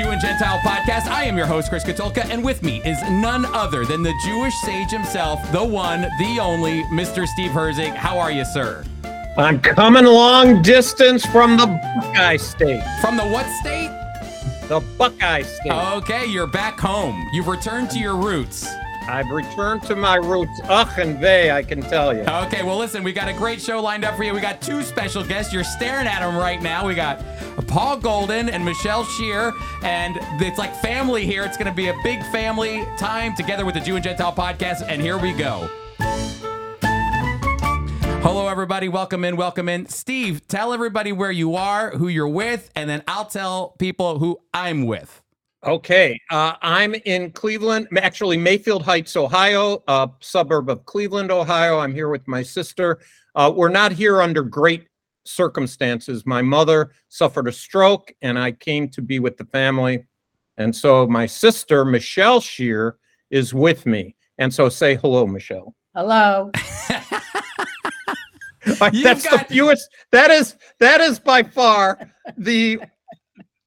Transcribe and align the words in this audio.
Jew 0.00 0.08
and 0.08 0.20
Gentile 0.20 0.58
podcast. 0.60 1.08
I 1.08 1.24
am 1.24 1.36
your 1.36 1.44
host, 1.44 1.68
Chris 1.68 1.84
Katulka, 1.84 2.24
and 2.30 2.42
with 2.42 2.62
me 2.62 2.80
is 2.86 3.02
none 3.02 3.44
other 3.44 3.84
than 3.84 4.02
the 4.02 4.14
Jewish 4.24 4.54
sage 4.62 4.90
himself, 4.90 5.38
the 5.52 5.62
one, 5.62 6.02
the 6.18 6.38
only, 6.40 6.84
Mr. 6.84 7.26
Steve 7.26 7.50
Herzig. 7.50 7.94
How 7.94 8.18
are 8.18 8.30
you, 8.30 8.46
sir? 8.46 8.82
I'm 9.36 9.60
coming 9.60 10.06
long 10.06 10.62
distance 10.62 11.26
from 11.26 11.58
the 11.58 11.66
Buckeye 11.66 12.38
State. 12.38 12.82
From 13.02 13.18
the 13.18 13.26
what 13.26 13.44
state? 13.60 13.90
The 14.68 14.80
Buckeye 14.96 15.42
State. 15.42 15.70
Okay, 15.70 16.24
you're 16.24 16.46
back 16.46 16.80
home. 16.80 17.28
You've 17.34 17.48
returned 17.48 17.90
to 17.90 17.98
your 17.98 18.16
roots. 18.16 18.66
I've 19.10 19.28
returned 19.30 19.82
to 19.84 19.96
my 19.96 20.14
roots. 20.14 20.60
Ach 20.68 20.96
and 20.98 21.18
vey, 21.18 21.50
I 21.50 21.64
can 21.64 21.80
tell 21.82 22.14
you. 22.14 22.20
Okay, 22.20 22.62
well, 22.62 22.78
listen, 22.78 23.02
we 23.02 23.12
got 23.12 23.26
a 23.26 23.32
great 23.32 23.60
show 23.60 23.82
lined 23.82 24.04
up 24.04 24.16
for 24.16 24.22
you. 24.22 24.32
We 24.32 24.40
got 24.40 24.62
two 24.62 24.82
special 24.82 25.24
guests. 25.24 25.52
You're 25.52 25.64
staring 25.64 26.06
at 26.06 26.20
them 26.20 26.36
right 26.36 26.62
now. 26.62 26.86
We 26.86 26.94
got 26.94 27.20
Paul 27.66 27.96
Golden 27.96 28.48
and 28.48 28.64
Michelle 28.64 29.04
Shear, 29.04 29.52
and 29.82 30.16
it's 30.40 30.58
like 30.58 30.72
family 30.76 31.26
here. 31.26 31.42
It's 31.42 31.56
going 31.56 31.66
to 31.66 31.74
be 31.74 31.88
a 31.88 31.94
big 32.04 32.22
family 32.26 32.86
time 32.98 33.34
together 33.34 33.66
with 33.66 33.74
the 33.74 33.80
Jew 33.80 33.96
and 33.96 34.04
Gentile 34.04 34.32
podcast, 34.32 34.86
and 34.86 35.02
here 35.02 35.18
we 35.18 35.32
go. 35.32 35.68
Hello, 38.22 38.46
everybody. 38.46 38.88
Welcome 38.88 39.24
in. 39.24 39.36
Welcome 39.36 39.68
in. 39.68 39.88
Steve, 39.88 40.46
tell 40.46 40.72
everybody 40.72 41.10
where 41.10 41.32
you 41.32 41.56
are, 41.56 41.90
who 41.90 42.06
you're 42.06 42.28
with, 42.28 42.70
and 42.76 42.88
then 42.88 43.02
I'll 43.08 43.24
tell 43.24 43.74
people 43.80 44.20
who 44.20 44.38
I'm 44.54 44.86
with. 44.86 45.19
Okay, 45.66 46.18
uh, 46.30 46.54
I'm 46.62 46.94
in 47.04 47.32
Cleveland, 47.32 47.88
actually 47.98 48.38
Mayfield 48.38 48.82
Heights, 48.82 49.14
Ohio, 49.14 49.82
a 49.88 50.08
suburb 50.20 50.70
of 50.70 50.86
Cleveland, 50.86 51.30
Ohio. 51.30 51.78
I'm 51.80 51.92
here 51.92 52.08
with 52.08 52.26
my 52.26 52.42
sister. 52.42 53.00
Uh, 53.34 53.52
we're 53.54 53.68
not 53.68 53.92
here 53.92 54.22
under 54.22 54.42
great 54.42 54.86
circumstances. 55.26 56.24
My 56.24 56.40
mother 56.40 56.92
suffered 57.10 57.46
a 57.46 57.52
stroke, 57.52 58.10
and 58.22 58.38
I 58.38 58.52
came 58.52 58.88
to 58.88 59.02
be 59.02 59.18
with 59.18 59.36
the 59.36 59.44
family. 59.44 60.06
And 60.56 60.74
so 60.74 61.06
my 61.06 61.26
sister, 61.26 61.84
Michelle 61.84 62.40
Shear, 62.40 62.96
is 63.30 63.52
with 63.52 63.84
me. 63.84 64.16
And 64.38 64.52
so 64.54 64.70
say 64.70 64.94
hello, 64.94 65.26
Michelle. 65.26 65.74
Hello. 65.94 66.50
That's 68.64 69.24
got- 69.28 69.46
the 69.48 69.54
fewest. 69.54 69.90
That 70.10 70.30
is 70.30 70.56
that 70.78 71.02
is 71.02 71.18
by 71.18 71.42
far 71.42 72.10
the. 72.38 72.80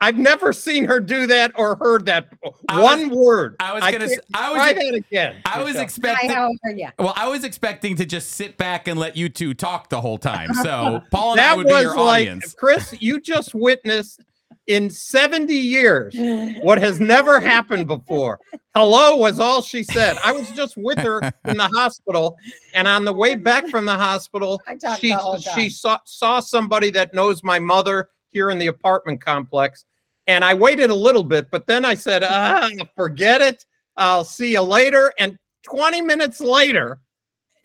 I've 0.03 0.17
never 0.17 0.51
seen 0.51 0.83
her 0.85 0.99
do 0.99 1.27
that 1.27 1.53
or 1.55 1.77
heard 1.77 2.05
that 2.07 2.27
I 2.67 2.81
one 2.81 3.09
word. 3.09 3.55
I 3.61 3.73
was 3.73 3.81
gonna 3.83 3.99
can't- 3.99 4.11
s- 4.11 4.19
I 4.33 4.49
was- 4.51 4.57
try 4.57 4.73
that 4.73 4.93
again. 4.95 5.35
I 5.45 5.59
was 5.59 5.67
Michelle. 5.75 5.77
Hi, 5.79 5.83
expecting. 5.83 6.29
how 6.31 6.49
are 6.65 6.71
you? 6.71 6.89
Well, 6.99 7.13
I 7.15 7.29
was 7.29 7.45
expecting 7.45 7.95
to 7.95 8.05
just 8.05 8.31
sit 8.31 8.57
back 8.57 8.89
and 8.89 8.99
let 8.99 9.15
you 9.15 9.29
two 9.29 9.53
talk 9.53 9.87
the 9.89 10.01
whole 10.01 10.17
time. 10.17 10.53
So 10.55 11.01
Paul 11.11 11.31
and 11.33 11.41
I 11.41 11.43
that 11.45 11.57
would 11.57 11.67
be 11.67 11.71
your 11.73 11.95
like 11.95 12.27
audience. 12.27 12.53
Chris. 12.53 12.93
You 12.99 13.21
just 13.21 13.55
witnessed 13.55 14.19
in 14.67 14.89
70 14.89 15.53
years 15.53 16.13
what 16.61 16.79
has 16.79 16.99
never 16.99 17.39
happened 17.39 17.87
before. 17.87 18.39
Hello 18.75 19.15
was 19.15 19.39
all 19.39 19.61
she 19.61 19.83
said. 19.83 20.17
I 20.23 20.33
was 20.33 20.49
just 20.51 20.75
with 20.75 20.97
her 20.99 21.19
in 21.45 21.55
the 21.57 21.69
hospital, 21.73 22.37
and 22.73 22.87
on 22.89 23.05
the 23.05 23.13
way 23.13 23.35
back 23.35 23.67
from 23.69 23.85
the 23.85 23.95
hospital, 23.95 24.61
she 24.99 25.11
the 25.11 25.51
she 25.55 25.69
saw 25.69 25.97
saw 26.03 26.41
somebody 26.41 26.89
that 26.91 27.13
knows 27.13 27.41
my 27.41 27.57
mother 27.59 28.09
here 28.31 28.49
in 28.49 28.57
the 28.57 28.67
apartment 28.67 29.21
complex, 29.23 29.85
and 30.27 30.43
I 30.43 30.53
waited 30.53 30.89
a 30.89 30.95
little 30.95 31.23
bit, 31.23 31.49
but 31.51 31.67
then 31.67 31.85
I 31.85 31.95
said, 31.95 32.23
"Ah, 32.23 32.69
forget 32.95 33.41
it. 33.41 33.65
I'll 33.97 34.23
see 34.23 34.53
you 34.53 34.61
later." 34.61 35.13
And 35.19 35.37
20 35.63 36.01
minutes 36.01 36.39
later, 36.39 36.99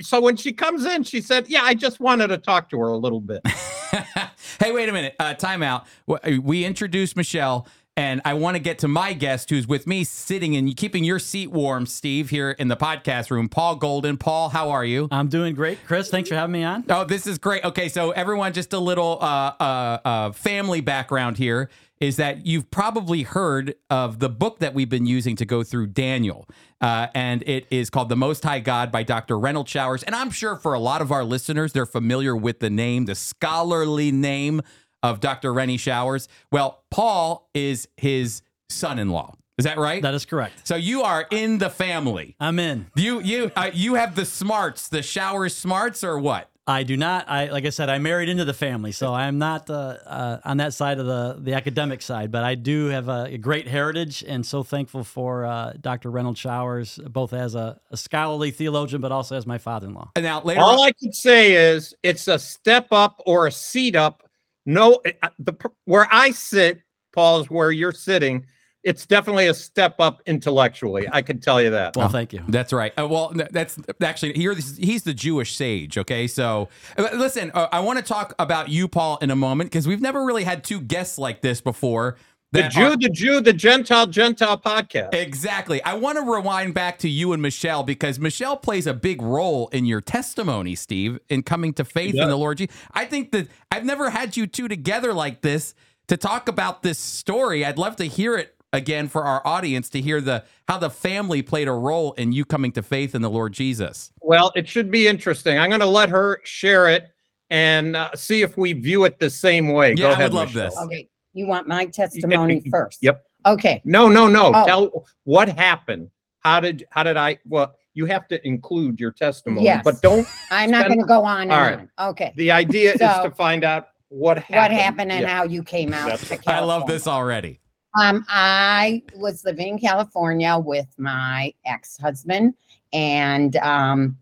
so 0.01 0.21
when 0.21 0.37
she 0.37 0.53
comes 0.53 0.85
in, 0.85 1.03
she 1.03 1.21
said, 1.21 1.49
"Yeah, 1.49 1.63
I 1.63 1.75
just 1.75 2.01
wanted 2.01 2.29
to 2.29 2.39
talk 2.39 2.71
to 2.71 2.79
her 2.79 2.89
a 2.89 2.97
little 2.97 3.21
bit." 3.21 3.41
hey, 4.61 4.73
wait 4.73 4.89
a 4.89 4.93
minute. 4.93 5.15
Uh, 5.19 5.35
time 5.35 5.63
out. 5.63 5.87
We 6.07 6.65
introduced 6.65 7.17
Michelle, 7.17 7.67
and 7.97 8.21
I 8.25 8.35
want 8.35 8.55
to 8.55 8.61
get 8.61 8.79
to 8.81 8.89
my 8.89 9.13
guest 9.13 9.51
who's 9.51 9.67
with 9.67 9.89
me 9.89 10.05
sitting 10.05 10.55
and 10.55 10.77
keeping 10.77 11.03
your 11.03 11.19
seat 11.19 11.51
warm, 11.51 11.85
Steve, 11.85 12.31
here 12.31 12.53
in 12.53 12.69
the 12.69 12.77
podcast 12.77 13.31
room. 13.31 13.49
Paul 13.49 13.75
Golden. 13.75 14.17
Paul, 14.17 14.51
how 14.51 14.71
are 14.71 14.85
you? 14.85 15.09
I'm 15.11 15.29
doing 15.29 15.57
great, 15.57 15.79
Chris. 15.85 16.09
Thanks 16.09 16.29
for 16.29 16.37
having 16.37 16.53
me 16.53 16.63
on. 16.63 16.85
Oh, 16.89 17.05
this 17.05 17.27
is 17.27 17.39
great. 17.39 17.65
Okay, 17.65 17.89
so 17.89 18.13
everyone, 18.13 18.53
just 18.53 18.73
a 18.73 18.79
little 18.79 19.19
uh, 19.21 19.53
uh, 19.59 19.99
uh, 20.05 20.33
family 20.33 20.81
background 20.81 21.39
here 21.39 21.71
is 22.01 22.17
that 22.17 22.47
you've 22.47 22.71
probably 22.71 23.23
heard 23.23 23.75
of 23.91 24.19
the 24.19 24.29
book 24.29 24.59
that 24.61 24.75
we've 24.75 24.89
been 24.89 25.07
using 25.07 25.37
to 25.37 25.45
go 25.45 25.63
through 25.63 25.89
Daniel, 25.89 26.47
uh, 26.81 27.09
and 27.15 27.43
it 27.47 27.67
is 27.71 27.91
called 27.91 28.09
"The 28.09 28.17
Most 28.17 28.45
High 28.45 28.61
God" 28.61 28.93
by 28.93 29.03
Dr. 29.03 29.37
Renald 29.37 29.69
Showers. 29.69 30.03
And 30.03 30.15
I'm 30.15 30.31
sure 30.31 30.57
for 30.57 30.75
a 30.75 30.79
lot 30.79 31.01
of 31.03 31.11
our 31.13 31.25
listeners, 31.25 31.73
they're 31.73 31.87
familiar 31.87 32.37
with 32.37 32.61
the 32.61 32.71
name, 32.71 33.07
the 33.07 33.15
scholarly 33.15 34.13
name 34.13 34.63
of 35.03 35.21
Dr. 35.21 35.53
Rennie 35.53 35.77
Showers. 35.77 36.29
Well, 36.51 36.83
Paul 36.91 37.49
is 37.55 37.89
his 37.97 38.43
son-in-law. 38.69 39.35
Is 39.59 39.65
that 39.65 39.77
right? 39.79 40.01
That 40.03 40.15
is 40.15 40.25
correct. 40.25 40.67
so 40.69 40.77
you 40.77 41.03
are 41.03 41.27
in 41.33 41.59
the 41.59 41.69
family. 41.69 42.37
I'm 42.39 42.61
in. 42.61 42.87
You 42.95 43.21
you 43.21 43.51
uh, 43.57 43.71
you 43.75 43.95
have 43.95 44.15
the 44.15 44.25
smarts, 44.25 44.89
the 44.89 45.03
Showers 45.03 45.57
smarts, 45.57 46.05
or 46.05 46.17
what? 46.19 46.49
I 46.69 46.83
do 46.83 46.99
not. 46.99 47.27
I 47.31 47.47
like 47.47 47.65
I 47.65 47.71
said, 47.71 47.89
I 47.89 47.97
married 47.99 48.29
into 48.29 48.45
the 48.45 48.53
family, 48.53 48.93
so 48.93 49.15
I'm 49.15 49.39
not 49.39 49.71
uh, 49.71 49.97
uh, 50.05 50.41
on 50.45 50.59
that 50.59 50.75
side 50.75 50.99
of 50.99 51.07
the 51.07 51.39
the 51.41 51.55
academic 51.55 52.03
side. 52.03 52.31
But 52.31 52.45
I 52.45 52.57
do 52.57 52.87
have 52.89 53.09
a, 53.09 53.25
a 53.31 53.39
great 53.39 53.67
heritage, 53.67 54.23
and 54.29 54.45
so 54.45 54.63
thankful 54.63 55.03
for 55.03 55.47
uh, 55.47 55.73
Dr. 55.81 56.11
Renald 56.11 56.37
Showers, 56.37 57.01
both 57.09 57.33
as 57.33 57.55
a, 57.55 57.81
a 57.91 57.97
scholarly 57.97 58.51
theologian, 58.51 59.01
but 59.01 59.11
also 59.11 59.35
as 59.35 59.47
my 59.47 59.57
father-in-law. 59.57 60.11
And 60.15 60.25
now 60.25 60.43
later, 60.43 60.61
All 60.61 60.83
I 60.83 60.93
can 60.93 61.11
say 61.11 61.55
is 61.55 61.95
it's 62.03 62.29
a 62.29 62.39
step 62.39 62.89
up 62.93 63.23
or 63.25 63.47
a 63.47 63.53
seat 63.53 63.97
up. 63.97 64.29
No, 64.67 65.01
uh, 65.23 65.31
the 65.39 65.55
where 65.87 66.07
I 66.13 66.33
sit, 66.33 66.83
Paul, 67.15 67.41
is 67.41 67.49
where 67.49 67.71
you're 67.71 67.93
sitting. 67.93 68.45
It's 68.89 69.05
definitely 69.05 69.49
a 69.49 69.55
step 69.55 69.97
up 70.01 70.23
intellectually. 70.25 71.07
I 71.13 71.21
can 71.21 71.41
tell 71.41 71.61
you 71.61 71.69
that. 71.71 71.95
Well, 71.95 72.09
thank 72.09 72.33
you. 72.33 72.43
That's 72.49 72.73
right. 72.73 72.93
Uh, 72.99 73.07
well, 73.07 73.33
that's 73.51 73.79
actually 74.01 74.33
here. 74.33 74.55
He's 74.55 75.03
the 75.03 75.13
Jewish 75.13 75.55
sage. 75.57 75.99
Okay, 75.99 76.27
so 76.27 76.69
uh, 76.97 77.09
listen. 77.15 77.51
Uh, 77.53 77.69
I 77.71 77.81
want 77.81 77.99
to 77.99 78.05
talk 78.05 78.35
about 78.39 78.71
you, 78.71 78.89
Paul, 78.89 79.19
in 79.21 79.31
a 79.31 79.37
moment 79.37 79.71
because 79.71 79.87
we've 79.87 80.01
never 80.01 80.25
really 80.25 80.45
had 80.45 80.65
two 80.65 80.81
guests 80.81 81.19
like 81.19 81.43
this 81.43 81.61
before. 81.61 82.17
the 82.53 82.63
Jew, 82.63 82.83
are- 82.85 82.97
the 82.97 83.11
Jew, 83.11 83.41
the 83.43 83.53
Gentile, 83.53 84.07
Gentile 84.07 84.57
podcast. 84.57 85.13
Exactly. 85.13 85.83
I 85.85 85.93
want 85.95 86.17
to 86.17 86.23
rewind 86.25 86.73
back 86.73 86.99
to 87.01 87.09
you 87.11 87.35
and 87.35 87.43
Michelle 87.43 87.83
because 87.83 88.19
Michelle 88.19 88.57
plays 88.57 88.87
a 88.87 88.95
big 88.95 89.21
role 89.21 89.69
in 89.69 89.85
your 89.85 90.01
testimony, 90.01 90.75
Steve, 90.75 91.19
in 91.29 91.43
coming 91.43 91.75
to 91.75 91.85
faith 91.85 92.15
in 92.15 92.27
the 92.27 92.37
Lord. 92.37 92.57
Je- 92.57 92.69
I 92.93 93.05
think 93.05 93.33
that 93.33 93.49
I've 93.71 93.85
never 93.85 94.09
had 94.09 94.35
you 94.39 94.47
two 94.47 94.67
together 94.67 95.13
like 95.13 95.43
this 95.43 95.75
to 96.07 96.17
talk 96.17 96.49
about 96.49 96.83
this 96.83 96.99
story. 96.99 97.67
I'd 97.67 97.77
love 97.77 97.97
to 97.97 98.05
hear 98.05 98.35
it 98.39 98.55
again 98.73 99.09
for 99.09 99.25
our 99.25 99.45
audience 99.47 99.89
to 99.91 100.01
hear 100.01 100.21
the 100.21 100.45
how 100.69 100.79
the 100.79 100.91
family 100.91 101.43
played 101.43 101.69
a 101.69 101.73
role 101.73 102.13
in 102.15 102.33
you 102.33 102.45
coming 102.45 102.73
to 102.73 102.83
faith 102.83 103.15
in 103.15 103.23
the 103.23 103.31
Lord 103.31 103.53
Jesus. 103.53 104.13
Well, 104.21 104.53
it 104.55 104.69
should 104.69 104.91
be 104.91 105.09
interesting. 105.09 105.59
I'm 105.59 105.71
going 105.71 105.81
to 105.81 105.87
let 105.87 106.09
her 106.11 106.41
share 106.45 106.89
it 106.89 107.09
and 107.51 107.97
uh, 107.97 108.11
see 108.15 108.43
if 108.43 108.57
we 108.59 108.75
view 108.75 109.05
it 109.05 109.19
the 109.19 109.31
same 109.31 109.69
way. 109.69 109.91
Yeah, 109.91 109.97
Go 109.97 110.09
I 110.09 110.13
ahead, 110.13 110.25
would 110.33 110.37
love 110.37 110.49
Michelle. 110.55 110.71
this. 110.71 110.79
Okay, 110.81 111.09
you 111.33 111.47
want 111.47 111.67
my 111.67 111.87
testimony 111.87 112.63
first? 112.71 112.99
Yep. 113.03 113.25
Okay, 113.47 113.81
No, 113.85 114.09
no, 114.09 114.27
no. 114.29 114.53
Oh. 114.55 114.67
Tell 114.67 115.07
what 115.25 115.49
happened. 115.49 116.11
How 116.41 116.61
did 116.61 116.87
how 116.91 117.03
did 117.03 117.17
I? 117.17 117.39
Well, 117.47 117.75
you 117.95 118.05
have 118.07 118.29
to 118.29 118.47
include 118.47 119.01
your 119.01 119.11
testimony, 119.13 119.65
Yes. 119.65 119.83
but 119.85 120.03
don't. 120.03 120.27
I'm 120.51 120.71
not 120.71 120.87
going 120.87 121.01
to 121.01 121.07
go 121.07 121.25
on 121.25 121.43
and 121.43 121.53
All 121.53 121.61
right. 121.61 121.79
on. 121.99 122.11
Okay, 122.11 122.33
The 122.37 122.51
idea 122.51 122.93
is 122.93 122.99
to 123.01 123.33
find 123.37 123.65
out 123.65 123.89
what 124.09 124.39
happened. 124.39 124.57
what 124.57 124.71
happened 124.71 125.13
and 125.13 125.23
Yeah. 125.23 125.29
how 125.37 125.45
you 125.45 125.63
came 125.63 125.93
out 125.93 126.19
to 126.19 126.39
I 126.47 126.61
love 126.61 126.87
this 126.87 127.07
already. 127.07 127.61
Um, 127.99 128.25
I 128.29 129.03
was 129.17 129.45
living 129.45 129.67
in 129.69 129.79
California 129.79 130.57
with 130.57 130.87
my 130.99 131.53
ex-husband, 131.67 132.55
and 132.93 133.57
um, 133.57 134.17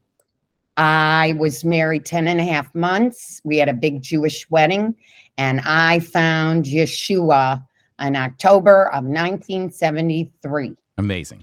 I 0.78 1.34
was 1.38 1.62
married 1.62 2.06
10 2.06 2.26
and 2.26 2.40
a 2.40 2.44
half 2.44 2.74
months. 2.74 3.42
We 3.44 3.58
had 3.58 3.68
a 3.68 3.74
big 3.74 4.00
Jewish 4.00 4.48
wedding, 4.50 4.96
and 5.36 5.60
I 5.66 5.98
found 5.98 6.64
Yeshua 6.64 7.62
in 8.00 8.16
October 8.16 8.86
of 8.86 9.04
1973. 9.04 10.74
Amazing. 10.98 11.42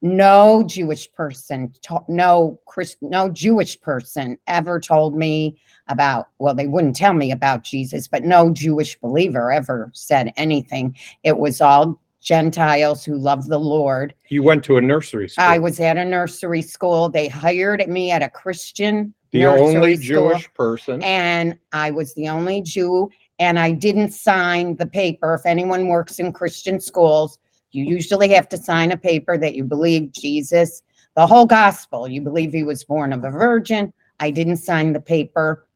no 0.00 0.64
Jewish 0.66 1.12
person, 1.12 1.72
to- 1.82 2.04
no 2.08 2.58
Christ, 2.66 2.96
no 3.02 3.28
Jewish 3.28 3.80
person 3.80 4.38
ever 4.46 4.80
told 4.80 5.16
me 5.16 5.58
about. 5.88 6.28
Well, 6.38 6.54
they 6.54 6.66
wouldn't 6.66 6.96
tell 6.96 7.12
me 7.12 7.30
about 7.30 7.64
Jesus, 7.64 8.08
but 8.08 8.24
no 8.24 8.50
Jewish 8.50 8.98
believer 9.00 9.52
ever 9.52 9.90
said 9.94 10.32
anything. 10.36 10.96
It 11.22 11.36
was 11.36 11.60
all 11.60 12.00
Gentiles 12.22 13.04
who 13.04 13.18
love 13.18 13.48
the 13.48 13.60
Lord. 13.60 14.14
You 14.30 14.42
went 14.42 14.64
to 14.64 14.78
a 14.78 14.80
nursery 14.80 15.28
school. 15.28 15.44
I 15.44 15.58
was 15.58 15.78
at 15.80 15.98
a 15.98 16.04
nursery 16.04 16.62
school. 16.62 17.10
They 17.10 17.28
hired 17.28 17.86
me 17.86 18.10
at 18.10 18.22
a 18.22 18.30
Christian 18.30 19.12
the 19.32 19.40
nursery 19.40 19.76
only 19.76 19.96
school, 19.96 20.30
Jewish 20.30 20.52
person. 20.54 21.02
and 21.02 21.58
I 21.72 21.90
was 21.90 22.14
the 22.14 22.28
only 22.28 22.62
Jew. 22.62 23.10
And 23.40 23.58
I 23.58 23.72
didn't 23.72 24.12
sign 24.12 24.76
the 24.76 24.86
paper. 24.86 25.34
If 25.34 25.44
anyone 25.44 25.88
works 25.88 26.20
in 26.20 26.32
Christian 26.32 26.80
schools, 26.80 27.38
you 27.74 27.84
usually 27.84 28.28
have 28.30 28.48
to 28.50 28.56
sign 28.56 28.92
a 28.92 28.96
paper 28.96 29.36
that 29.36 29.54
you 29.54 29.64
believe 29.64 30.12
Jesus, 30.12 30.82
the 31.16 31.26
whole 31.26 31.46
gospel. 31.46 32.08
You 32.08 32.20
believe 32.20 32.52
he 32.52 32.62
was 32.62 32.84
born 32.84 33.12
of 33.12 33.24
a 33.24 33.30
virgin. 33.30 33.92
I 34.20 34.30
didn't 34.30 34.58
sign 34.58 34.92
the 34.92 35.00
paper. 35.00 35.66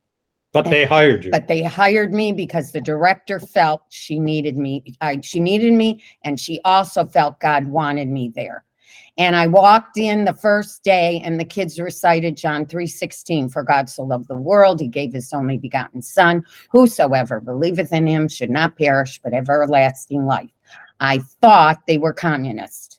But 0.52 0.70
they 0.70 0.84
hired 0.84 1.24
you. 1.24 1.30
but 1.30 1.46
they 1.46 1.62
hired 1.62 2.14
me 2.14 2.32
because 2.32 2.72
the 2.72 2.80
director 2.80 3.38
felt 3.38 3.82
she 3.90 4.18
needed 4.18 4.56
me. 4.56 4.82
I, 5.00 5.20
she 5.22 5.40
needed 5.40 5.74
me, 5.74 6.02
and 6.24 6.40
she 6.40 6.60
also 6.64 7.04
felt 7.04 7.40
God 7.40 7.66
wanted 7.66 8.08
me 8.08 8.32
there. 8.34 8.64
And 9.18 9.34
I 9.34 9.48
walked 9.48 9.98
in 9.98 10.24
the 10.24 10.32
first 10.34 10.84
day, 10.84 11.20
and 11.24 11.38
the 11.38 11.44
kids 11.44 11.78
recited 11.78 12.36
John 12.36 12.64
three 12.64 12.86
sixteen. 12.86 13.48
For 13.48 13.62
God 13.62 13.90
so 13.90 14.04
loved 14.04 14.28
the 14.28 14.36
world, 14.36 14.80
He 14.80 14.88
gave 14.88 15.12
His 15.12 15.32
only 15.32 15.58
begotten 15.58 16.00
Son. 16.00 16.44
Whosoever 16.70 17.40
believeth 17.40 17.92
in 17.92 18.06
Him 18.06 18.28
should 18.28 18.50
not 18.50 18.78
perish, 18.78 19.20
but 19.22 19.32
have 19.32 19.50
everlasting 19.50 20.24
life. 20.24 20.50
I 21.00 21.18
thought 21.40 21.86
they 21.86 21.98
were 21.98 22.12
communists. 22.12 22.98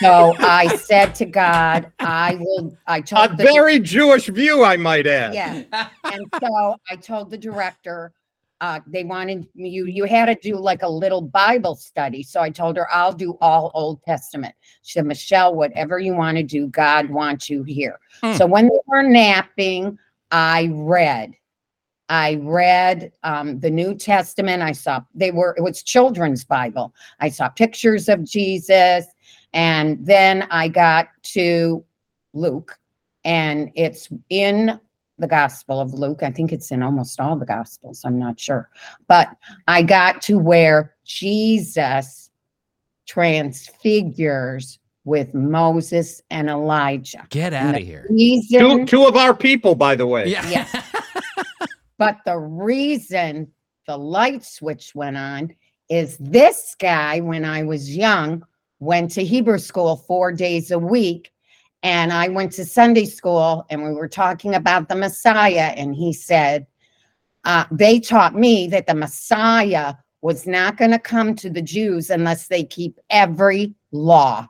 so 0.00 0.34
I 0.40 0.76
said 0.76 1.14
to 1.16 1.24
God, 1.24 1.92
I 2.00 2.36
will. 2.40 2.76
I 2.86 3.00
told 3.00 3.36
the 3.36 3.44
very 3.44 3.78
Jewish 3.78 4.26
view, 4.26 4.64
I 4.64 4.76
might 4.76 5.06
add. 5.06 5.34
yeah. 5.34 5.88
And 6.04 6.26
so 6.42 6.76
I 6.90 6.96
told 6.96 7.30
the 7.30 7.38
director, 7.38 8.12
uh, 8.60 8.80
they 8.86 9.04
wanted 9.04 9.46
you, 9.54 9.86
you 9.86 10.04
had 10.04 10.26
to 10.26 10.34
do 10.36 10.56
like 10.56 10.82
a 10.82 10.88
little 10.88 11.20
Bible 11.20 11.76
study. 11.76 12.22
So 12.22 12.40
I 12.40 12.50
told 12.50 12.76
her, 12.76 12.92
I'll 12.92 13.12
do 13.12 13.36
all 13.40 13.70
Old 13.74 14.02
Testament. 14.02 14.54
She 14.82 14.94
said, 14.94 15.06
Michelle, 15.06 15.54
whatever 15.54 15.98
you 15.98 16.14
want 16.14 16.38
to 16.38 16.42
do, 16.42 16.68
God 16.68 17.10
wants 17.10 17.50
you 17.50 17.62
here. 17.64 17.98
Mm. 18.22 18.36
So 18.36 18.46
when 18.46 18.66
they 18.66 18.80
were 18.86 19.02
napping, 19.02 19.98
I 20.30 20.70
read. 20.72 21.34
I 22.08 22.36
read 22.42 23.12
um, 23.24 23.58
the 23.60 23.70
New 23.70 23.94
Testament. 23.94 24.62
I 24.62 24.72
saw 24.72 25.00
they 25.14 25.30
were, 25.30 25.54
it 25.58 25.62
was 25.62 25.82
children's 25.82 26.44
Bible. 26.44 26.94
I 27.20 27.28
saw 27.28 27.48
pictures 27.48 28.08
of 28.08 28.24
Jesus. 28.24 29.06
And 29.52 30.04
then 30.04 30.46
I 30.50 30.68
got 30.68 31.08
to 31.22 31.82
Luke, 32.34 32.78
and 33.24 33.70
it's 33.74 34.08
in 34.28 34.78
the 35.18 35.26
Gospel 35.26 35.80
of 35.80 35.94
Luke. 35.94 36.22
I 36.22 36.30
think 36.30 36.52
it's 36.52 36.70
in 36.70 36.82
almost 36.82 37.18
all 37.20 37.36
the 37.36 37.46
Gospels. 37.46 38.02
I'm 38.04 38.18
not 38.18 38.38
sure. 38.38 38.68
But 39.08 39.34
I 39.66 39.82
got 39.82 40.20
to 40.22 40.38
where 40.38 40.94
Jesus 41.04 42.30
transfigures 43.06 44.78
with 45.04 45.32
Moses 45.32 46.20
and 46.30 46.50
Elijah. 46.50 47.26
Get 47.30 47.54
out 47.54 47.76
of 47.76 47.82
here. 47.82 48.04
Two, 48.08 48.14
Reason, 48.14 48.86
two 48.86 49.06
of 49.06 49.16
our 49.16 49.34
people, 49.34 49.74
by 49.74 49.94
the 49.94 50.06
way. 50.06 50.28
Yeah. 50.28 50.46
Yeah. 50.50 50.82
But 51.98 52.18
the 52.24 52.38
reason 52.38 53.52
the 53.86 53.96
light 53.96 54.44
switch 54.44 54.94
went 54.94 55.16
on 55.16 55.54
is 55.88 56.16
this 56.18 56.74
guy, 56.78 57.20
when 57.20 57.44
I 57.44 57.62
was 57.62 57.96
young, 57.96 58.44
went 58.80 59.10
to 59.12 59.24
Hebrew 59.24 59.58
school 59.58 59.96
four 59.96 60.32
days 60.32 60.70
a 60.70 60.78
week. 60.78 61.32
And 61.82 62.12
I 62.12 62.28
went 62.28 62.52
to 62.52 62.64
Sunday 62.64 63.04
school 63.04 63.64
and 63.70 63.84
we 63.84 63.92
were 63.92 64.08
talking 64.08 64.54
about 64.54 64.88
the 64.88 64.96
Messiah. 64.96 65.72
And 65.76 65.94
he 65.94 66.12
said, 66.12 66.66
uh, 67.44 67.64
they 67.70 68.00
taught 68.00 68.34
me 68.34 68.66
that 68.68 68.86
the 68.86 68.94
Messiah 68.94 69.94
was 70.20 70.46
not 70.46 70.76
going 70.76 70.90
to 70.90 70.98
come 70.98 71.36
to 71.36 71.48
the 71.48 71.62
Jews 71.62 72.10
unless 72.10 72.48
they 72.48 72.64
keep 72.64 72.98
every 73.10 73.74
law. 73.92 74.48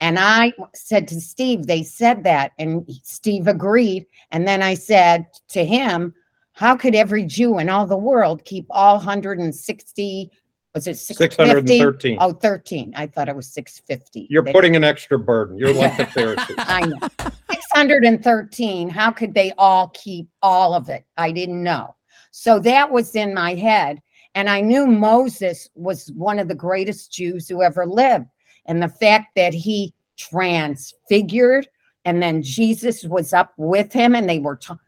And 0.00 0.18
I 0.18 0.52
said 0.74 1.08
to 1.08 1.20
Steve, 1.20 1.66
they 1.66 1.82
said 1.82 2.24
that. 2.24 2.52
And 2.58 2.86
Steve 3.02 3.46
agreed. 3.46 4.06
And 4.30 4.46
then 4.46 4.62
I 4.62 4.74
said 4.74 5.26
to 5.48 5.64
him, 5.64 6.14
how 6.58 6.76
could 6.76 6.96
every 6.96 7.22
Jew 7.24 7.60
in 7.60 7.68
all 7.68 7.86
the 7.86 7.96
world 7.96 8.44
keep 8.44 8.66
all 8.70 8.96
160? 8.96 10.30
Was 10.74 10.88
it 10.88 10.98
650? 10.98 11.78
613. 11.78 12.18
Oh, 12.20 12.32
13. 12.32 12.92
I 12.96 13.06
thought 13.06 13.28
it 13.28 13.36
was 13.36 13.46
650. 13.52 14.26
You're 14.28 14.42
They- 14.42 14.50
putting 14.52 14.74
an 14.74 14.82
extra 14.82 15.20
burden. 15.20 15.56
You're 15.56 15.72
like 15.72 15.96
the 15.96 16.06
Pharisees. 16.06 16.56
I 16.58 16.80
know. 16.86 17.30
613. 17.76 18.88
How 18.88 19.12
could 19.12 19.34
they 19.34 19.52
all 19.56 19.92
keep 19.94 20.28
all 20.42 20.74
of 20.74 20.88
it? 20.88 21.04
I 21.16 21.30
didn't 21.30 21.62
know. 21.62 21.94
So 22.32 22.58
that 22.58 22.90
was 22.90 23.14
in 23.14 23.32
my 23.32 23.54
head. 23.54 24.02
And 24.34 24.50
I 24.50 24.60
knew 24.60 24.88
Moses 24.88 25.68
was 25.76 26.10
one 26.16 26.40
of 26.40 26.48
the 26.48 26.56
greatest 26.56 27.12
Jews 27.12 27.48
who 27.48 27.62
ever 27.62 27.86
lived. 27.86 28.26
And 28.66 28.82
the 28.82 28.88
fact 28.88 29.28
that 29.36 29.54
he 29.54 29.94
transfigured 30.16 31.68
and 32.04 32.20
then 32.20 32.42
Jesus 32.42 33.04
was 33.04 33.32
up 33.32 33.52
with 33.56 33.92
him 33.92 34.16
and 34.16 34.28
they 34.28 34.40
were, 34.40 34.56
ta- 34.56 34.78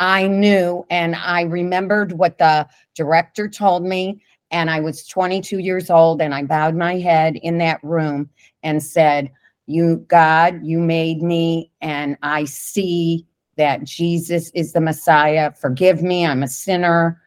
I 0.00 0.26
knew. 0.26 0.84
And 0.90 1.16
I 1.16 1.42
remembered 1.42 2.12
what 2.12 2.38
the 2.38 2.68
director 2.94 3.48
told 3.48 3.84
me. 3.84 4.22
And 4.50 4.70
I 4.70 4.80
was 4.80 5.06
22 5.06 5.58
years 5.58 5.90
old 5.90 6.22
and 6.22 6.34
I 6.34 6.42
bowed 6.44 6.74
my 6.74 6.98
head 6.98 7.36
in 7.36 7.58
that 7.58 7.80
room 7.82 8.30
and 8.62 8.82
said, 8.82 9.30
you 9.68 9.98
god 10.08 10.58
you 10.64 10.78
made 10.78 11.20
me 11.22 11.70
and 11.82 12.16
i 12.22 12.42
see 12.44 13.26
that 13.58 13.84
jesus 13.84 14.50
is 14.54 14.72
the 14.72 14.80
messiah 14.80 15.52
forgive 15.52 16.02
me 16.02 16.24
i'm 16.26 16.42
a 16.42 16.48
sinner 16.48 17.20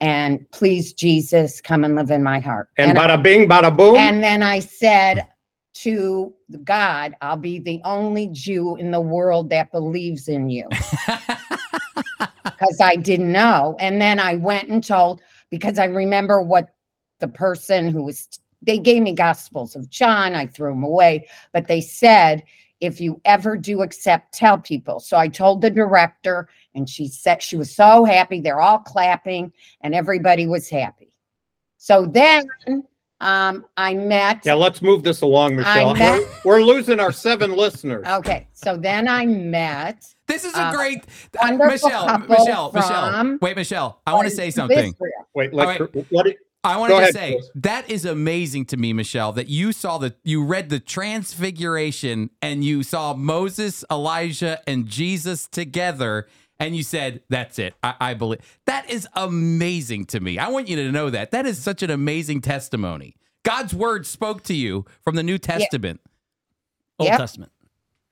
and 0.00 0.48
please 0.52 0.92
jesus 0.92 1.60
come 1.60 1.82
and 1.82 1.96
live 1.96 2.10
in 2.12 2.22
my 2.22 2.38
heart 2.38 2.68
And 2.78 2.96
I- 2.96 3.08
bada 3.08 3.20
bing, 3.22 3.48
bada 3.48 3.76
boom. 3.76 3.96
and 3.96 4.22
then 4.22 4.44
i 4.44 4.60
said 4.60 5.26
to 5.74 6.32
god 6.62 7.16
i'll 7.20 7.36
be 7.36 7.58
the 7.58 7.80
only 7.84 8.28
jew 8.28 8.76
in 8.76 8.92
the 8.92 9.00
world 9.00 9.50
that 9.50 9.72
believes 9.72 10.28
in 10.28 10.48
you 10.48 10.68
because 12.58 12.80
I 12.80 12.96
didn't 12.96 13.32
know. 13.32 13.76
And 13.78 14.00
then 14.00 14.18
I 14.18 14.36
went 14.36 14.68
and 14.68 14.82
told 14.82 15.20
because 15.50 15.78
I 15.78 15.84
remember 15.84 16.42
what 16.42 16.74
the 17.20 17.28
person 17.28 17.88
who 17.88 18.02
was 18.02 18.28
they 18.62 18.78
gave 18.78 19.02
me 19.02 19.12
gospels 19.12 19.76
of 19.76 19.88
John, 19.88 20.34
I 20.34 20.46
threw 20.46 20.70
them 20.70 20.82
away, 20.82 21.28
but 21.52 21.68
they 21.68 21.80
said 21.80 22.42
if 22.80 23.00
you 23.00 23.20
ever 23.24 23.56
do 23.56 23.82
accept, 23.82 24.34
tell 24.34 24.58
people. 24.58 25.00
So 25.00 25.16
I 25.16 25.28
told 25.28 25.60
the 25.60 25.70
director, 25.70 26.48
and 26.74 26.88
she 26.88 27.08
said 27.08 27.42
she 27.42 27.56
was 27.56 27.74
so 27.74 28.04
happy. 28.04 28.40
They're 28.40 28.60
all 28.60 28.78
clapping, 28.78 29.52
and 29.80 29.94
everybody 29.94 30.46
was 30.46 30.68
happy. 30.68 31.12
So 31.76 32.06
then 32.06 32.46
um, 33.20 33.64
I 33.76 33.94
met. 33.94 34.42
yeah, 34.44 34.54
let's 34.54 34.80
move 34.82 35.02
this 35.02 35.20
along, 35.22 35.56
Michelle. 35.56 35.94
met- 35.94 36.20
We're, 36.20 36.28
we're 36.60 36.62
losing 36.62 37.00
our 37.00 37.12
seven 37.12 37.56
listeners. 37.56 38.06
Okay, 38.06 38.46
so 38.52 38.76
then 38.76 39.08
I 39.08 39.26
met 39.26 40.04
This 40.26 40.44
is 40.44 40.54
a 40.54 40.60
Uh, 40.66 40.72
great 40.72 41.04
wonderful 41.40 41.88
Michelle. 41.88 42.06
couple 42.06 42.28
Michelle. 42.38 42.72
Michelle. 42.72 43.38
Wait, 43.40 43.56
Michelle. 43.56 44.00
I 44.06 44.14
want 44.14 44.28
to 44.28 44.34
say 44.34 44.50
something. 44.50 44.78
Israel. 44.94 45.12
Wait, 45.34 45.52
let's, 45.52 45.80
All 45.80 45.86
what, 46.10 46.26
do- 46.26 46.34
I 46.64 46.76
want 46.76 46.90
Go 46.90 46.96
to 46.96 47.02
ahead, 47.02 47.14
say 47.14 47.32
Chris. 47.34 47.50
that 47.56 47.88
is 47.90 48.04
amazing 48.04 48.66
to 48.66 48.76
me, 48.76 48.92
Michelle, 48.92 49.32
that 49.32 49.48
you 49.48 49.72
saw 49.72 49.96
the 49.98 50.14
you 50.24 50.44
read 50.44 50.70
the 50.70 50.80
transfiguration 50.80 52.30
and 52.42 52.64
you 52.64 52.82
saw 52.82 53.14
Moses, 53.14 53.84
Elijah, 53.90 54.60
and 54.66 54.86
Jesus 54.86 55.46
together, 55.46 56.26
and 56.60 56.74
you 56.76 56.82
said, 56.82 57.20
That's 57.28 57.58
it. 57.58 57.74
I, 57.82 57.94
I 58.00 58.14
believe 58.14 58.40
that 58.66 58.88
is 58.90 59.06
amazing 59.14 60.06
to 60.06 60.20
me. 60.20 60.38
I 60.38 60.48
want 60.48 60.68
you 60.68 60.76
to 60.76 60.90
know 60.92 61.10
that. 61.10 61.30
That 61.30 61.46
is 61.46 61.58
such 61.58 61.82
an 61.82 61.90
amazing 61.90 62.40
testimony. 62.40 63.16
God's 63.44 63.72
word 63.74 64.06
spoke 64.06 64.42
to 64.44 64.54
you 64.54 64.84
from 65.02 65.14
the 65.16 65.22
New 65.22 65.38
Testament. 65.38 66.00
Old 66.98 67.08
Yep. 67.10 67.18
Testament. 67.18 67.52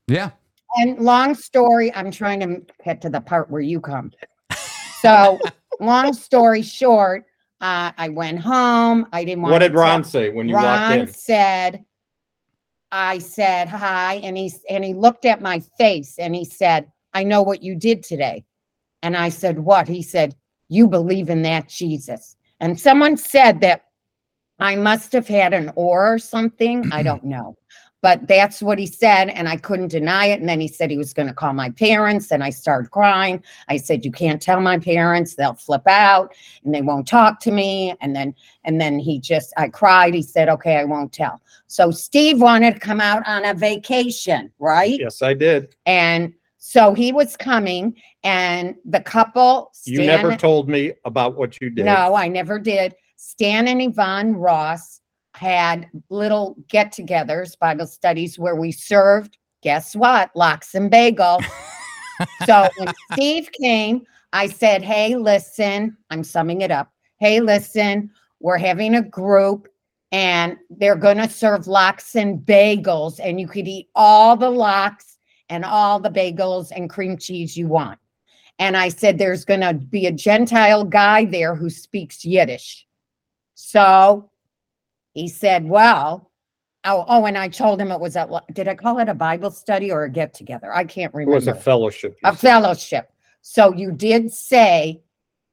Yeah. 0.06 0.30
And 0.76 0.98
long 1.00 1.34
story, 1.34 1.92
I'm 1.94 2.10
trying 2.10 2.40
to 2.40 2.62
get 2.84 3.00
to 3.02 3.10
the 3.10 3.20
part 3.20 3.50
where 3.50 3.60
you 3.62 3.80
come. 3.80 4.12
So, 5.00 5.38
long 5.80 6.12
story 6.12 6.62
short, 6.62 7.24
uh, 7.60 7.90
I 7.98 8.08
went 8.10 8.38
home. 8.40 9.06
I 9.12 9.24
didn't 9.24 9.42
want. 9.42 9.52
what 9.52 9.58
did 9.60 9.74
Ron 9.74 10.02
tell- 10.02 10.10
say 10.10 10.28
when 10.30 10.48
you 10.48 10.54
walked 10.54 10.66
Ron 10.66 10.98
in? 11.00 11.12
said, 11.12 11.84
I 12.92 13.18
said 13.18 13.68
hi, 13.68 14.14
and 14.22 14.36
he 14.36 14.52
and 14.70 14.84
he 14.84 14.94
looked 14.94 15.24
at 15.24 15.40
my 15.40 15.60
face 15.78 16.18
and 16.18 16.34
he 16.34 16.44
said, 16.44 16.90
"I 17.16 17.22
know 17.24 17.42
what 17.42 17.62
you 17.62 17.74
did 17.74 18.02
today." 18.02 18.44
And 19.02 19.16
I 19.16 19.30
said, 19.30 19.58
"What?" 19.58 19.88
He 19.88 20.02
said, 20.02 20.34
"You 20.68 20.86
believe 20.86 21.30
in 21.30 21.42
that 21.42 21.68
Jesus." 21.68 22.36
And 22.60 22.78
someone 22.78 23.16
said 23.16 23.60
that 23.60 23.82
I 24.58 24.76
must 24.76 25.12
have 25.12 25.28
had 25.28 25.52
an 25.52 25.72
or 25.74 26.14
or 26.14 26.18
something. 26.18 26.90
I 26.92 27.02
don't 27.10 27.24
know. 27.24 27.56
But 28.02 28.28
that's 28.28 28.62
what 28.62 28.78
he 28.78 28.86
said, 28.86 29.30
and 29.30 29.48
I 29.48 29.56
couldn't 29.56 29.88
deny 29.88 30.26
it. 30.26 30.38
And 30.38 30.48
then 30.48 30.60
he 30.60 30.68
said 30.68 30.90
he 30.90 30.98
was 30.98 31.12
going 31.12 31.28
to 31.28 31.34
call 31.34 31.54
my 31.54 31.70
parents, 31.70 32.30
and 32.30 32.44
I 32.44 32.50
started 32.50 32.90
crying. 32.90 33.42
I 33.68 33.78
said, 33.78 34.04
"You 34.04 34.12
can't 34.12 34.40
tell 34.40 34.60
my 34.60 34.78
parents; 34.78 35.34
they'll 35.34 35.54
flip 35.54 35.86
out, 35.88 36.32
and 36.62 36.74
they 36.74 36.82
won't 36.82 37.08
talk 37.08 37.40
to 37.40 37.50
me." 37.50 37.94
And 38.00 38.14
then, 38.14 38.34
and 38.64 38.80
then 38.80 38.98
he 38.98 39.18
just, 39.18 39.52
I 39.56 39.68
cried. 39.68 40.14
He 40.14 40.22
said, 40.22 40.48
"Okay, 40.48 40.76
I 40.76 40.84
won't 40.84 41.12
tell." 41.12 41.40
So 41.66 41.90
Steve 41.90 42.40
wanted 42.40 42.74
to 42.74 42.80
come 42.80 43.00
out 43.00 43.26
on 43.26 43.44
a 43.44 43.54
vacation, 43.54 44.52
right? 44.60 45.00
Yes, 45.00 45.22
I 45.22 45.34
did. 45.34 45.74
And 45.86 46.32
so 46.68 46.94
he 46.94 47.12
was 47.12 47.36
coming, 47.36 47.94
and 48.24 48.74
the 48.84 48.98
couple. 49.00 49.70
You 49.84 50.02
never 50.02 50.36
told 50.36 50.68
me 50.68 50.94
about 51.04 51.36
what 51.36 51.60
you 51.60 51.70
did. 51.70 51.84
no, 51.84 52.16
I 52.16 52.26
never 52.26 52.58
did. 52.58 52.96
Stan 53.14 53.68
and 53.68 53.80
Yvonne 53.80 54.34
Ross 54.34 55.00
had 55.36 55.88
little 56.10 56.56
get 56.66 56.92
togethers, 56.92 57.56
Bible 57.56 57.86
studies 57.86 58.36
where 58.36 58.56
we 58.56 58.72
served, 58.72 59.38
guess 59.62 59.94
what? 59.94 60.34
Lox 60.34 60.74
and 60.74 60.90
bagel. 60.90 61.40
so 62.46 62.68
when 62.78 62.92
Steve 63.12 63.48
came, 63.52 64.04
I 64.32 64.48
said, 64.48 64.82
Hey, 64.82 65.14
listen, 65.14 65.96
I'm 66.10 66.24
summing 66.24 66.62
it 66.62 66.72
up. 66.72 66.90
Hey, 67.20 67.38
listen, 67.38 68.10
we're 68.40 68.58
having 68.58 68.96
a 68.96 69.02
group 69.02 69.68
and 70.10 70.56
they're 70.68 70.96
going 70.96 71.18
to 71.18 71.30
serve 71.30 71.68
lox 71.68 72.16
and 72.16 72.40
bagels, 72.40 73.20
and 73.22 73.40
you 73.40 73.46
could 73.46 73.68
eat 73.68 73.88
all 73.94 74.36
the 74.36 74.50
lox 74.50 75.15
and 75.48 75.64
all 75.64 76.00
the 76.00 76.10
bagels 76.10 76.72
and 76.74 76.90
cream 76.90 77.16
cheese 77.16 77.56
you 77.56 77.68
want. 77.68 77.98
And 78.58 78.76
I 78.76 78.88
said, 78.88 79.18
there's 79.18 79.44
going 79.44 79.60
to 79.60 79.74
be 79.74 80.06
a 80.06 80.12
Gentile 80.12 80.84
guy 80.84 81.24
there 81.26 81.54
who 81.54 81.68
speaks 81.68 82.24
Yiddish. 82.24 82.86
So 83.54 84.30
he 85.12 85.28
said, 85.28 85.68
well, 85.68 86.30
oh, 86.84 87.04
oh, 87.06 87.26
and 87.26 87.36
I 87.36 87.48
told 87.48 87.80
him 87.80 87.90
it 87.90 88.00
was 88.00 88.16
a, 88.16 88.42
did 88.52 88.68
I 88.68 88.74
call 88.74 88.98
it 88.98 89.08
a 89.08 89.14
Bible 89.14 89.50
study 89.50 89.90
or 89.92 90.04
a 90.04 90.10
get 90.10 90.32
together? 90.34 90.74
I 90.74 90.84
can't 90.84 91.12
remember. 91.12 91.32
It 91.32 91.34
was 91.34 91.48
a 91.48 91.54
fellowship. 91.54 92.16
A 92.24 92.32
said. 92.32 92.40
fellowship. 92.40 93.12
So 93.42 93.74
you 93.74 93.92
did 93.92 94.32
say, 94.32 95.02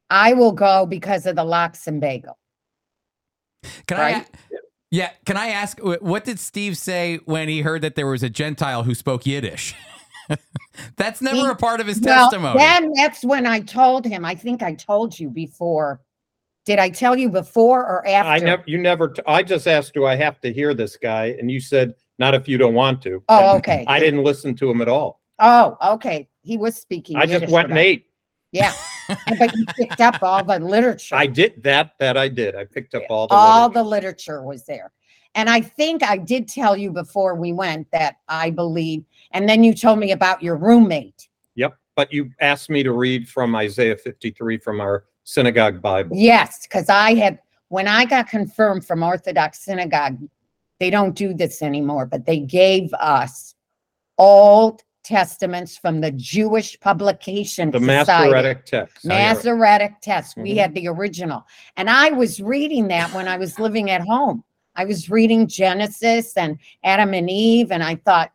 I 0.09 0.33
will 0.33 0.51
go 0.51 0.85
because 0.85 1.25
of 1.25 1.35
the 1.35 1.43
lox 1.43 1.88
and 1.88 2.00
bagel. 2.00 2.38
Can 3.88 3.97
Right? 3.97 4.15
I? 4.15 4.57
Yeah. 4.93 5.09
Can 5.25 5.38
I 5.38 5.47
ask 5.47 5.79
what 5.79 6.23
did 6.23 6.39
Steve 6.39 6.77
say 6.77 7.17
when 7.25 7.50
he 7.50 7.62
heard 7.62 7.81
that 7.81 7.95
there 7.95 8.05
was 8.05 8.21
a 8.21 8.29
Gentile 8.29 8.83
who 8.83 8.93
spoke 8.93 9.25
Yiddish? 9.25 9.73
That's 10.97 11.19
never 11.19 11.35
He- 11.35 11.47
a 11.47 11.55
part 11.55 11.79
of 11.81 11.88
his 11.88 12.00
Well, 12.00 12.29
testimony. 12.29 12.59
then 12.59 12.91
that's 12.95 13.25
when 13.25 13.47
I 13.47 13.59
told 13.62 14.05
him, 14.05 14.23
I 14.23 14.35
think 14.35 14.62
I 14.62 14.73
told 14.75 15.19
you 15.19 15.29
before. 15.31 16.00
Did 16.65 16.77
I 16.77 16.89
tell 16.89 17.17
you 17.17 17.27
before 17.29 17.81
or 17.81 18.07
after? 18.07 18.29
I 18.29 18.38
never, 18.38 18.63
you 18.67 18.77
never, 18.77 19.09
t- 19.09 19.21
I 19.27 19.41
just 19.41 19.67
asked, 19.67 19.95
do 19.95 20.05
I 20.05 20.15
have 20.15 20.39
to 20.41 20.53
hear 20.53 20.73
this 20.75 20.95
guy? 20.95 21.35
And 21.39 21.50
you 21.51 21.59
said, 21.59 21.93
not 22.19 22.35
if 22.35 22.47
you 22.47 22.57
don't 22.59 22.75
want 22.75 23.01
to. 23.01 23.23
Oh, 23.29 23.50
And 23.50 23.57
okay. 23.57 23.85
I 23.88 24.00
didn't 24.00 24.23
listen 24.23 24.55
to 24.57 24.69
him 24.69 24.79
at 24.81 24.88
all. 24.88 25.21
Oh, 25.39 25.75
okay. 25.95 26.29
He 26.41 26.57
was 26.57 26.75
speaking. 26.75 27.17
I 27.17 27.25
just 27.25 27.51
went 27.51 27.69
and 27.69 27.77
ate. 27.79 28.05
Yeah, 28.53 28.74
but 29.39 29.53
you 29.55 29.65
picked 29.77 30.00
up 30.00 30.24
all 30.24 30.43
the 30.43 30.60
literature. 30.60 31.15
I 31.15 31.27
did 31.27 31.62
that, 31.63 31.95
that 32.00 32.15
I 32.15 32.29
did. 32.29 32.55
I 32.55 32.63
picked 32.63 32.95
up 32.95 33.03
all 33.10 33.27
the. 33.27 33.33
all 33.33 33.67
literature. 33.67 33.74
the 33.74 33.89
literature 33.89 34.43
was 34.43 34.63
there. 34.65 34.93
And 35.36 35.50
I 35.50 35.62
think 35.62 36.03
I 36.03 36.17
did 36.17 36.48
tell 36.48 36.77
you 36.77 36.91
before 36.91 37.36
we 37.36 37.51
went 37.51 37.89
that 37.91 38.17
I 38.29 38.51
believe, 38.51 39.03
and 39.31 39.50
then 39.50 39.63
you 39.63 39.74
told 39.74 40.00
me 40.00 40.12
about 40.12 40.43
your 40.43 40.55
roommate. 40.55 41.27
Yep, 41.55 41.75
but 41.95 42.13
you 42.13 42.29
asked 42.39 42.69
me 42.69 42.83
to 42.83 42.93
read 42.93 43.27
from 43.27 43.55
Isaiah 43.55 43.98
fifty-three 43.98 44.60
from 44.60 44.79
our 44.79 45.05
synagogue 45.24 45.81
Bible. 45.81 46.15
Yes, 46.15 46.67
because 46.67 46.88
I 46.88 47.15
had, 47.15 47.39
when 47.69 47.88
I 47.88 48.05
got 48.05 48.29
confirmed 48.29 48.86
from 48.86 49.01
Orthodox 49.01 49.65
Synagogue, 49.65 50.19
they 50.79 50.91
don't 50.91 51.15
do 51.15 51.33
this 51.33 51.63
anymore, 51.63 52.05
but 52.05 52.25
they 52.25 52.39
gave 52.39 52.93
us 52.93 53.55
Old 54.17 54.83
Testaments 55.03 55.77
from 55.77 56.01
the 56.01 56.12
Jewish 56.12 56.79
Publication 56.79 57.72
The 57.72 57.79
Society. 57.79 58.29
Masoretic 58.29 58.65
text. 58.65 59.05
Masoretic 59.05 59.93
text. 60.01 60.38
We 60.38 60.53
Mhm. 60.53 60.57
had 60.57 60.74
the 60.74 60.88
original. 60.88 61.45
And 61.77 61.89
I 61.89 62.10
was 62.12 62.41
reading 62.41 62.88
that 62.88 63.13
when 63.13 63.27
I 63.27 63.38
was 63.38 63.60
living 63.60 63.89
at 63.89 64.01
home. 64.01 64.43
I 64.75 64.86
was 64.86 65.10
reading 65.10 65.48
Genesis 65.48 66.36
and 66.38 66.57
Adam 66.83 67.13
and 67.13 67.29
Eve. 67.29 67.72
And 67.72 67.83
I 67.83 67.95
thought, 67.95 68.31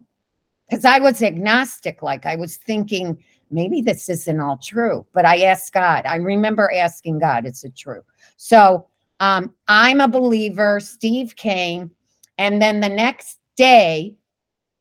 because 0.69 0.85
I 0.85 0.99
was 0.99 1.23
agnostic, 1.23 2.03
like 2.03 2.27
I 2.27 2.37
was 2.37 2.57
thinking, 2.59 3.19
maybe 3.51 3.81
this 3.81 4.09
isn't 4.11 4.39
all 4.39 4.59
true. 4.59 5.07
But 5.15 5.25
I 5.25 5.45
asked 5.45 5.73
God. 5.73 6.05
I 6.05 6.17
remember 6.17 6.71
asking 6.73 7.19
God, 7.21 7.47
is 7.47 7.65
it 7.65 7.75
true? 7.75 8.03
So 8.37 8.87
um, 9.21 9.55
I'm 9.67 10.01
a 10.01 10.07
believer. 10.07 10.79
Steve 10.81 11.35
came. 11.35 11.91
And 12.37 12.63
then 12.63 12.81
the 12.81 12.89
next 12.89 13.39
day, 13.57 14.15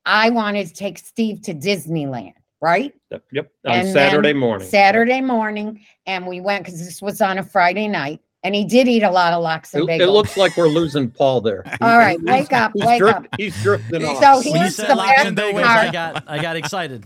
I 0.07 0.29
wanted 0.29 0.67
to 0.67 0.73
take 0.73 0.97
Steve 0.97 1.41
to 1.43 1.53
Disneyland, 1.53 2.33
right? 2.61 2.93
Yep, 3.11 3.23
Yep, 3.33 3.51
on 3.65 3.71
And 3.73 3.87
Saturday 3.89 4.33
morning. 4.33 4.67
Saturday 4.67 5.21
morning, 5.21 5.85
and 6.05 6.25
we 6.25 6.39
went 6.41 6.63
because 6.65 6.83
this 6.83 7.01
was 7.01 7.21
on 7.21 7.37
a 7.37 7.43
Friday 7.43 7.87
night, 7.89 8.21
and 8.43 8.55
he 8.55 8.63
did 8.63 8.87
eat 8.87 9.03
a 9.03 9.11
lot 9.11 9.33
of 9.33 9.43
lox 9.43 9.75
It, 9.75 9.81
and 9.81 9.89
it 9.89 9.99
bagels. 10.01 10.13
looks 10.13 10.37
like 10.37 10.55
we're 10.55 10.69
losing 10.69 11.11
Paul 11.11 11.41
there. 11.41 11.63
All 11.81 11.97
right, 11.97 12.19
wake 12.21 12.53
up, 12.53 12.71
he's 12.73 12.85
wake 12.85 12.99
drift- 12.99 13.17
up. 13.17 13.25
He's 13.37 13.61
drifting 13.61 14.01
So 14.01 14.07
off. 14.07 14.43
he- 14.43 14.51
When 14.51 14.59
you 14.59 14.63
Here's 14.63 14.75
said 14.77 14.89
the 14.89 14.95
lox 14.95 15.11
and 15.25 15.35
best 15.35 15.53
bagels, 15.55 15.63
part. 15.63 15.77
I 15.87 15.91
got 15.91 16.23
I 16.29 16.41
got 16.41 16.55
excited. 16.55 17.05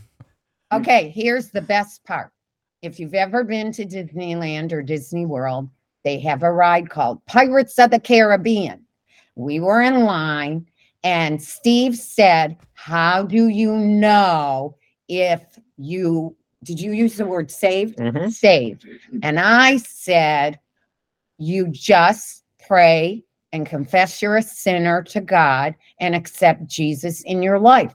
okay, 0.72 1.10
here's 1.10 1.50
the 1.50 1.62
best 1.62 2.03
part. 2.05 2.31
If 2.84 3.00
you've 3.00 3.13
ever 3.15 3.43
been 3.43 3.72
to 3.74 3.86
Disneyland 3.86 4.72
or 4.72 4.81
Disney 4.84 5.25
World, 5.25 5.70
they 6.03 6.20
have 6.20 6.43
a 6.43 6.51
ride 6.51 6.89
called 6.89 7.25
Pirates 7.25 7.77
of 7.79 7.89
the 7.91 8.00
Caribbean. 8.00 8.86
We 9.36 9.60
were 9.60 9.81
in 9.81 10.03
line, 10.03 10.67
and 11.03 11.41
Steve 11.41 11.96
said, 11.96 12.58
How 12.84 13.22
do 13.22 13.50
you 13.50 13.78
know 13.78 14.76
if 15.08 15.60
you 15.78 16.36
did 16.64 16.80
you 16.80 16.94
use 16.94 17.16
the 17.16 17.28
word 17.28 17.52
saved? 17.52 18.00
Mhm. 18.00 18.32
saved. 18.32 18.88
And 19.22 19.40
I 19.40 19.78
said, 19.78 20.60
You 21.38 21.68
just 21.68 22.44
pray 22.66 23.24
and 23.52 23.68
confess 23.68 24.20
you're 24.20 24.38
a 24.38 24.42
sinner 24.42 25.04
to 25.04 25.22
God 25.22 25.76
and 26.00 26.16
accept 26.16 26.66
Jesus 26.66 27.22
in 27.22 27.44
your 27.44 27.60
life. 27.60 27.94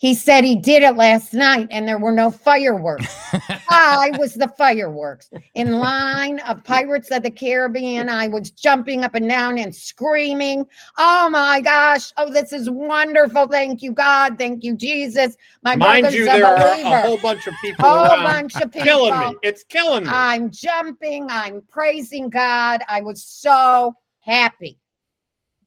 He 0.00 0.14
said 0.14 0.44
he 0.44 0.56
did 0.56 0.82
it 0.82 0.96
last 0.96 1.34
night 1.34 1.68
and 1.70 1.86
there 1.86 1.98
were 1.98 2.10
no 2.10 2.30
fireworks. 2.30 3.14
I 3.68 4.12
was 4.18 4.32
the 4.32 4.48
fireworks. 4.48 5.28
In 5.54 5.78
line 5.78 6.38
of 6.40 6.64
Pirates 6.64 7.10
of 7.10 7.22
the 7.22 7.30
Caribbean, 7.30 8.08
I 8.08 8.26
was 8.26 8.50
jumping 8.50 9.04
up 9.04 9.14
and 9.14 9.28
down 9.28 9.58
and 9.58 9.76
screaming, 9.76 10.64
Oh 10.96 11.28
my 11.28 11.60
gosh. 11.60 12.12
Oh, 12.16 12.32
this 12.32 12.50
is 12.50 12.70
wonderful. 12.70 13.46
Thank 13.46 13.82
you, 13.82 13.92
God. 13.92 14.38
Thank 14.38 14.64
you, 14.64 14.74
Jesus. 14.74 15.36
My 15.62 15.76
Mind 15.76 16.10
you, 16.14 16.24
a 16.30 16.32
there 16.32 16.46
are 16.46 16.72
a 16.72 17.02
whole 17.02 17.18
bunch 17.18 17.46
of 17.46 17.52
people 17.60 17.84
Whole 17.84 18.06
around 18.06 18.22
bunch 18.22 18.56
of 18.58 18.72
people. 18.72 18.86
killing 18.86 19.18
me. 19.18 19.36
It's 19.42 19.64
killing 19.64 20.04
me. 20.04 20.10
I'm 20.10 20.50
jumping, 20.50 21.26
I'm 21.28 21.60
praising 21.68 22.30
God. 22.30 22.80
I 22.88 23.02
was 23.02 23.22
so 23.22 23.94
happy. 24.20 24.78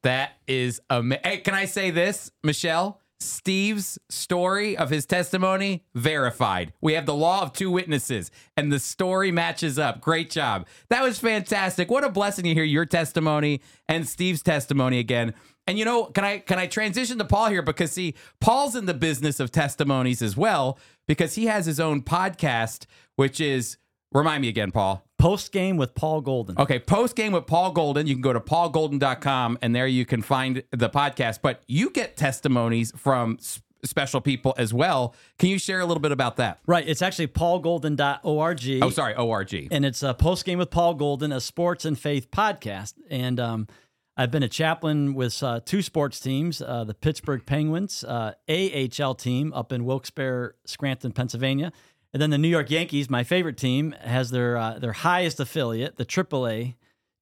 That 0.01 0.31
is 0.47 0.81
amazing. 0.89 1.21
Hey, 1.23 1.37
can 1.37 1.53
I 1.53 1.65
say 1.65 1.91
this, 1.91 2.31
Michelle? 2.41 2.99
Steve's 3.23 3.97
story 4.09 4.77
of 4.77 4.89
his 4.89 5.05
testimony 5.05 5.85
verified. 5.95 6.73
We 6.81 6.93
have 6.93 7.05
the 7.05 7.15
law 7.15 7.41
of 7.41 7.53
two 7.53 7.71
witnesses, 7.71 8.31
and 8.55 8.71
the 8.71 8.79
story 8.79 9.31
matches 9.31 9.79
up. 9.79 10.01
Great 10.01 10.29
job. 10.29 10.67
That 10.89 11.03
was 11.03 11.19
fantastic. 11.19 11.89
What 11.89 12.03
a 12.03 12.09
blessing 12.09 12.43
to 12.45 12.53
hear 12.53 12.63
your 12.63 12.85
testimony 12.85 13.61
and 13.87 14.07
Steve's 14.07 14.41
testimony 14.41 14.99
again. 14.99 15.33
And 15.65 15.79
you 15.79 15.85
know, 15.85 16.05
can 16.05 16.25
I 16.25 16.39
can 16.39 16.59
I 16.59 16.67
transition 16.67 17.17
to 17.19 17.25
Paul 17.25 17.49
here 17.49 17.61
because 17.61 17.91
see, 17.91 18.15
Paul's 18.41 18.75
in 18.75 18.85
the 18.85 18.93
business 18.93 19.39
of 19.39 19.51
testimonies 19.51 20.21
as 20.21 20.35
well 20.35 20.77
because 21.07 21.35
he 21.35 21.45
has 21.45 21.65
his 21.65 21.79
own 21.79 22.01
podcast, 22.01 22.85
which 23.15 23.39
is 23.39 23.77
remind 24.13 24.41
me 24.41 24.47
again, 24.49 24.71
Paul. 24.71 25.05
Post 25.17 25.51
game 25.51 25.77
with 25.77 25.95
Paul 25.95 26.21
Golden. 26.21 26.57
Okay, 26.57 26.79
post 26.79 27.15
game 27.15 27.31
with 27.31 27.47
Paul 27.47 27.71
Golden. 27.71 28.07
You 28.07 28.15
can 28.15 28.21
go 28.21 28.33
to 28.33 28.41
paulgolden.com 28.41 29.57
and 29.61 29.73
there 29.75 29.87
you 29.87 30.05
can 30.05 30.21
find 30.21 30.63
the 30.71 30.89
podcast. 30.89 31.39
But 31.41 31.63
you 31.67 31.89
get 31.89 32.17
testimonies 32.17 32.91
from 32.97 33.37
special 33.85 34.21
people 34.21 34.53
as 34.57 34.73
well. 34.73 35.15
Can 35.39 35.49
you 35.49 35.59
share 35.59 35.79
a 35.79 35.85
little 35.85 36.01
bit 36.01 36.11
about 36.11 36.37
that? 36.37 36.59
Right. 36.65 36.87
It's 36.87 37.01
actually 37.01 37.27
paulgolden.org. 37.27 38.83
Oh, 38.83 38.89
sorry, 38.89 39.15
ORG. 39.15 39.67
and 39.71 39.85
it's 39.85 40.03
a 40.03 40.13
post 40.13 40.45
game 40.45 40.59
with 40.59 40.69
Paul 40.69 40.93
Golden, 40.95 41.31
a 41.31 41.41
sports 41.41 41.85
and 41.85 41.97
faith 41.97 42.29
podcast. 42.31 42.93
And 43.09 43.39
um, 43.39 43.67
I've 44.15 44.31
been 44.31 44.43
a 44.43 44.49
chaplain 44.49 45.13
with 45.15 45.41
uh, 45.41 45.59
two 45.65 45.81
sports 45.81 46.19
teams: 46.19 46.61
uh, 46.61 46.83
the 46.83 46.93
Pittsburgh 46.93 47.45
Penguins 47.45 48.03
uh, 48.03 48.33
AHL 48.49 49.15
team 49.15 49.51
up 49.53 49.71
in 49.71 49.85
Wilkes-Barre, 49.85 50.53
Scranton, 50.65 51.11
Pennsylvania, 51.11 51.71
and 52.13 52.21
then 52.21 52.29
the 52.29 52.37
New 52.37 52.47
York 52.47 52.69
Yankees, 52.69 53.09
my 53.09 53.23
favorite 53.23 53.57
team, 53.57 53.95
has 54.01 54.29
their 54.29 54.55
uh, 54.55 54.79
their 54.79 54.93
highest 54.93 55.39
affiliate, 55.39 55.97
the 55.97 56.05
AAA 56.05 56.75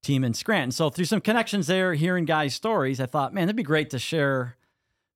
team 0.03 0.24
in 0.24 0.33
Scranton. 0.33 0.71
So 0.71 0.89
through 0.89 1.05
some 1.05 1.21
connections 1.21 1.67
there, 1.67 1.93
hearing 1.93 2.25
guys' 2.25 2.53
stories, 2.53 3.00
I 3.00 3.05
thought, 3.05 3.33
man, 3.33 3.43
it'd 3.43 3.55
be 3.55 3.63
great 3.63 3.89
to 3.91 4.00
share 4.00 4.57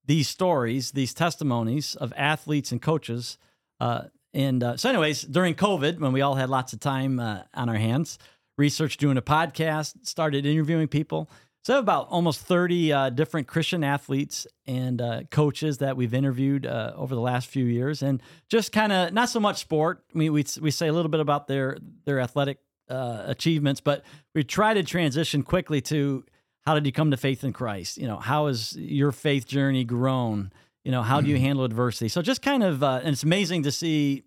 these 0.06 0.28
stories, 0.28 0.92
these 0.92 1.14
testimonies 1.14 1.96
of 1.96 2.14
athletes 2.16 2.72
and 2.72 2.82
coaches. 2.82 3.38
Uh, 3.80 4.04
and 4.34 4.64
uh, 4.64 4.78
so, 4.78 4.90
anyways, 4.90 5.24
during 5.24 5.56
COVID, 5.56 6.00
when 6.00 6.14
we 6.14 6.22
all 6.22 6.36
had 6.36 6.50
lots 6.50 6.74
of 6.74 6.80
time 6.80 7.20
uh, 7.20 7.42
on 7.54 7.70
our 7.70 7.76
hands, 7.76 8.20
researched 8.58 9.00
doing 9.00 9.18
a 9.18 9.22
podcast, 9.22 10.06
started 10.06 10.46
interviewing 10.46 10.88
people. 10.88 11.30
So, 11.66 11.74
I 11.74 11.78
have 11.78 11.84
about 11.84 12.10
almost 12.12 12.42
30 12.42 12.94
uh, 12.94 13.10
different 13.10 13.48
Christian 13.48 13.84
athletes 13.84 14.46
and 14.68 15.02
uh, 15.02 15.24
coaches 15.32 15.80
that 15.80 15.98
we've 15.98 16.14
interviewed 16.14 16.68
uh, 16.68 16.94
over 16.96 17.16
the 17.16 17.22
last 17.22 17.48
few 17.48 17.66
years. 17.66 18.04
And 18.04 18.22
just 18.48 18.72
kind 18.72 18.92
of 18.92 19.14
not 19.14 19.30
so 19.30 19.40
much 19.40 19.62
sport. 19.62 20.04
I 20.14 20.18
mean, 20.20 20.32
we, 20.32 20.46
we 20.62 20.70
say 20.70 20.88
a 20.90 20.94
little 20.94 21.10
bit 21.10 21.22
about 21.22 21.48
their, 21.48 21.80
their 22.06 22.20
athletic 22.20 22.60
uh, 22.88 23.24
achievements, 23.26 23.82
but 23.82 24.06
we 24.36 24.44
try 24.44 24.76
to 24.76 24.84
transition 24.84 25.42
quickly 25.42 25.82
to 25.82 26.24
how 26.68 26.76
did 26.76 26.86
you 26.86 26.92
come 26.92 27.10
to 27.10 27.18
faith 27.18 27.44
in 27.44 27.52
Christ? 27.52 27.98
You 27.98 28.06
know, 28.06 28.18
how 28.18 28.46
has 28.46 28.76
your 28.78 29.12
faith 29.12 29.48
journey 29.48 29.86
grown? 29.86 30.52
You 30.84 30.92
know, 30.92 31.02
how 31.02 31.20
do 31.20 31.32
you 31.32 31.40
handle 31.40 31.66
adversity? 31.66 32.10
So 32.10 32.22
just 32.22 32.44
kind 32.44 32.62
of, 32.62 32.84
uh, 32.84 33.00
and 33.04 33.14
it's 33.14 33.24
amazing 33.24 33.64
to 33.64 33.72
see 33.72 34.22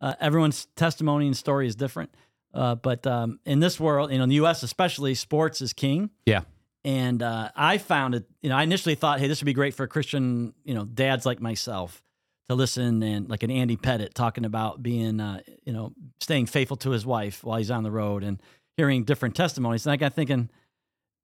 uh, 0.00 0.14
everyone's 0.18 0.66
testimony 0.74 1.28
and 1.28 1.36
story 1.36 1.68
is 1.68 1.76
different. 1.76 2.12
Uh, 2.52 2.74
but 2.74 3.06
um, 3.06 3.38
in 3.44 3.60
this 3.60 3.78
world, 3.78 4.10
you 4.10 4.18
know, 4.18 4.24
in 4.24 4.28
the 4.28 4.34
U.S. 4.36 4.64
especially, 4.64 5.14
sports 5.14 5.60
is 5.60 5.72
king. 5.72 6.10
Yeah. 6.26 6.40
And 6.84 7.22
uh, 7.22 7.50
I 7.54 7.78
found 7.78 8.14
it. 8.14 8.24
You 8.40 8.48
know, 8.48 8.56
I 8.56 8.62
initially 8.62 8.94
thought, 8.94 9.20
hey, 9.20 9.28
this 9.28 9.40
would 9.40 9.46
be 9.46 9.52
great 9.52 9.74
for 9.74 9.86
Christian, 9.86 10.54
you 10.64 10.74
know, 10.74 10.84
dads 10.84 11.26
like 11.26 11.40
myself 11.40 12.02
to 12.48 12.54
listen 12.54 13.02
and 13.02 13.28
like 13.28 13.42
an 13.42 13.50
Andy 13.50 13.76
Pettitte 13.76 14.14
talking 14.14 14.44
about 14.44 14.82
being, 14.82 15.20
uh, 15.20 15.40
you 15.64 15.72
know, 15.72 15.92
staying 16.20 16.46
faithful 16.46 16.76
to 16.78 16.90
his 16.90 17.04
wife 17.06 17.44
while 17.44 17.58
he's 17.58 17.70
on 17.70 17.82
the 17.82 17.90
road 17.90 18.24
and 18.24 18.40
hearing 18.76 19.04
different 19.04 19.36
testimonies. 19.36 19.86
And 19.86 19.92
I 19.92 19.96
got 19.96 20.14
thinking, 20.14 20.48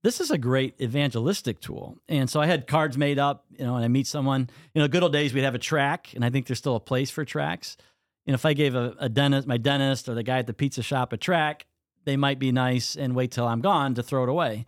this 0.05 0.21
is 0.21 0.31
a 0.31 0.39
great 0.39 0.81
evangelistic 0.81 1.59
tool. 1.59 1.99
And 2.09 2.31
so 2.31 2.41
I 2.41 2.47
had 2.47 2.67
cards 2.67 2.97
made 2.97 3.19
up, 3.19 3.45
you 3.59 3.65
know, 3.65 3.75
and 3.75 3.85
I 3.85 3.89
meet 3.89 4.07
someone, 4.07 4.49
you 4.75 4.81
know, 4.81 4.87
good 4.87 5.03
old 5.03 5.13
days, 5.13 5.35
we'd 5.35 5.43
have 5.43 5.55
a 5.55 5.59
track, 5.59 6.13
and 6.15 6.25
I 6.25 6.31
think 6.31 6.47
there's 6.47 6.59
still 6.59 6.77
a 6.77 6.81
place 6.81 7.11
for 7.11 7.25
tracks. 7.25 7.77
you 8.25 8.33
know, 8.33 8.35
if 8.35 8.45
I 8.45 8.53
gave 8.53 8.75
a, 8.75 8.95
a 8.99 9.09
dentist, 9.09 9.49
my 9.49 9.57
dentist, 9.57 10.09
or 10.09 10.15
the 10.15 10.23
guy 10.23 10.39
at 10.39 10.47
the 10.47 10.53
pizza 10.53 10.83
shop 10.83 11.13
a 11.13 11.17
track, 11.17 11.67
they 12.05 12.17
might 12.17 12.39
be 12.39 12.53
nice 12.53 12.95
and 12.95 13.17
wait 13.17 13.33
till 13.33 13.49
I'm 13.49 13.61
gone 13.61 13.95
to 13.95 14.03
throw 14.03 14.23
it 14.23 14.29
away. 14.29 14.67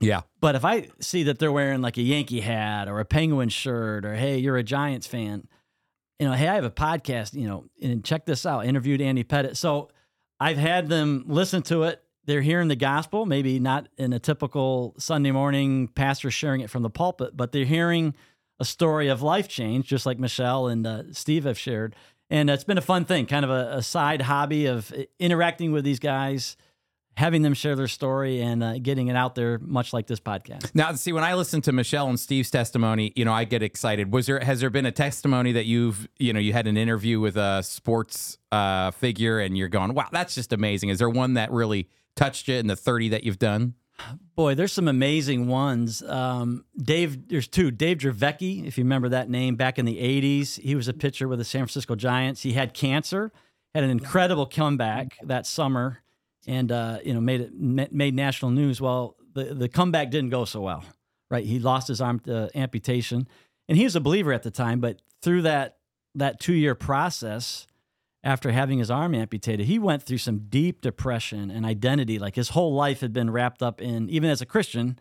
Yeah. 0.00 0.22
But 0.40 0.54
if 0.54 0.64
I 0.64 0.88
see 1.00 1.24
that 1.24 1.38
they're 1.38 1.52
wearing 1.52 1.80
like 1.82 1.96
a 1.96 2.02
Yankee 2.02 2.40
hat 2.40 2.88
or 2.88 3.00
a 3.00 3.04
Penguin 3.04 3.48
shirt, 3.48 4.04
or 4.04 4.14
hey, 4.14 4.38
you're 4.38 4.56
a 4.56 4.62
Giants 4.62 5.06
fan, 5.06 5.48
you 6.18 6.26
know, 6.26 6.34
hey, 6.34 6.48
I 6.48 6.54
have 6.54 6.64
a 6.64 6.70
podcast, 6.70 7.34
you 7.34 7.48
know, 7.48 7.64
and 7.82 8.04
check 8.04 8.26
this 8.26 8.46
out. 8.46 8.66
Interviewed 8.66 9.00
Andy 9.00 9.24
Pettitte. 9.24 9.56
So 9.56 9.88
I've 10.40 10.56
had 10.56 10.88
them 10.88 11.24
listen 11.26 11.62
to 11.64 11.84
it. 11.84 12.02
They're 12.24 12.42
hearing 12.42 12.68
the 12.68 12.76
gospel, 12.76 13.24
maybe 13.24 13.58
not 13.58 13.88
in 13.96 14.12
a 14.12 14.18
typical 14.18 14.94
Sunday 14.98 15.30
morning 15.30 15.88
pastor 15.88 16.30
sharing 16.30 16.60
it 16.60 16.70
from 16.70 16.82
the 16.82 16.90
pulpit, 16.90 17.36
but 17.36 17.52
they're 17.52 17.64
hearing 17.64 18.14
a 18.60 18.64
story 18.64 19.08
of 19.08 19.22
life 19.22 19.48
change, 19.48 19.86
just 19.86 20.04
like 20.04 20.18
Michelle 20.18 20.66
and 20.66 20.86
uh, 20.86 21.02
Steve 21.12 21.44
have 21.44 21.58
shared. 21.58 21.96
And 22.28 22.50
it's 22.50 22.64
been 22.64 22.76
a 22.76 22.82
fun 22.82 23.06
thing, 23.06 23.24
kind 23.26 23.44
of 23.44 23.50
a, 23.50 23.76
a 23.78 23.82
side 23.82 24.22
hobby 24.22 24.66
of 24.66 24.92
interacting 25.18 25.72
with 25.72 25.84
these 25.84 25.98
guys 26.00 26.56
having 27.18 27.42
them 27.42 27.52
share 27.52 27.74
their 27.74 27.88
story 27.88 28.40
and 28.40 28.62
uh, 28.62 28.78
getting 28.78 29.08
it 29.08 29.16
out 29.16 29.34
there, 29.34 29.58
much 29.58 29.92
like 29.92 30.06
this 30.06 30.20
podcast. 30.20 30.72
Now, 30.72 30.92
see, 30.92 31.12
when 31.12 31.24
I 31.24 31.34
listen 31.34 31.60
to 31.62 31.72
Michelle 31.72 32.08
and 32.08 32.18
Steve's 32.18 32.48
testimony, 32.48 33.12
you 33.16 33.24
know, 33.24 33.32
I 33.32 33.42
get 33.42 33.60
excited. 33.60 34.12
Was 34.12 34.26
there 34.26 34.38
has 34.38 34.60
there 34.60 34.70
been 34.70 34.86
a 34.86 34.92
testimony 34.92 35.50
that 35.52 35.66
you've, 35.66 36.08
you 36.18 36.32
know, 36.32 36.38
you 36.38 36.52
had 36.52 36.68
an 36.68 36.76
interview 36.76 37.18
with 37.18 37.36
a 37.36 37.64
sports 37.64 38.38
uh, 38.52 38.92
figure 38.92 39.40
and 39.40 39.58
you're 39.58 39.68
going, 39.68 39.94
wow, 39.94 40.06
that's 40.12 40.36
just 40.36 40.52
amazing. 40.52 40.90
Is 40.90 41.00
there 41.00 41.10
one 41.10 41.34
that 41.34 41.50
really 41.50 41.88
touched 42.14 42.46
you 42.46 42.54
in 42.54 42.68
the 42.68 42.76
30 42.76 43.08
that 43.08 43.24
you've 43.24 43.40
done? 43.40 43.74
Boy, 44.36 44.54
there's 44.54 44.72
some 44.72 44.86
amazing 44.86 45.48
ones. 45.48 46.04
Um, 46.04 46.66
Dave, 46.80 47.28
there's 47.28 47.48
two. 47.48 47.72
Dave 47.72 47.98
Dravecky, 47.98 48.64
if 48.64 48.78
you 48.78 48.84
remember 48.84 49.08
that 49.08 49.28
name, 49.28 49.56
back 49.56 49.76
in 49.76 49.86
the 49.86 49.96
80s, 49.96 50.60
he 50.60 50.76
was 50.76 50.86
a 50.86 50.92
pitcher 50.92 51.26
with 51.26 51.40
the 51.40 51.44
San 51.44 51.62
Francisco 51.62 51.96
Giants. 51.96 52.42
He 52.42 52.52
had 52.52 52.74
cancer, 52.74 53.32
had 53.74 53.82
an 53.82 53.90
incredible 53.90 54.46
comeback 54.46 55.18
that 55.24 55.46
summer 55.46 55.98
and 56.46 56.70
uh, 56.72 56.98
you 57.04 57.14
know 57.14 57.20
made 57.20 57.40
it 57.40 57.92
made 57.92 58.14
national 58.14 58.50
news. 58.50 58.80
Well, 58.80 59.16
the 59.34 59.54
the 59.54 59.68
comeback 59.68 60.10
didn't 60.10 60.30
go 60.30 60.44
so 60.44 60.60
well, 60.60 60.84
right? 61.30 61.44
He 61.44 61.58
lost 61.58 61.88
his 61.88 62.00
arm 62.00 62.20
to 62.20 62.50
amputation, 62.54 63.28
and 63.68 63.78
he 63.78 63.84
was 63.84 63.96
a 63.96 64.00
believer 64.00 64.32
at 64.32 64.42
the 64.42 64.50
time. 64.50 64.80
But 64.80 65.00
through 65.22 65.42
that 65.42 65.78
that 66.14 66.40
two 66.40 66.54
year 66.54 66.74
process, 66.74 67.66
after 68.24 68.50
having 68.50 68.78
his 68.78 68.90
arm 68.90 69.14
amputated, 69.14 69.66
he 69.66 69.78
went 69.78 70.02
through 70.02 70.18
some 70.18 70.46
deep 70.48 70.80
depression 70.80 71.50
and 71.50 71.64
identity. 71.64 72.18
Like 72.18 72.36
his 72.36 72.50
whole 72.50 72.74
life 72.74 73.00
had 73.00 73.12
been 73.12 73.30
wrapped 73.30 73.62
up 73.62 73.80
in, 73.80 74.10
even 74.10 74.28
as 74.28 74.40
a 74.40 74.46
Christian, 74.46 74.98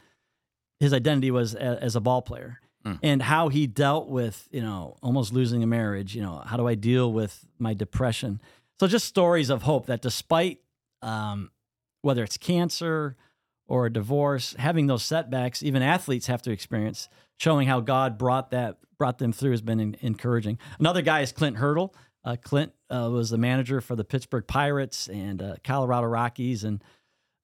his 0.79 0.93
identity 0.93 1.31
was 1.31 1.55
a, 1.55 1.81
as 1.81 1.95
a 1.95 2.01
ball 2.01 2.21
player. 2.21 2.59
Mm. 2.85 2.99
And 3.01 3.21
how 3.23 3.49
he 3.49 3.65
dealt 3.65 4.07
with, 4.07 4.47
you 4.51 4.61
know, 4.61 4.97
almost 5.01 5.33
losing 5.33 5.63
a 5.63 5.67
marriage. 5.67 6.15
You 6.15 6.21
know, 6.21 6.43
how 6.45 6.57
do 6.57 6.67
I 6.67 6.75
deal 6.75 7.11
with 7.11 7.45
my 7.57 7.73
depression? 7.73 8.39
So 8.79 8.87
just 8.87 9.05
stories 9.05 9.49
of 9.49 9.63
hope 9.63 9.87
that 9.87 10.01
despite 10.01 10.59
um, 11.01 11.51
whether 12.01 12.23
it's 12.23 12.37
cancer 12.37 13.15
or 13.67 13.85
a 13.85 13.91
divorce, 13.91 14.55
having 14.57 14.87
those 14.87 15.03
setbacks, 15.03 15.61
even 15.61 15.81
athletes 15.81 16.27
have 16.27 16.41
to 16.43 16.51
experience, 16.51 17.09
showing 17.37 17.67
how 17.67 17.79
God 17.79 18.17
brought 18.17 18.51
that 18.51 18.77
brought 18.97 19.19
them 19.19 19.31
through 19.31 19.51
has 19.51 19.61
been 19.61 19.79
in, 19.79 19.95
encouraging. 20.01 20.57
Another 20.79 21.01
guy 21.01 21.21
is 21.21 21.31
Clint 21.31 21.57
Hurdle. 21.57 21.93
Uh, 22.25 22.35
Clint 22.35 22.73
uh, 22.89 23.09
was 23.11 23.29
the 23.29 23.37
manager 23.37 23.79
for 23.79 23.95
the 23.95 24.03
Pittsburgh 24.03 24.45
Pirates 24.47 25.07
and 25.07 25.41
uh, 25.41 25.55
Colorado 25.63 26.07
Rockies, 26.07 26.63
and 26.63 26.83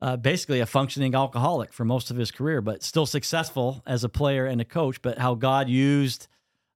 uh, 0.02 0.18
basically 0.18 0.60
a 0.60 0.66
functioning 0.66 1.16
alcoholic 1.16 1.72
for 1.72 1.86
most 1.86 2.12
of 2.12 2.18
his 2.18 2.32
career, 2.32 2.60
but 2.60 2.84
still 2.84 3.06
successful 3.06 3.82
as 3.86 4.04
a 4.04 4.10
player 4.10 4.46
and 4.46 4.60
a 4.60 4.66
coach. 4.66 5.02
But 5.02 5.20
how 5.20 5.36
God 5.36 5.70
used 5.70 6.28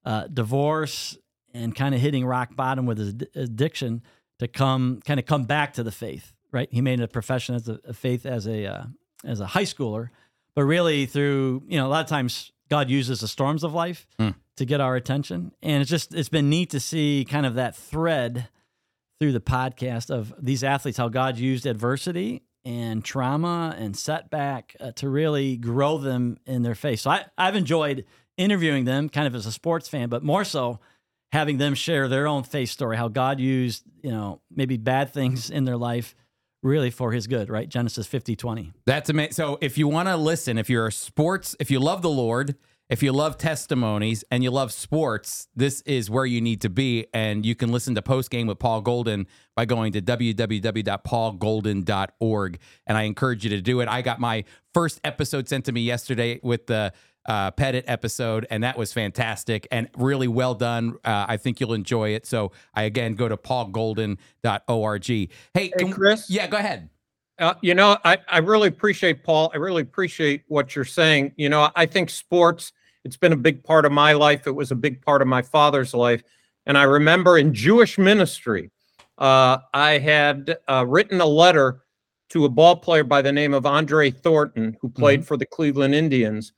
uh, 0.06 0.28
divorce 0.28 1.18
and 1.54 1.76
kind 1.76 1.94
of 1.96 2.00
hitting 2.00 2.26
rock 2.26 2.56
bottom 2.56 2.86
with 2.86 3.00
his 3.00 3.16
addiction 3.36 4.04
to 4.40 4.48
come 4.48 5.02
kind 5.06 5.20
of 5.20 5.26
come 5.26 5.46
back 5.46 5.74
to 5.74 5.84
the 5.84 5.92
faith 5.92 6.34
right? 6.52 6.70
He 6.72 6.82
made 6.82 7.00
a 7.00 7.08
profession 7.08 7.56
as 7.56 7.68
a, 7.68 7.80
a 7.86 7.94
faith 7.94 8.26
as 8.26 8.48
a 8.48 8.66
uh, 8.66 8.84
as 9.24 9.40
a 9.40 9.48
high 9.48 9.64
schooler, 9.64 10.10
but 10.56 10.64
really 10.64 11.06
through 11.06 11.64
you 11.68 11.78
know 11.78 11.88
a 11.88 11.90
lot 11.90 12.04
of 12.04 12.10
times 12.10 12.52
God 12.70 12.90
uses 12.90 13.22
the 13.22 13.28
storms 13.28 13.64
of 13.64 13.74
life 13.74 14.08
mm. 14.20 14.36
to 14.58 14.66
get 14.66 14.82
our 14.82 14.96
attention, 14.96 15.52
and 15.62 15.82
it's 15.82 15.90
just 15.90 16.14
it's 16.14 16.30
been 16.30 16.50
neat 16.50 16.70
to 16.72 16.80
see 16.80 17.26
kind 17.30 17.46
of 17.46 17.56
that 17.56 17.76
thread 17.76 18.50
through 19.20 19.32
the 19.32 19.42
podcast 19.42 20.10
of 20.10 20.34
these 20.40 20.64
athletes 20.64 20.98
how 20.98 21.10
God 21.10 21.38
used 21.38 21.66
adversity 21.66 22.44
and 22.64 23.04
trauma 23.04 23.76
and 23.78 23.96
setback 23.96 24.76
uh, 24.80 24.92
to 24.92 25.10
really 25.10 25.58
grow 25.58 25.98
them 25.98 26.38
in 26.46 26.64
their 26.64 26.76
faith. 26.76 27.00
So 27.00 27.12
I, 27.12 27.26
I've 27.38 27.56
enjoyed 27.56 28.06
interviewing 28.36 28.86
them 28.86 29.10
kind 29.10 29.26
of 29.26 29.34
as 29.36 29.46
a 29.46 29.52
sports 29.52 29.88
fan, 29.88 30.10
but 30.10 30.22
more 30.22 30.44
so 30.44 30.80
having 31.32 31.58
them 31.58 31.74
share 31.74 32.08
their 32.08 32.28
own 32.28 32.44
faith 32.44 32.70
story, 32.70 32.98
how 32.98 33.08
God 33.08 33.40
used, 33.40 33.84
you 34.02 34.12
know, 34.12 34.42
maybe 34.54 34.78
bad 34.78 35.14
things 35.14 35.50
in 35.50 35.66
their 35.66 35.78
life 35.78 36.16
really 36.68 36.92
for 36.92 37.12
his 37.12 37.28
good, 37.28 37.50
right? 37.50 37.68
Genesis 37.68 38.06
50, 38.06 38.36
20. 38.36 38.74
That's 38.86 39.10
amazing. 39.10 39.34
So 39.34 39.58
if 39.62 39.78
you 39.78 39.88
want 39.88 40.10
to 40.10 40.18
listen, 40.18 40.58
if 40.58 40.70
you're 40.70 40.88
a 40.88 40.92
sports, 40.92 41.56
if 41.60 41.72
you 41.72 41.80
love 41.80 42.02
the 42.02 42.10
Lord, 42.10 42.56
if 42.90 43.04
you 43.04 43.12
love 43.12 43.38
testimonies 43.38 44.24
and 44.32 44.42
you 44.44 44.52
love 44.52 44.72
sports, 44.72 45.50
this 45.56 45.82
is 45.82 46.10
where 46.10 46.26
you 46.26 46.40
need 46.40 46.62
to 46.62 46.70
be. 46.70 47.08
And 47.14 47.46
you 47.46 47.54
can 47.54 47.70
listen 47.72 47.96
to 47.96 48.02
Post 48.02 48.30
Game 48.30 48.48
with 48.48 48.60
Paul 48.60 48.80
Golden 48.82 49.28
by 49.56 49.66
going 49.66 49.92
to 49.94 50.02
www.paulgolden.org. 50.02 52.60
And 52.86 52.98
I 52.98 53.02
encourage 53.04 53.44
you 53.44 53.50
to 53.50 53.60
do 53.62 53.82
it. 53.82 53.90
I 53.90 54.02
got 54.02 54.22
my 54.22 54.46
first 54.74 55.02
episode 55.04 55.50
sent 55.50 55.66
to 55.66 55.74
me 55.74 55.82
yesterday 55.82 56.40
with 56.44 56.68
the 56.68 56.94
uh, 57.28 57.52
Pettitte 57.52 57.84
episode, 57.88 58.48
and 58.50 58.64
that 58.64 58.78
was 58.78 58.94
fantastic 58.94 59.68
and 59.72 59.90
really 59.98 60.28
well 60.28 60.56
done. 60.56 60.96
Uh, 61.04 61.26
I 61.28 61.38
think 61.38 61.60
you'll 61.60 61.74
enjoy 61.74 62.10
it. 62.10 62.26
So 62.26 62.52
I 62.74 62.84
again 62.84 63.16
go 63.16 63.28
to 63.28 63.38
paulgolden.org. 63.38 65.06
Hey, 65.06 65.30
hey 65.54 65.70
can, 65.70 65.92
Chris. 65.92 66.30
Yeah, 66.30 66.48
go 66.48 66.58
ahead. 66.58 66.90
Uh, 67.40 67.54
you 67.62 67.76
know, 67.76 67.98
I, 68.04 68.18
I 68.28 68.40
really 68.40 68.68
appreciate 68.68 69.24
Paul. 69.24 69.52
I 69.54 69.58
really 69.58 69.84
appreciate 69.84 70.44
what 70.48 70.76
you're 70.76 70.86
saying. 70.86 71.34
You 71.36 71.50
know, 71.50 71.70
I 71.76 71.86
think 71.86 72.10
sports, 72.10 72.74
it's 73.04 73.18
been 73.18 73.34
a 73.34 73.38
big 73.38 73.64
part 73.64 73.86
of 73.86 73.92
my 73.92 74.14
life. 74.14 74.48
It 74.48 74.56
was 74.56 74.72
a 74.72 74.76
big 74.76 75.02
part 75.04 75.22
of 75.22 75.28
my 75.28 75.42
father's 75.42 75.94
life. 75.94 76.24
And 76.66 76.78
I 76.78 76.84
remember 76.84 77.38
in 77.38 77.54
Jewish 77.54 77.98
ministry, 77.98 78.72
uh, 79.18 79.60
I 79.74 80.00
had 80.00 80.58
uh, 80.68 80.86
written 80.88 81.22
a 81.22 81.26
letter 81.26 81.82
to 82.30 82.46
a 82.46 82.50
ball 82.50 82.76
player 82.76 83.04
by 83.04 83.22
the 83.22 83.32
name 83.32 83.54
of 83.54 83.66
Andre 83.66 84.12
Thornton, 84.12 84.76
who 84.82 84.90
played 84.90 85.22
mm-hmm. 85.22 85.28
for 85.28 85.38
the 85.38 85.46
Cleveland 85.46 85.96
Indians. 85.96 86.54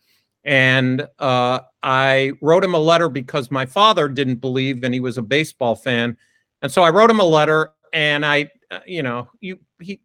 And 0.49 1.07
uh, 1.19 1.59
I 1.83 2.31
wrote 2.41 2.63
him 2.63 2.73
a 2.73 2.79
letter 2.79 3.07
because 3.07 3.51
my 3.51 3.67
father 3.67 4.09
didn't 4.09 4.37
believe, 4.37 4.83
and 4.83 4.91
he 4.91 4.99
was 4.99 5.19
a 5.19 5.21
baseball 5.21 5.75
fan. 5.75 6.17
And 6.63 6.71
so 6.71 6.81
I 6.81 6.89
wrote 6.89 7.11
him 7.11 7.19
a 7.19 7.23
letter, 7.23 7.73
and 7.93 8.25
I, 8.25 8.49
uh, 8.71 8.79
you 8.87 9.03
know, 9.03 9.29
you 9.41 9.59
he 9.79 10.01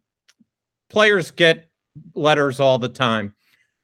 players 0.87 1.31
get 1.31 1.67
letters 2.13 2.59
all 2.59 2.77
the 2.77 2.87
time. 2.87 3.33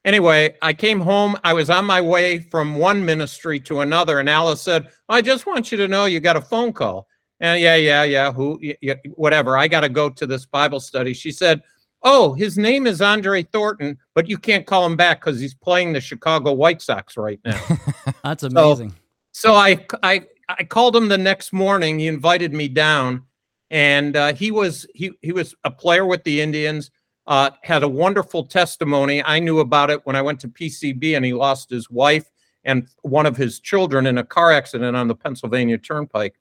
Anyway, 0.06 0.56
I 0.62 0.74
came 0.74 1.00
home. 1.00 1.36
I 1.44 1.54
was 1.54 1.72
on 1.72 1.84
my 1.86 2.00
way 2.00 2.38
from 2.38 2.76
one 2.76 3.04
ministry 3.04 3.60
to 3.62 3.80
another, 3.80 4.20
and 4.20 4.30
Alice 4.30 4.62
said, 4.62 4.88
"I 5.10 5.24
just 5.24 5.48
want 5.48 5.72
you 5.72 5.80
to 5.80 5.88
know 5.88 6.06
you 6.06 6.20
got 6.20 6.38
a 6.38 6.42
phone 6.42 6.74
call." 6.74 7.08
And 7.40 7.60
yeah, 7.60 7.76
yeah, 7.76 8.04
yeah. 8.04 8.32
Who, 8.32 8.60
yeah, 8.62 8.94
whatever. 9.16 9.58
I 9.58 9.68
got 9.68 9.82
to 9.82 9.90
go 9.90 10.12
to 10.12 10.28
this 10.28 10.46
Bible 10.46 10.80
study. 10.80 11.16
She 11.16 11.32
said, 11.32 11.64
oh, 12.04 12.34
his 12.34 12.58
name 12.58 12.88
is 12.88 13.02
Andre 13.02 13.44
Thornton, 13.44 13.98
but 14.14 14.28
you 14.28 14.38
can't 14.38 14.66
call 14.66 14.86
him 14.86 14.96
back 14.96 15.22
because 15.22 15.40
he's 15.40 15.54
playing 15.54 15.94
the 15.94 16.02
Chicago 16.02 16.54
White 16.54 16.82
Sox 16.82 17.18
right 17.18 17.40
now. 17.46 17.62
That's 18.24 18.44
amazing. 18.44 18.90
So, 19.32 19.50
so, 19.50 19.56
I, 19.56 19.86
I, 20.04 20.26
I 20.50 20.64
called 20.64 20.96
him 20.96 21.08
the 21.08 21.18
next 21.18 21.54
morning. 21.54 22.00
He 22.00 22.08
invited 22.08 22.54
me 22.54 22.68
down, 22.68 23.24
and 23.70 24.16
uh, 24.16 24.34
he 24.34 24.52
was 24.52 24.86
he 24.94 25.12
he 25.22 25.32
was 25.32 25.56
a 25.64 25.72
player 25.72 26.06
with 26.06 26.24
the 26.24 26.42
Indians. 26.42 26.92
Uh, 27.28 27.52
had 27.62 27.84
a 27.84 27.88
wonderful 27.88 28.44
testimony. 28.44 29.24
I 29.24 29.40
knew 29.40 29.60
about 29.60 29.90
it 29.90 30.06
when 30.06 30.16
I 30.16 30.22
went 30.22 30.40
to 30.42 30.48
PCB, 30.48 31.16
and 31.16 31.24
he 31.24 31.34
lost 31.34 31.70
his 31.70 31.90
wife 31.90 32.30
and 32.64 32.88
one 33.04 33.26
of 33.26 33.38
his 33.38 33.60
children 33.60 34.06
in 34.06 34.18
a 34.18 34.24
car 34.24 34.52
accident 34.52 34.96
on 34.96 35.08
the 35.08 35.16
Pennsylvania 35.16 35.78
Turnpike. 35.78 36.36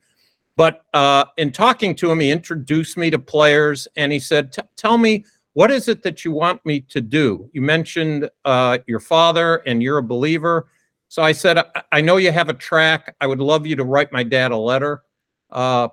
But 0.57 0.83
uh, 0.93 1.25
in 1.37 1.53
talking 1.53 1.95
to 1.97 2.11
him, 2.11 2.21
he 2.21 2.31
introduced 2.31 2.97
me 2.97 3.11
to 3.11 3.19
players, 3.19 3.87
and 3.97 4.11
he 4.11 4.19
said, 4.19 4.57
"Tell 4.77 4.99
me." 4.99 5.25
What 5.55 5.71
is 5.71 5.89
it 5.89 6.03
that 6.05 6.25
you 6.25 6.33
want 6.33 6.65
me 6.65 6.81
to 6.83 7.01
do? 7.01 7.51
You 7.53 7.63
mentioned 7.63 8.31
uh, 8.45 8.79
your 8.87 9.01
father 9.01 9.57
and 9.67 9.83
you're 9.83 9.99
a 9.99 10.03
believer. 10.03 10.69
So 11.09 11.23
I 11.23 11.33
said, 11.33 11.59
I, 11.59 11.65
I 11.93 12.01
know 12.01 12.19
you 12.19 12.31
have 12.31 12.49
a 12.49 12.55
track. 12.55 13.17
I 13.21 13.27
would 13.27 13.41
love 13.41 13.67
you 13.67 13.77
to 13.77 13.85
write 13.85 14.13
my 14.13 14.23
dad 14.23 14.53
a 14.53 14.57
letter. 14.57 15.03
Uh, 15.51 15.89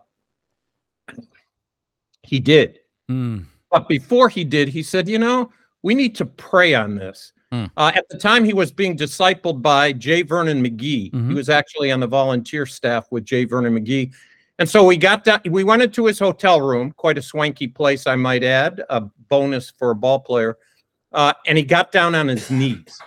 he 2.22 2.40
did. 2.40 2.80
Mm. 3.10 3.46
But 3.72 3.88
before 3.88 4.30
he 4.30 4.44
did, 4.44 4.70
he 4.70 4.84
said, 4.84 5.08
you 5.08 5.18
know, 5.18 5.52
we 5.82 5.96
need 5.96 6.16
to 6.16 6.26
pray 6.26 6.76
on 6.76 6.96
this. 6.96 7.34
Mm. 7.52 7.72
Uh, 7.78 7.92
at 7.96 8.08
the 8.10 8.18
time, 8.18 8.44
he 8.44 8.54
was 8.54 8.72
being 8.72 8.98
discipled 8.98 9.62
by 9.62 9.94
J. 9.94 10.22
Vernon 10.22 10.62
McGee. 10.64 11.12
Mm-hmm. 11.12 11.30
He 11.30 11.36
was 11.36 11.50
actually 11.50 11.92
on 11.92 12.00
the 12.00 12.08
volunteer 12.08 12.66
staff 12.66 13.08
with 13.10 13.26
J. 13.26 13.46
Vernon 13.46 13.74
McGee. 13.74 14.14
And 14.60 14.68
so 14.68 14.84
we 14.84 14.98
got 14.98 15.24
down, 15.24 15.42
we 15.46 15.64
went 15.64 15.84
into 15.84 16.06
his 16.06 16.18
hotel 16.18 16.62
room, 16.62 16.92
quite 16.92 17.18
a 17.18 17.22
swanky 17.22 17.68
place, 17.68 18.08
I 18.08 18.16
might 18.16 18.44
add, 18.44 18.84
a 18.90 19.02
bonus 19.30 19.70
for 19.70 19.92
a 19.92 19.96
ball 19.96 20.20
player. 20.20 20.58
Uh, 21.12 21.34
and 21.46 21.58
he 21.58 21.64
got 21.64 21.92
down 21.92 22.16
on 22.16 22.28
his 22.28 22.50
knees. 22.50 23.00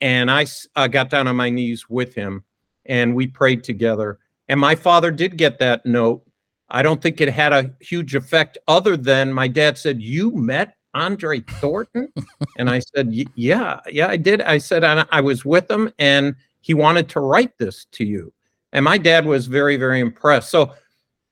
And 0.00 0.30
I 0.30 0.46
uh, 0.76 0.86
got 0.86 1.10
down 1.10 1.26
on 1.26 1.36
my 1.36 1.50
knees 1.50 1.88
with 1.88 2.14
him 2.14 2.44
and 2.86 3.14
we 3.14 3.26
prayed 3.26 3.64
together. 3.64 4.18
And 4.48 4.60
my 4.60 4.74
father 4.74 5.10
did 5.10 5.36
get 5.36 5.58
that 5.58 5.84
note. 5.86 6.22
I 6.68 6.82
don't 6.82 7.00
think 7.00 7.20
it 7.20 7.28
had 7.28 7.52
a 7.52 7.72
huge 7.80 8.14
effect 8.14 8.58
other 8.68 8.96
than 8.96 9.32
my 9.32 9.48
dad 9.48 9.78
said, 9.78 10.02
You 10.02 10.32
met 10.32 10.76
Andre 10.92 11.40
Thornton? 11.40 12.12
and 12.58 12.68
I 12.68 12.80
said, 12.80 13.12
Yeah, 13.34 13.80
yeah, 13.90 14.08
I 14.08 14.16
did. 14.16 14.42
I 14.42 14.58
said, 14.58 14.84
I, 14.84 15.04
I 15.10 15.20
was 15.20 15.44
with 15.44 15.70
him 15.70 15.92
and 15.98 16.34
he 16.60 16.74
wanted 16.74 17.08
to 17.10 17.20
write 17.20 17.56
this 17.58 17.86
to 17.92 18.04
you. 18.04 18.32
And 18.72 18.84
my 18.84 18.98
dad 18.98 19.24
was 19.24 19.46
very, 19.46 19.76
very 19.76 20.00
impressed. 20.00 20.50
So 20.50 20.72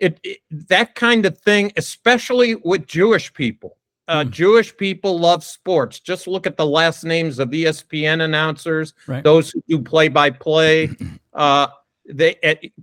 it, 0.03 0.21
it 0.23 0.39
that 0.51 0.95
kind 0.95 1.25
of 1.25 1.39
thing, 1.39 1.73
especially 1.79 2.57
with 2.57 2.87
Jewish 2.87 3.33
people. 3.33 3.79
Uh, 4.09 4.25
Mm. 4.25 4.31
Jewish 4.31 4.77
people 4.77 5.19
love 5.19 5.43
sports. 5.45 6.01
Just 6.01 6.27
look 6.27 6.47
at 6.47 6.57
the 6.57 6.67
last 6.67 7.05
names 7.05 7.39
of 7.39 7.49
ESPN 7.51 8.21
announcers, 8.23 8.93
Right. 9.07 9.23
those 9.25 9.51
who 9.51 9.63
do 9.69 9.79
play 9.81 10.09
by 10.09 10.29
play. 10.31 10.91
Uh, 11.33 11.69
they, 12.07 12.35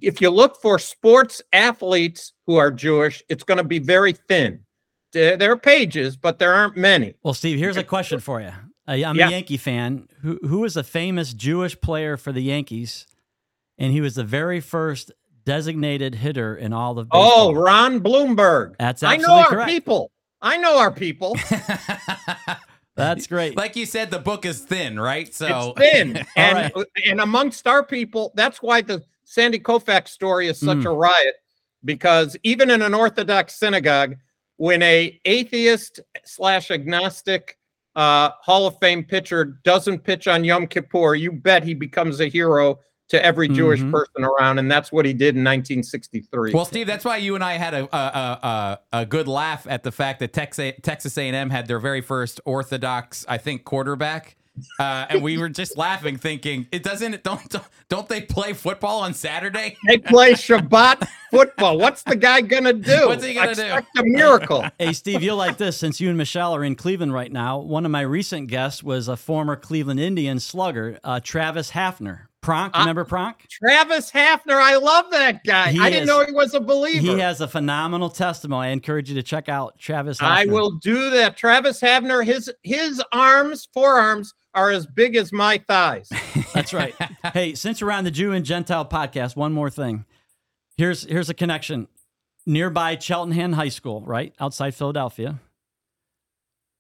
if 0.01 0.21
you 0.21 0.29
look 0.29 0.59
for 0.61 0.79
sports 0.79 1.41
athletes 1.53 2.33
who 2.47 2.55
are 2.55 2.71
Jewish, 2.71 3.21
it's 3.29 3.43
going 3.43 3.57
to 3.59 3.63
be 3.65 3.79
very 3.79 4.13
thin. 4.13 4.61
There, 5.11 5.51
are 5.51 5.57
pages, 5.57 6.15
but 6.15 6.39
there 6.39 6.53
aren't 6.53 6.77
many. 6.77 7.15
Well, 7.21 7.33
Steve, 7.33 7.59
here's 7.59 7.77
a 7.77 7.83
question 7.83 8.19
for 8.19 8.39
you. 8.41 8.53
Uh, 8.87 8.93
I'm 9.05 9.15
Yeah. 9.17 9.27
a 9.27 9.31
Yankee 9.31 9.57
fan. 9.57 10.07
Who 10.21 10.39
who 10.47 10.59
was 10.61 10.77
a 10.77 10.83
famous 10.83 11.33
Jewish 11.33 11.79
player 11.81 12.15
for 12.17 12.31
the 12.31 12.41
Yankees? 12.41 13.05
And 13.77 13.91
he 13.91 14.01
was 14.01 14.15
the 14.15 14.23
very 14.23 14.59
first 14.61 15.11
designated 15.49 16.13
hitter 16.13 16.55
in 16.55 16.73
all 16.73 16.99
of 16.99 17.07
Oh. 17.11 17.53
Ron 17.53 17.99
Blomberg. 17.99 18.75
That's 18.77 19.01
absolutely 19.01 19.25
correct. 19.25 19.31
I 19.31 19.35
know 19.35 19.41
our 19.41 19.49
correct. 19.49 19.69
people. 19.71 20.11
I 20.41 20.57
know 20.57 20.77
our 20.77 20.91
people. 20.91 21.37
That's 22.95 23.25
great. 23.33 23.55
like 23.57 23.75
you 23.75 23.85
said, 23.87 24.11
the 24.11 24.19
book 24.19 24.45
is 24.45 24.59
thin, 24.61 24.99
right? 24.99 25.33
So 25.33 25.73
It's 25.75 25.91
thin. 25.91 26.17
and, 26.35 26.71
right. 26.75 26.85
and 27.05 27.21
amongst 27.21 27.67
our 27.67 27.83
people, 27.83 28.31
that's 28.35 28.61
why 28.61 28.81
the 28.81 29.03
Sandy 29.23 29.59
Koufax 29.59 30.09
story 30.09 30.47
is 30.47 30.59
such 30.59 30.77
Mm. 30.79 30.85
a 30.85 30.93
riot, 30.93 31.35
because 31.83 32.37
even 32.43 32.69
in 32.69 32.81
an 32.81 32.93
Orthodox 32.93 33.55
synagogue, 33.55 34.17
when 34.57 34.81
a 34.83 35.19
atheist 35.25 35.99
slash 36.25 36.69
agnostic 36.71 37.57
uh, 37.95 38.29
Hall 38.41 38.67
of 38.67 38.77
Fame 38.79 39.03
pitcher 39.03 39.59
doesn't 39.63 40.03
pitch 40.03 40.27
on 40.27 40.43
Yom 40.43 40.67
Kippur, 40.67 41.15
you 41.15 41.31
bet 41.31 41.63
he 41.63 41.73
becomes 41.73 42.19
a 42.21 42.27
hero 42.27 42.79
to 43.09 43.23
every 43.25 43.47
Jewish 43.47 43.79
Mhm. 43.81 43.91
person 43.91 44.23
around, 44.23 44.59
and 44.59 44.71
that's 44.71 44.91
what 44.91 45.05
he 45.05 45.13
did 45.13 45.35
in 45.35 45.43
1963. 45.43 46.53
Well, 46.53 46.65
Steve, 46.65 46.87
that's 46.87 47.03
why 47.05 47.17
you 47.17 47.35
and 47.35 47.43
I 47.43 47.53
had 47.53 47.73
a 47.73 47.83
a, 47.95 47.97
a, 47.97 48.47
a, 48.93 48.99
a 49.01 49.05
good 49.05 49.27
laugh 49.27 49.65
at 49.69 49.83
the 49.83 49.91
fact 49.91 50.19
that 50.19 50.33
Texas 50.33 50.73
Texas 50.83 51.17
A&M 51.17 51.49
had 51.49 51.67
their 51.67 51.79
very 51.79 52.01
first 52.01 52.39
Orthodox, 52.45 53.25
I 53.27 53.37
think, 53.37 53.63
quarterback, 53.63 54.35
uh, 54.79 55.07
and 55.09 55.23
we 55.23 55.37
were 55.37 55.49
just 55.49 55.77
laughing, 55.77 56.17
thinking 56.17 56.67
it 56.71 56.83
doesn't 56.83 57.23
don't 57.23 57.47
don't- 57.49 57.63
don't 57.89 58.07
they 58.07 58.21
play 58.21 58.53
football 58.53 58.99
on 58.99 59.15
Saturday? 59.15 59.75
they 59.87 59.97
play 59.97 60.33
Shabbat 60.33 61.07
football. 61.31 61.79
What's 61.79 62.03
the 62.03 62.15
guy 62.15 62.41
gonna 62.41 62.73
do? 62.73 63.07
What's 63.07 63.23
he 63.25 63.33
gonna 63.33 63.55
do? 63.55 63.63
A 63.63 64.03
miracle. 64.03 64.63
Hey, 64.77 64.93
Steve, 64.93 65.23
you'll 65.23 65.37
like 65.37 65.57
this 65.57 65.75
since 65.77 65.99
you 65.99 66.09
and 66.09 66.17
Michelle 66.17 66.55
are 66.55 66.63
in 66.63 66.75
Cleveland 66.75 67.13
right 67.15 67.31
now. 67.31 67.57
One 67.57 67.85
of 67.85 67.91
my 67.91 68.01
recent 68.01 68.47
guests 68.47 68.83
was 68.83 69.07
a 69.07 69.17
former 69.17 69.55
Cleveland 69.55 69.99
Indian 69.99 70.39
slugger, 70.39 70.99
uh, 71.03 71.19
Travis 71.23 71.71
Hafner. 71.71 72.27
Pronk, 72.49 72.75
remember 72.77 73.05
Pronk? 73.05 73.35
Travis 73.49 74.11
Hafner, 74.11 74.55
I 74.61 74.75
love 74.77 75.11
that 75.11 75.43
guy. 75.43 75.71
He 75.71 75.79
I 75.79 75.89
didn't 75.89 76.03
is- 76.03 76.07
know 76.07 76.25
he 76.25 76.31
was 76.31 76.53
a 76.53 76.59
believer. 76.59 76.99
He 77.05 77.19
has 77.19 77.41
a 77.41 77.47
phenomenal 77.47 78.09
testimony. 78.09 78.69
I 78.69 78.71
encourage 78.71 79.09
you 79.09 79.15
to 79.15 79.23
check 79.23 79.49
out 79.49 79.77
Travis 79.77 80.17
Hafner. 80.19 80.25
I 80.27 80.45
will 80.45 80.71
do 80.71 81.09
that. 81.11 81.37
Travis 81.37 81.79
Hafner, 81.81 82.25
his 82.25 82.51
his 82.63 83.01
arms, 83.11 83.67
forearms 83.73 84.33
are 84.55 84.71
as 84.71 84.87
big 84.87 85.15
as 85.15 85.31
my 85.31 85.59
thighs. 85.67 86.09
That's 86.53 86.73
right. 86.73 86.95
hey, 87.33 87.53
since 87.53 87.81
we're 87.81 87.91
on 87.91 88.03
the 88.03 88.11
Jew 88.11 88.31
and 88.33 88.43
Gentile 88.45 88.85
podcast, 88.85 89.35
one 89.35 89.53
more 89.53 89.69
thing. 89.69 90.05
Here's 90.77 91.03
here's 91.03 91.29
a 91.29 91.33
connection. 91.33 91.87
Nearby 92.45 92.97
Cheltenham 92.97 93.53
High 93.53 93.69
School, 93.69 94.01
right 94.01 94.33
outside 94.39 94.73
Philadelphia. 94.73 95.39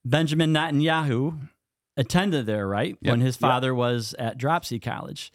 Benjamin 0.05 0.53
Netanyahu 0.53 1.49
attended 1.97 2.45
there, 2.45 2.67
right? 2.67 2.97
Yep. 3.01 3.11
When 3.11 3.19
his 3.21 3.35
father 3.35 3.75
was 3.75 4.15
at 4.17 4.39
Dropsie 4.39 4.81
College. 4.81 5.31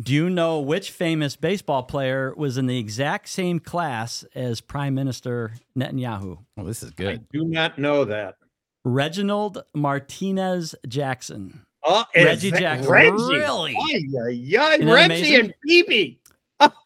Do 0.00 0.14
you 0.14 0.30
know 0.30 0.60
which 0.60 0.92
famous 0.92 1.34
baseball 1.34 1.82
player 1.82 2.32
was 2.36 2.56
in 2.56 2.66
the 2.66 2.78
exact 2.78 3.28
same 3.28 3.58
class 3.58 4.24
as 4.34 4.60
Prime 4.60 4.94
Minister 4.94 5.54
Netanyahu? 5.76 6.38
Well, 6.56 6.66
this 6.66 6.84
is 6.84 6.92
good. 6.92 7.20
I 7.20 7.22
do 7.32 7.44
not 7.44 7.78
know 7.78 8.04
that. 8.04 8.36
Reginald 8.84 9.64
Martinez 9.74 10.76
Jackson. 10.86 11.62
Oh, 11.84 12.04
Reggie 12.14 12.52
Jackson. 12.52 12.90
Reggie. 12.90 13.10
Really? 13.12 13.76
Ay, 13.76 14.02
ay, 14.24 14.56
ay, 14.56 14.76
Reggie 14.84 15.04
amazing? 15.04 15.40
and 15.40 15.54
Phoebe. 15.66 16.20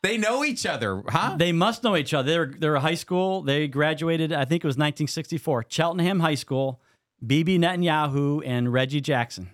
They 0.02 0.18
know 0.18 0.44
each 0.44 0.66
other, 0.66 1.02
huh? 1.08 1.36
They 1.38 1.52
must 1.52 1.82
know 1.82 1.96
each 1.96 2.12
other. 2.12 2.30
They're 2.30 2.58
they're 2.58 2.74
a 2.74 2.80
high 2.80 2.94
school. 2.94 3.42
They 3.42 3.68
graduated, 3.68 4.32
I 4.32 4.44
think 4.44 4.64
it 4.64 4.66
was 4.66 4.74
1964, 4.74 5.66
Cheltenham 5.68 6.20
High 6.20 6.34
School. 6.34 6.80
Bibi 7.26 7.58
Netanyahu 7.58 8.42
and 8.44 8.72
Reggie 8.72 9.00
Jackson. 9.00 9.50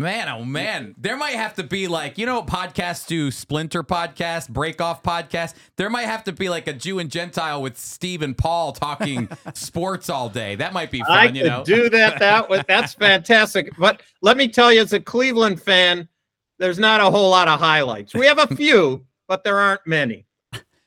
Man, 0.00 0.30
oh 0.30 0.46
man, 0.46 0.94
there 0.96 1.14
might 1.14 1.34
have 1.34 1.56
to 1.56 1.62
be 1.62 1.86
like 1.86 2.16
you 2.16 2.24
know 2.24 2.36
what 2.40 2.46
podcasts 2.46 3.06
do 3.06 3.30
splinter 3.30 3.82
podcast, 3.82 4.48
break 4.48 4.80
off 4.80 5.02
podcast. 5.02 5.52
There 5.76 5.90
might 5.90 6.06
have 6.06 6.24
to 6.24 6.32
be 6.32 6.48
like 6.48 6.66
a 6.66 6.72
Jew 6.72 7.00
and 7.00 7.10
Gentile 7.10 7.60
with 7.60 7.76
Steve 7.76 8.22
and 8.22 8.36
Paul 8.36 8.72
talking 8.72 9.28
sports 9.52 10.08
all 10.08 10.30
day. 10.30 10.54
That 10.54 10.72
might 10.72 10.90
be 10.90 11.00
fun, 11.00 11.10
I 11.10 11.24
you 11.26 11.42
could 11.42 11.48
know. 11.48 11.64
do 11.64 11.90
that. 11.90 12.18
That 12.18 12.48
was 12.48 12.62
that's 12.66 12.94
fantastic. 13.08 13.76
But 13.76 14.02
let 14.22 14.38
me 14.38 14.48
tell 14.48 14.72
you, 14.72 14.80
as 14.80 14.94
a 14.94 15.00
Cleveland 15.00 15.60
fan, 15.60 16.08
there's 16.58 16.78
not 16.78 17.02
a 17.02 17.10
whole 17.10 17.28
lot 17.28 17.48
of 17.48 17.60
highlights. 17.60 18.14
We 18.14 18.24
have 18.24 18.38
a 18.38 18.46
few, 18.56 19.04
but 19.28 19.44
there 19.44 19.58
aren't 19.58 19.86
many. 19.86 20.24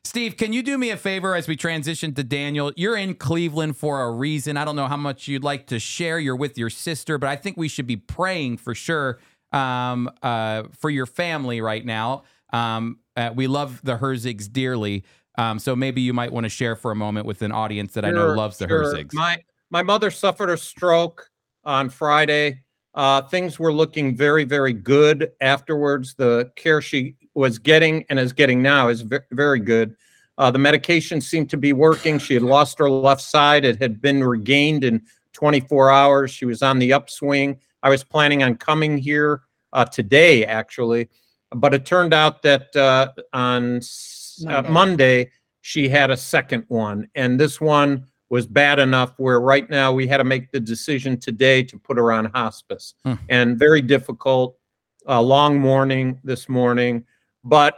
Steve, 0.05 0.35
can 0.35 0.51
you 0.51 0.61
do 0.61 0.77
me 0.77 0.91
a 0.91 0.97
favor 0.97 1.33
as 1.33 1.47
we 1.47 1.55
transition 1.55 2.13
to 2.13 2.23
Daniel? 2.23 2.71
You're 2.75 2.97
in 2.97 3.15
Cleveland 3.15 3.77
for 3.77 4.01
a 4.01 4.11
reason. 4.11 4.57
I 4.57 4.65
don't 4.65 4.75
know 4.75 4.87
how 4.87 4.97
much 4.97 5.27
you'd 5.27 5.43
like 5.43 5.67
to 5.67 5.79
share. 5.79 6.19
You're 6.19 6.35
with 6.35 6.57
your 6.57 6.69
sister, 6.69 7.17
but 7.17 7.29
I 7.29 7.37
think 7.37 7.55
we 7.57 7.69
should 7.69 7.87
be 7.87 7.95
praying 7.95 8.57
for 8.57 8.75
sure 8.75 9.19
um, 9.53 10.09
uh, 10.21 10.63
for 10.77 10.89
your 10.89 11.05
family 11.05 11.61
right 11.61 11.85
now. 11.85 12.23
Um, 12.51 12.99
uh, 13.15 13.31
we 13.33 13.47
love 13.47 13.79
the 13.83 13.97
Herzigs 13.97 14.51
dearly. 14.51 15.05
Um, 15.37 15.57
so 15.57 15.75
maybe 15.75 16.01
you 16.01 16.13
might 16.13 16.31
want 16.31 16.43
to 16.43 16.49
share 16.49 16.75
for 16.75 16.91
a 16.91 16.95
moment 16.95 17.25
with 17.25 17.41
an 17.41 17.51
audience 17.51 17.93
that 17.93 18.05
I 18.05 18.11
know 18.11 18.33
loves 18.33 18.57
the 18.57 18.67
sure. 18.67 18.83
Herzigs. 18.83 19.13
My 19.13 19.41
my 19.71 19.81
mother 19.81 20.11
suffered 20.11 20.49
a 20.49 20.57
stroke 20.57 21.27
on 21.63 21.89
Friday. 21.89 22.61
Uh, 22.95 23.21
things 23.23 23.59
were 23.59 23.73
looking 23.73 24.15
very, 24.15 24.43
very 24.43 24.73
good 24.73 25.31
afterwards. 25.41 26.13
The 26.13 26.51
care 26.55 26.81
she 26.81 27.15
was 27.33 27.57
getting 27.57 28.05
and 28.09 28.19
is 28.19 28.33
getting 28.33 28.61
now 28.61 28.89
is 28.89 29.01
ve- 29.01 29.19
very 29.31 29.59
good. 29.59 29.95
Uh, 30.37 30.51
the 30.51 30.59
medication 30.59 31.21
seemed 31.21 31.49
to 31.49 31.57
be 31.57 31.73
working. 31.73 32.19
She 32.19 32.33
had 32.33 32.43
lost 32.43 32.79
her 32.79 32.89
left 32.89 33.21
side. 33.21 33.65
It 33.65 33.81
had 33.81 34.01
been 34.01 34.23
regained 34.23 34.83
in 34.83 35.01
24 35.33 35.91
hours. 35.91 36.31
She 36.31 36.45
was 36.45 36.61
on 36.61 36.79
the 36.79 36.93
upswing. 36.93 37.59
I 37.81 37.89
was 37.89 38.03
planning 38.03 38.43
on 38.43 38.55
coming 38.55 38.97
here 38.97 39.41
uh, 39.73 39.85
today, 39.85 40.45
actually, 40.45 41.09
but 41.51 41.73
it 41.73 41.85
turned 41.85 42.13
out 42.13 42.41
that 42.43 42.75
uh, 42.75 43.09
on 43.33 43.77
uh, 43.77 44.61
Monday. 44.61 44.69
Monday 44.69 45.31
she 45.61 45.87
had 45.87 46.11
a 46.11 46.17
second 46.17 46.65
one, 46.67 47.07
and 47.15 47.39
this 47.39 47.61
one 47.61 48.05
was 48.33 48.47
bad 48.47 48.79
enough 48.79 49.11
where 49.17 49.39
right 49.39 49.69
now 49.69 49.93
we 49.93 50.07
had 50.07 50.17
to 50.17 50.23
make 50.23 50.51
the 50.51 50.59
decision 50.59 51.19
today 51.19 51.61
to 51.61 51.77
put 51.77 51.97
her 51.97 52.11
on 52.11 52.25
hospice, 52.25 52.95
Hmm. 53.05 53.13
and 53.29 53.59
very 53.59 53.81
difficult. 53.95 54.57
A 55.05 55.21
long 55.21 55.59
morning 55.59 56.19
this 56.23 56.49
morning, 56.49 57.03
but 57.43 57.73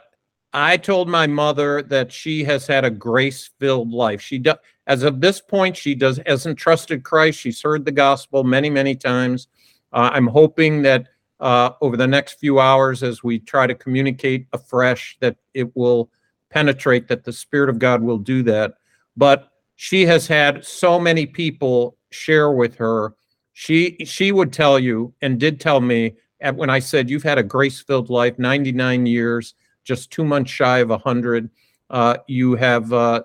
I 0.54 0.78
told 0.78 1.10
my 1.10 1.28
mother 1.28 1.82
that 1.82 2.12
she 2.12 2.46
has 2.46 2.68
had 2.68 2.86
a 2.86 2.90
grace-filled 2.90 3.92
life. 3.92 4.22
She 4.22 4.38
does, 4.38 4.60
as 4.88 5.04
of 5.04 5.20
this 5.20 5.42
point, 5.42 5.76
she 5.76 5.94
does 5.96 6.22
hasn't 6.26 6.58
trusted 6.58 7.04
Christ. 7.04 7.40
She's 7.40 7.62
heard 7.62 7.84
the 7.84 7.92
gospel 7.92 8.44
many, 8.46 8.70
many 8.70 8.96
times. 8.96 9.48
Uh, 9.92 10.10
I'm 10.14 10.28
hoping 10.28 10.84
that 10.84 11.08
uh, 11.40 11.72
over 11.82 11.98
the 11.98 12.08
next 12.08 12.40
few 12.40 12.60
hours, 12.62 13.04
as 13.04 13.22
we 13.24 13.40
try 13.40 13.68
to 13.68 13.76
communicate 13.76 14.48
afresh, 14.54 15.18
that 15.20 15.36
it 15.54 15.76
will 15.76 16.10
penetrate. 16.50 17.10
That 17.10 17.24
the 17.26 17.34
Spirit 17.34 17.70
of 17.70 17.78
God 17.78 18.02
will 18.02 18.20
do 18.34 18.42
that. 18.44 18.76
But 19.18 19.52
she 19.76 20.06
has 20.06 20.28
had 20.28 20.66
so 20.66 21.00
many 21.00 21.26
people 21.26 21.98
share 22.12 22.52
with 22.52 22.76
her. 22.76 23.16
She 23.54 23.98
she 24.06 24.32
would 24.32 24.52
tell 24.52 24.80
you 24.80 25.14
and 25.22 25.40
did 25.40 25.60
tell 25.60 25.82
me 25.82 26.16
at, 26.42 26.56
when 26.56 26.70
I 26.70 26.80
said 26.80 27.10
you've 27.10 27.24
had 27.24 27.38
a 27.38 27.44
grace-filled 27.44 28.10
life, 28.10 28.38
99 28.38 29.06
years 29.06 29.56
just 29.86 30.12
two 30.12 30.26
months 30.26 30.52
shy 30.52 30.80
of 30.80 30.90
100. 30.90 31.50
Uh, 31.90 32.18
you 32.28 32.56
have 32.56 32.92
uh, 32.92 33.22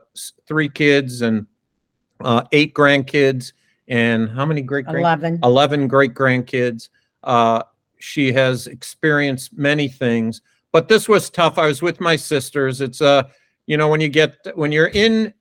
three 0.47 0.69
kids 0.69 1.23
and 1.23 1.47
uh, 2.21 2.43
eight 2.53 2.75
grandkids. 2.75 3.53
And 3.89 4.29
how 4.29 4.47
many 4.47 4.63
great 4.63 4.85
grand? 4.85 4.99
11. 5.01 5.41
11 5.43 5.89
great 5.89 6.15
grandkids. 6.15 6.91
Uh, 7.25 7.65
she 7.99 8.33
has 8.33 8.67
experienced 8.67 9.57
many 9.57 9.89
things, 9.89 10.43
but 10.73 10.89
this 10.89 11.09
was 11.09 11.29
tough. 11.29 11.59
I 11.59 11.67
was 11.67 11.83
with 11.83 12.01
my 12.01 12.17
sisters. 12.17 12.81
It's 12.81 13.01
uh, 13.01 13.25
you 13.67 13.77
know, 13.77 13.89
when 13.89 14.01
you 14.01 14.09
get 14.09 14.37
when 14.55 14.73
you're 14.73 14.89
in 14.89 15.35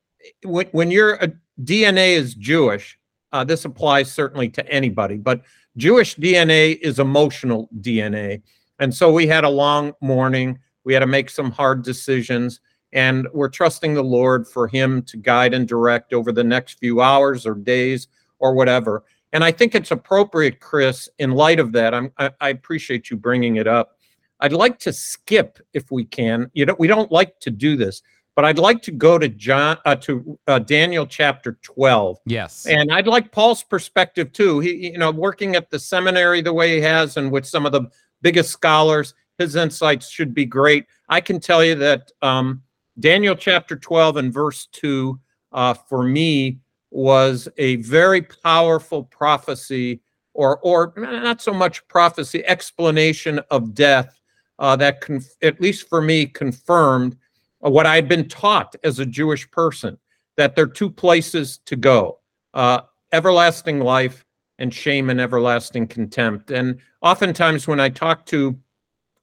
when 0.43 0.67
when 0.67 0.91
your 0.91 1.21
uh, 1.23 1.27
DNA 1.63 2.13
is 2.13 2.35
Jewish, 2.35 2.97
uh, 3.31 3.43
this 3.43 3.65
applies 3.65 4.11
certainly 4.11 4.49
to 4.49 4.67
anybody, 4.69 5.17
but 5.17 5.41
Jewish 5.77 6.15
DNA 6.15 6.79
is 6.79 6.99
emotional 6.99 7.69
DNA, 7.81 8.41
and 8.79 8.93
so 8.93 9.11
we 9.11 9.27
had 9.27 9.43
a 9.43 9.49
long 9.49 9.93
morning. 10.01 10.59
We 10.83 10.93
had 10.93 11.01
to 11.01 11.07
make 11.07 11.29
some 11.29 11.51
hard 11.51 11.83
decisions, 11.83 12.61
And 12.91 13.27
we're 13.33 13.49
trusting 13.49 13.93
the 13.93 14.03
Lord 14.03 14.47
for 14.47 14.67
Him 14.67 15.03
to 15.03 15.17
guide 15.17 15.53
and 15.53 15.67
direct 15.67 16.13
over 16.13 16.31
the 16.31 16.43
next 16.43 16.79
few 16.79 17.01
hours 17.01 17.45
or 17.45 17.53
days 17.53 18.07
or 18.39 18.53
whatever. 18.53 19.03
And 19.31 19.43
I 19.43 19.51
think 19.51 19.75
it's 19.75 19.91
appropriate, 19.91 20.59
Chris, 20.59 21.07
in 21.19 21.31
light 21.31 21.59
of 21.59 21.71
that. 21.73 21.93
I'm, 21.93 22.11
I, 22.17 22.31
I 22.41 22.49
appreciate 22.49 23.11
you 23.11 23.17
bringing 23.17 23.57
it 23.57 23.67
up. 23.67 23.97
I'd 24.39 24.53
like 24.53 24.79
to 24.79 24.93
skip, 24.93 25.59
if 25.73 25.91
we 25.91 26.05
can. 26.05 26.49
You 26.53 26.65
know, 26.65 26.75
we 26.79 26.87
don't 26.87 27.11
like 27.11 27.39
to 27.41 27.51
do 27.51 27.75
this, 27.75 28.01
but 28.39 28.45
I'd 28.45 28.57
like 28.57 28.81
to 28.83 28.91
go 28.91 29.17
to 29.17 29.27
John 29.27 29.77
uh, 29.83 29.97
to 29.97 30.39
uh, 30.47 30.59
Daniel 30.59 31.05
chapter 31.05 31.59
12. 31.61 32.19
Yes. 32.25 32.65
And 32.67 32.89
I'd 32.89 33.05
like 33.05 33.33
Paul's 33.33 33.63
perspective 33.63 34.31
too. 34.31 34.61
He, 34.61 34.91
you 34.91 34.97
know, 34.97 35.11
working 35.11 35.57
at 35.57 35.69
the 35.69 35.77
seminary 35.77 36.39
the 36.41 36.53
way 36.53 36.75
he 36.75 36.81
has, 36.81 37.17
and 37.17 37.33
with 37.33 37.45
some 37.45 37.65
of 37.65 37.73
the 37.73 37.89
biggest 38.21 38.51
scholars, 38.51 39.13
his 39.39 39.57
insights 39.57 40.09
should 40.09 40.33
be 40.33 40.45
great. 40.45 40.85
I 41.09 41.19
can 41.19 41.41
tell 41.41 41.65
you 41.65 41.75
that 41.75 42.13
um, 42.21 42.63
Daniel 43.01 43.35
chapter 43.35 43.75
12 43.75 44.15
and 44.15 44.33
verse 44.33 44.67
2 44.71 45.19
uh, 45.51 45.73
for 45.73 46.03
me 46.03 46.59
was 46.91 47.49
a 47.57 47.75
very 47.75 48.21
powerful 48.21 49.03
prophecy, 49.03 49.99
or 50.33 50.59
or 50.59 50.93
not 50.95 51.41
so 51.41 51.53
much 51.53 51.85
prophecy, 51.89 52.45
explanation 52.45 53.41
of 53.51 53.73
death 53.73 54.17
uh, 54.59 54.77
that, 54.77 55.01
conf- 55.01 55.35
at 55.41 55.59
least 55.59 55.89
for 55.89 56.01
me, 56.01 56.25
confirmed 56.25 57.17
what 57.59 57.85
I 57.85 57.95
had 57.95 58.07
been 58.07 58.27
taught 58.27 58.75
as 58.83 58.99
a 58.99 59.05
Jewish 59.05 59.49
person 59.51 59.97
that 60.37 60.55
there 60.55 60.65
are 60.65 60.67
two 60.67 60.89
places 60.89 61.59
to 61.65 61.75
go 61.75 62.19
uh, 62.53 62.81
everlasting 63.11 63.79
life 63.79 64.25
and 64.57 64.73
shame 64.73 65.09
and 65.09 65.19
everlasting 65.19 65.87
contempt. 65.87 66.51
And 66.51 66.79
oftentimes, 67.01 67.67
when 67.67 67.79
I 67.79 67.89
talk 67.89 68.25
to 68.27 68.57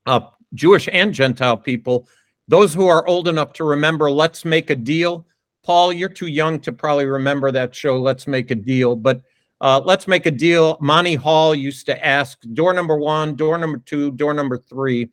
uh, 0.06 0.20
Jewish 0.54 0.88
and 0.92 1.12
Gentile 1.12 1.56
people, 1.56 2.08
those 2.48 2.72
who 2.72 2.86
are 2.86 3.06
old 3.06 3.28
enough 3.28 3.52
to 3.54 3.64
remember, 3.64 4.10
let's 4.10 4.44
make 4.44 4.70
a 4.70 4.76
deal. 4.76 5.26
Paul, 5.64 5.92
you're 5.92 6.08
too 6.08 6.28
young 6.28 6.60
to 6.60 6.72
probably 6.72 7.06
remember 7.06 7.50
that 7.50 7.74
show, 7.74 7.98
Let's 8.00 8.26
Make 8.26 8.50
a 8.52 8.54
Deal. 8.54 8.94
But 8.94 9.22
uh, 9.60 9.80
let's 9.84 10.06
make 10.06 10.26
a 10.26 10.30
deal. 10.30 10.76
Monty 10.80 11.14
Hall 11.14 11.54
used 11.54 11.86
to 11.86 12.06
ask 12.06 12.38
door 12.52 12.72
number 12.72 12.96
one, 12.96 13.34
door 13.34 13.58
number 13.58 13.78
two, 13.78 14.12
door 14.12 14.34
number 14.34 14.58
three. 14.58 15.10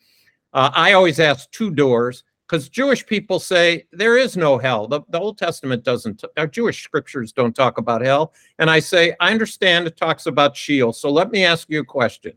Uh, 0.53 0.69
I 0.75 0.93
always 0.93 1.19
ask 1.19 1.49
two 1.51 1.71
doors 1.71 2.23
because 2.53 2.69
Jewish 2.69 3.03
people 3.03 3.39
say 3.39 3.87
there 3.91 4.15
is 4.15 4.37
no 4.37 4.59
hell. 4.59 4.87
The, 4.87 5.01
the 5.09 5.19
Old 5.19 5.39
Testament 5.39 5.83
doesn't, 5.83 6.23
our 6.37 6.43
uh, 6.43 6.45
Jewish 6.45 6.83
scriptures 6.83 7.31
don't 7.31 7.55
talk 7.55 7.79
about 7.79 8.01
hell. 8.03 8.31
And 8.59 8.69
I 8.69 8.77
say, 8.77 9.15
I 9.19 9.31
understand 9.31 9.87
it 9.87 9.97
talks 9.97 10.27
about 10.27 10.55
Sheol. 10.55 10.93
So 10.93 11.09
let 11.09 11.31
me 11.31 11.43
ask 11.43 11.67
you 11.67 11.79
a 11.79 11.83
question. 11.83 12.33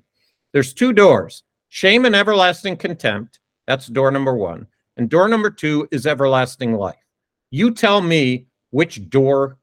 There's 0.53 0.73
two 0.73 0.95
doors 0.95 1.43
shame 1.69 2.07
and 2.07 2.17
everlasting 2.17 2.79
contempt. 2.79 3.41
That's 3.67 3.89
door 3.89 4.11
number 4.11 4.35
one. 4.35 4.67
And 4.97 5.11
door 5.11 5.29
number 5.29 5.51
two 5.51 5.87
is 5.91 6.07
everlasting 6.07 6.73
life. 6.73 6.97
You 7.51 7.75
tell 7.75 8.01
me 8.01 8.47
which 8.71 9.11
door 9.11 9.59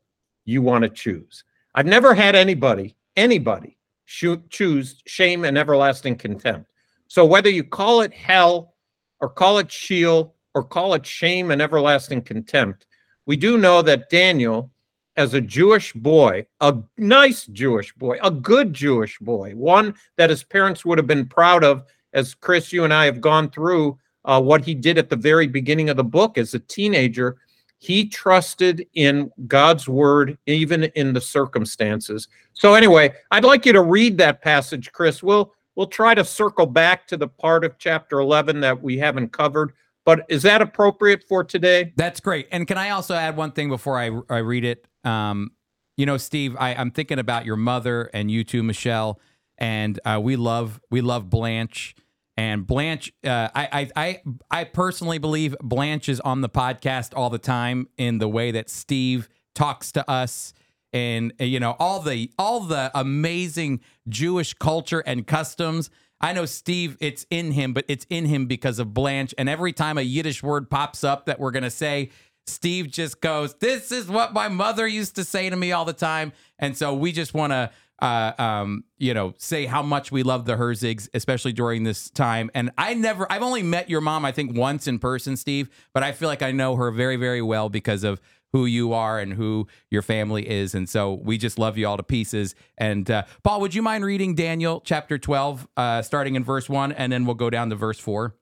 you 0.45 0.61
want 0.61 0.83
to 0.83 0.89
choose. 0.89 1.45
I've 1.73 1.87
never 1.87 2.13
had 2.13 2.35
anybody, 2.35 2.95
anybody 3.15 3.79
choose 4.05 5.01
shame 5.07 5.45
and 5.45 5.57
everlasting 5.57 6.17
contempt. 6.17 6.69
So 7.07 7.25
whether 7.25 7.49
you 7.49 7.63
call 7.63 8.01
it 8.01 8.13
hell 8.13 8.75
or 9.19 9.29
call 9.29 9.57
it 9.57 9.71
Sheol 9.71 10.32
or 10.53 10.63
call 10.63 10.93
it 10.93 11.05
shame 11.05 11.51
and 11.51 11.61
everlasting 11.61 12.21
contempt, 12.21 12.85
we 13.25 13.35
do 13.35 13.57
know 13.57 13.81
that 13.81 14.09
Daniel, 14.09 14.71
as 15.15 15.33
a 15.33 15.41
Jewish 15.41 15.93
boy, 15.93 16.45
a 16.59 16.75
nice 16.97 17.45
Jewish 17.47 17.93
boy, 17.93 18.17
a 18.21 18.31
good 18.31 18.73
Jewish 18.73 19.19
boy, 19.19 19.53
one 19.53 19.95
that 20.17 20.29
his 20.29 20.43
parents 20.43 20.83
would 20.83 20.97
have 20.97 21.07
been 21.07 21.27
proud 21.27 21.63
of, 21.63 21.83
as 22.13 22.33
Chris, 22.33 22.73
you 22.73 22.83
and 22.83 22.93
I 22.93 23.05
have 23.05 23.21
gone 23.21 23.49
through 23.49 23.97
uh, 24.25 24.41
what 24.41 24.63
he 24.63 24.73
did 24.73 24.97
at 24.97 25.09
the 25.09 25.15
very 25.15 25.47
beginning 25.47 25.89
of 25.89 25.97
the 25.97 26.03
book 26.03 26.37
as 26.37 26.53
a 26.53 26.59
teenager. 26.59 27.37
He 27.79 28.07
trusted 28.07 28.87
in 28.93 29.29
God's 29.47 29.89
word, 29.89 30.37
even 30.45 30.85
in 30.95 31.13
the 31.13 31.21
circumstances. 31.21 32.29
So, 32.53 32.75
anyway, 32.75 33.13
I'd 33.31 33.43
like 33.43 33.65
you 33.65 33.73
to 33.73 33.81
read 33.81 34.17
that 34.19 34.41
passage, 34.41 34.91
Chris. 34.93 35.21
We'll 35.21 35.53
we'll 35.75 35.87
try 35.87 36.15
to 36.15 36.23
circle 36.23 36.65
back 36.65 37.07
to 37.07 37.17
the 37.17 37.27
part 37.27 37.65
of 37.65 37.77
chapter 37.77 38.19
11 38.19 38.61
that 38.61 38.81
we 38.81 38.97
haven't 38.97 39.33
covered. 39.33 39.73
But 40.05 40.25
is 40.29 40.43
that 40.43 40.61
appropriate 40.61 41.23
for 41.27 41.43
today? 41.43 41.93
That's 41.95 42.19
great. 42.19 42.47
And 42.51 42.67
can 42.67 42.77
I 42.77 42.89
also 42.89 43.15
add 43.15 43.37
one 43.37 43.51
thing 43.51 43.69
before 43.69 43.97
I, 43.97 44.11
I 44.29 44.39
read 44.39 44.65
it? 44.65 44.85
Um, 45.03 45.51
you 45.97 46.05
know, 46.05 46.17
Steve, 46.17 46.55
I, 46.59 46.75
I'm 46.75 46.91
thinking 46.91 47.19
about 47.19 47.45
your 47.45 47.55
mother 47.55 48.09
and 48.13 48.29
you 48.29 48.43
too, 48.43 48.63
Michelle, 48.63 49.19
and 49.57 49.99
uh, 50.05 50.19
we 50.21 50.35
love 50.35 50.81
we 50.89 51.01
love 51.01 51.29
Blanche. 51.29 51.95
And 52.35 52.65
Blanche, 52.65 53.13
uh, 53.23 53.49
I, 53.53 53.69
I, 53.71 53.89
I, 53.95 54.21
I 54.49 54.63
personally 54.63 55.19
believe 55.19 55.55
Blanche 55.61 56.09
is 56.09 56.19
on 56.21 56.41
the 56.41 56.49
podcast 56.49 57.11
all 57.15 57.29
the 57.29 57.37
time 57.37 57.87
in 57.95 58.17
the 58.17 58.27
way 58.27 58.49
that 58.49 58.71
Steve 58.71 59.29
talks 59.53 59.91
to 59.91 60.09
us, 60.09 60.51
and 60.91 61.31
you 61.39 61.59
know 61.59 61.75
all 61.77 61.99
the 61.99 62.31
all 62.39 62.61
the 62.61 62.89
amazing 62.95 63.81
Jewish 64.09 64.55
culture 64.55 65.01
and 65.05 65.27
customs. 65.27 65.91
I 66.23 66.33
know 66.33 66.45
Steve, 66.45 66.97
it's 67.01 67.27
in 67.29 67.51
him, 67.51 67.73
but 67.73 67.85
it's 67.87 68.07
in 68.09 68.25
him 68.25 68.47
because 68.47 68.79
of 68.79 68.93
Blanche. 68.93 69.35
And 69.37 69.49
every 69.49 69.73
time 69.73 69.97
a 69.97 70.01
Yiddish 70.01 70.41
word 70.41 70.69
pops 70.69 71.03
up 71.03 71.25
that 71.25 71.39
we're 71.39 71.51
gonna 71.51 71.69
say, 71.69 72.09
Steve 72.47 72.89
just 72.89 73.21
goes, 73.21 73.53
"This 73.55 73.91
is 73.91 74.07
what 74.07 74.33
my 74.33 74.47
mother 74.47 74.87
used 74.87 75.15
to 75.17 75.23
say 75.23 75.49
to 75.49 75.55
me 75.55 75.73
all 75.73 75.85
the 75.85 75.93
time." 75.93 76.33
And 76.57 76.77
so 76.77 76.93
we 76.93 77.11
just 77.11 77.33
want 77.33 77.51
to 77.51 77.69
uh, 78.03 78.33
um, 78.37 78.83
you 78.97 79.13
know, 79.13 79.33
say 79.37 79.65
how 79.65 79.81
much 79.81 80.11
we 80.11 80.23
love 80.23 80.45
the 80.45 80.55
Herzigs, 80.55 81.07
especially 81.13 81.53
during 81.53 81.83
this 81.83 82.09
time. 82.09 82.51
And 82.53 82.71
I 82.77 82.95
never, 82.95 83.31
I've 83.31 83.43
only 83.43 83.63
met 83.63 83.89
your 83.89 84.01
mom, 84.01 84.25
I 84.25 84.33
think, 84.33 84.57
once 84.57 84.87
in 84.87 84.99
person, 84.99 85.37
Steve, 85.37 85.69
but 85.93 86.03
I 86.03 86.11
feel 86.11 86.27
like 86.27 86.41
I 86.41 86.51
know 86.51 86.75
her 86.75 86.91
very, 86.91 87.15
very 87.15 87.41
well 87.41 87.69
because 87.69 88.03
of 88.03 88.19
who 88.53 88.65
you 88.65 88.93
are 88.93 89.19
and 89.19 89.33
who 89.33 89.67
your 89.91 90.01
family 90.01 90.49
is. 90.49 90.73
And 90.73 90.87
so 90.87 91.13
we 91.13 91.37
just 91.37 91.59
love 91.59 91.77
you 91.77 91.87
all 91.87 91.97
to 91.97 92.03
pieces. 92.03 92.55
And 92.77 93.09
uh, 93.11 93.23
Paul, 93.43 93.59
would 93.61 93.75
you 93.75 93.81
mind 93.81 94.05
reading 94.05 94.35
Daniel 94.35 94.81
chapter 94.85 95.17
12, 95.17 95.67
uh, 95.75 96.01
starting 96.01 96.35
in 96.35 96.43
verse 96.43 96.69
1, 96.69 96.93
and 96.93 97.11
then 97.11 97.25
we'll 97.25 97.35
go 97.35 97.49
down 97.49 97.69
to 97.71 97.75
verse 97.75 97.99
4? 97.99 98.35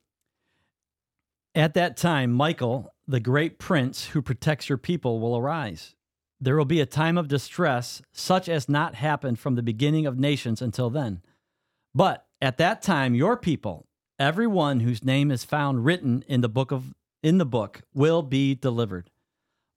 At 1.54 1.74
that 1.74 1.96
time, 1.96 2.32
Michael, 2.32 2.94
the 3.08 3.20
great 3.20 3.58
prince 3.58 4.06
who 4.06 4.22
protects 4.22 4.68
your 4.68 4.78
people, 4.78 5.18
will 5.18 5.36
arise 5.36 5.96
there 6.42 6.56
will 6.56 6.64
be 6.64 6.80
a 6.80 6.86
time 6.86 7.16
of 7.16 7.28
distress, 7.28 8.02
such 8.12 8.48
as 8.48 8.68
not 8.68 8.96
happened 8.96 9.38
from 9.38 9.54
the 9.54 9.62
beginning 9.62 10.06
of 10.06 10.18
nations 10.18 10.60
until 10.60 10.90
then. 10.90 11.22
But 11.94 12.26
at 12.40 12.58
that 12.58 12.82
time, 12.82 13.14
your 13.14 13.36
people, 13.36 13.86
everyone 14.18 14.80
whose 14.80 15.04
name 15.04 15.30
is 15.30 15.44
found 15.44 15.84
written 15.84 16.24
in 16.26 16.40
the 16.40 16.48
book 16.48 16.72
of 16.72 16.92
in 17.22 17.38
the 17.38 17.46
book, 17.46 17.82
will 17.94 18.22
be 18.22 18.56
delivered. 18.56 19.11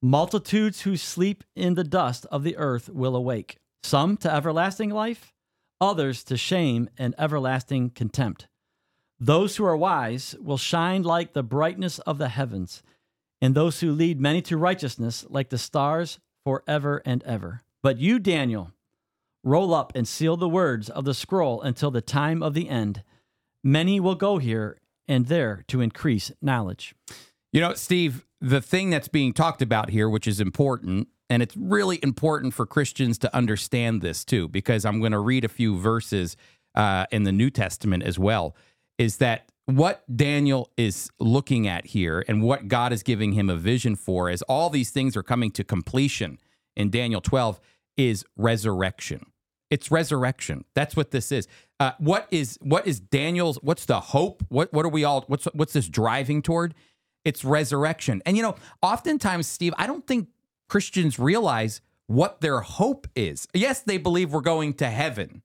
Multitudes 0.05 0.81
who 0.81 0.97
sleep 0.97 1.43
in 1.55 1.73
the 1.73 1.83
dust 1.83 2.27
of 2.31 2.43
the 2.43 2.55
earth 2.57 2.89
will 2.89 3.15
awake, 3.15 3.57
some 3.81 4.17
to 4.17 4.31
everlasting 4.31 4.91
life, 4.91 5.33
others 5.81 6.23
to 6.25 6.37
shame 6.37 6.87
and 6.95 7.15
everlasting 7.17 7.89
contempt. 7.89 8.47
Those 9.19 9.55
who 9.55 9.65
are 9.65 9.75
wise 9.75 10.35
will 10.39 10.59
shine 10.59 11.01
like 11.01 11.33
the 11.33 11.41
brightness 11.41 11.97
of 11.97 12.19
the 12.19 12.29
heavens, 12.29 12.83
and 13.41 13.55
those 13.55 13.79
who 13.79 13.91
lead 13.91 14.21
many 14.21 14.43
to 14.43 14.57
righteousness 14.57 15.25
like 15.27 15.49
the 15.49 15.57
stars 15.57 16.19
forever 16.43 17.01
and 17.03 17.23
ever. 17.23 17.63
But 17.81 17.97
you, 17.97 18.19
Daniel, 18.19 18.73
roll 19.43 19.73
up 19.73 19.91
and 19.95 20.07
seal 20.07 20.37
the 20.37 20.47
words 20.47 20.87
of 20.87 21.05
the 21.05 21.15
scroll 21.15 21.63
until 21.63 21.89
the 21.89 21.99
time 22.01 22.43
of 22.43 22.53
the 22.53 22.69
end. 22.69 23.01
Many 23.63 23.99
will 23.99 24.13
go 24.13 24.37
here 24.37 24.77
and 25.07 25.25
there 25.25 25.63
to 25.69 25.81
increase 25.81 26.31
knowledge. 26.43 26.93
You 27.55 27.61
know, 27.61 27.73
Steve, 27.73 28.25
the 28.41 28.59
thing 28.59 28.89
that's 28.89 29.07
being 29.07 29.31
talked 29.31 29.61
about 29.61 29.89
here, 29.89 30.09
which 30.09 30.27
is 30.27 30.41
important, 30.41 31.07
and 31.29 31.41
it's 31.41 31.55
really 31.55 32.01
important 32.03 32.53
for 32.53 32.65
Christians 32.65 33.17
to 33.19 33.33
understand 33.33 34.01
this 34.01 34.25
too, 34.25 34.49
because 34.49 34.83
I'm 34.83 34.99
going 34.99 35.13
to 35.13 35.19
read 35.19 35.45
a 35.45 35.47
few 35.47 35.79
verses 35.79 36.35
uh, 36.75 37.05
in 37.11 37.23
the 37.23 37.31
New 37.31 37.49
Testament 37.49 38.03
as 38.03 38.19
well, 38.19 38.57
is 38.97 39.19
that 39.19 39.49
what 39.67 40.03
Daniel 40.13 40.69
is 40.75 41.09
looking 41.17 41.65
at 41.65 41.85
here 41.85 42.25
and 42.27 42.43
what 42.43 42.67
God 42.67 42.91
is 42.91 43.03
giving 43.03 43.31
him 43.31 43.49
a 43.49 43.55
vision 43.55 43.95
for 43.95 44.29
as 44.29 44.41
all 44.41 44.69
these 44.69 44.91
things 44.91 45.15
are 45.15 45.23
coming 45.23 45.49
to 45.51 45.63
completion 45.63 46.39
in 46.75 46.89
Daniel 46.89 47.21
12 47.21 47.61
is 47.95 48.25
resurrection. 48.35 49.27
It's 49.71 49.89
resurrection. 49.89 50.65
That's 50.73 50.97
what 50.97 51.11
this 51.11 51.31
is. 51.31 51.47
Uh, 51.79 51.93
what 51.99 52.27
is 52.31 52.59
what 52.61 52.85
is 52.85 52.99
Daniel's? 52.99 53.59
What's 53.61 53.85
the 53.85 54.01
hope? 54.01 54.43
What 54.49 54.73
what 54.73 54.85
are 54.85 54.89
we 54.89 55.05
all? 55.05 55.23
What's 55.27 55.45
what's 55.53 55.71
this 55.71 55.87
driving 55.87 56.41
toward? 56.41 56.75
It's 57.25 57.43
resurrection. 57.43 58.21
And 58.25 58.37
you 58.37 58.43
know, 58.43 58.55
oftentimes, 58.81 59.47
Steve, 59.47 59.73
I 59.77 59.87
don't 59.87 60.07
think 60.07 60.29
Christians 60.69 61.19
realize 61.19 61.81
what 62.07 62.41
their 62.41 62.61
hope 62.61 63.07
is. 63.15 63.47
Yes, 63.53 63.81
they 63.81 63.97
believe 63.97 64.31
we're 64.31 64.41
going 64.41 64.73
to 64.75 64.87
heaven. 64.87 65.41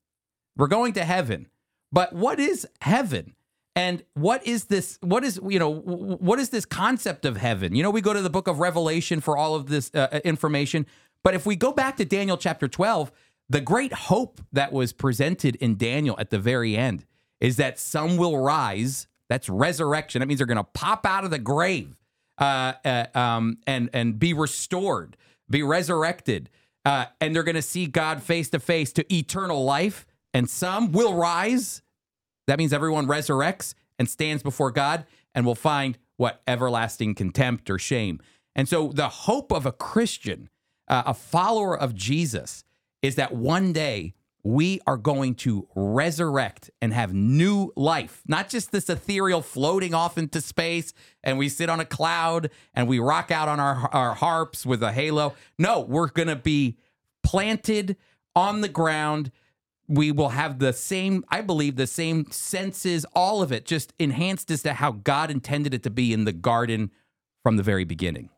We're 0.56 0.68
going 0.68 0.92
to 0.92 1.04
heaven. 1.04 1.48
But 1.90 2.12
what 2.12 2.38
is 2.38 2.66
heaven? 2.80 3.34
And 3.76 4.04
what 4.14 4.46
is 4.46 4.64
this? 4.64 4.98
What 5.00 5.24
is, 5.24 5.40
you 5.48 5.58
know, 5.58 5.72
what 5.72 6.38
is 6.38 6.50
this 6.50 6.64
concept 6.64 7.24
of 7.24 7.36
heaven? 7.36 7.74
You 7.74 7.82
know, 7.82 7.90
we 7.90 8.00
go 8.00 8.12
to 8.12 8.22
the 8.22 8.30
book 8.30 8.48
of 8.48 8.58
Revelation 8.58 9.20
for 9.20 9.36
all 9.36 9.54
of 9.54 9.66
this 9.66 9.90
uh, 9.94 10.08
uh, 10.12 10.20
information. 10.24 10.86
But 11.22 11.34
if 11.34 11.46
we 11.46 11.56
go 11.56 11.72
back 11.72 11.96
to 11.98 12.04
Daniel 12.04 12.36
chapter 12.36 12.66
12, 12.66 13.12
the 13.48 13.60
great 13.60 13.92
hope 13.92 14.40
that 14.52 14.72
was 14.72 14.92
presented 14.92 15.56
in 15.56 15.76
Daniel 15.76 16.16
at 16.18 16.30
the 16.30 16.38
very 16.38 16.76
end 16.76 17.04
is 17.40 17.56
that 17.56 17.78
some 17.78 18.16
will 18.16 18.38
rise. 18.38 19.06
That's 19.30 19.48
resurrection. 19.48 20.20
That 20.20 20.26
means 20.26 20.38
they're 20.38 20.46
going 20.46 20.58
to 20.58 20.64
pop 20.64 21.06
out 21.06 21.24
of 21.24 21.30
the 21.30 21.38
grave. 21.38 21.96
uh, 22.40 22.72
uh, 22.84 23.06
um, 23.14 23.58
and 23.66 23.90
and 23.92 24.18
be 24.18 24.32
restored, 24.32 25.16
be 25.48 25.62
resurrected, 25.62 26.48
uh, 26.84 27.04
and 27.20 27.34
they're 27.36 27.42
going 27.42 27.54
to 27.54 27.62
see 27.62 27.86
God 27.86 28.22
face 28.22 28.48
to 28.50 28.58
face 28.58 28.92
to 28.94 29.14
eternal 29.14 29.64
life. 29.64 30.06
And 30.32 30.48
some 30.48 30.92
will 30.92 31.14
rise. 31.14 31.82
That 32.46 32.58
means 32.58 32.72
everyone 32.72 33.06
resurrects 33.06 33.74
and 33.98 34.08
stands 34.08 34.42
before 34.42 34.70
God 34.70 35.04
and 35.34 35.44
will 35.44 35.54
find 35.54 35.98
what 36.16 36.42
everlasting 36.46 37.14
contempt 37.14 37.68
or 37.68 37.78
shame. 37.78 38.20
And 38.54 38.68
so 38.68 38.88
the 38.88 39.08
hope 39.08 39.52
of 39.52 39.66
a 39.66 39.72
Christian, 39.72 40.48
uh, 40.88 41.02
a 41.06 41.14
follower 41.14 41.78
of 41.78 41.94
Jesus, 41.94 42.64
is 43.02 43.16
that 43.16 43.32
one 43.34 43.72
day 43.72 44.14
we 44.42 44.80
are 44.86 44.96
going 44.96 45.34
to 45.34 45.68
resurrect 45.74 46.70
and 46.80 46.92
have 46.92 47.12
new 47.12 47.72
life, 47.76 48.22
not 48.26 48.48
just 48.48 48.72
this 48.72 48.88
ethereal 48.88 49.42
floating 49.42 49.94
off 49.94 50.16
into 50.16 50.40
space 50.40 50.92
and 51.22 51.38
we 51.38 51.48
sit 51.48 51.68
on 51.68 51.80
a 51.80 51.84
cloud 51.84 52.50
and 52.74 52.88
we 52.88 52.98
rock 52.98 53.30
out 53.30 53.48
on 53.48 53.60
our, 53.60 53.88
our 53.92 54.14
harps 54.14 54.64
with 54.64 54.82
a 54.82 54.92
halo. 54.92 55.34
No, 55.58 55.80
we're 55.80 56.08
going 56.08 56.28
to 56.28 56.36
be 56.36 56.78
planted 57.22 57.96
on 58.34 58.60
the 58.60 58.68
ground. 58.68 59.30
We 59.88 60.12
will 60.12 60.30
have 60.30 60.58
the 60.58 60.72
same, 60.72 61.24
I 61.28 61.40
believe, 61.40 61.76
the 61.76 61.86
same 61.86 62.30
senses, 62.30 63.04
all 63.14 63.42
of 63.42 63.52
it 63.52 63.64
just 63.66 63.92
enhanced 63.98 64.50
as 64.50 64.62
to 64.62 64.74
how 64.74 64.92
God 64.92 65.30
intended 65.30 65.74
it 65.74 65.82
to 65.82 65.90
be 65.90 66.12
in 66.12 66.24
the 66.24 66.32
garden 66.32 66.90
from 67.42 67.56
the 67.56 67.62
very 67.62 67.84
beginning. 67.84 68.30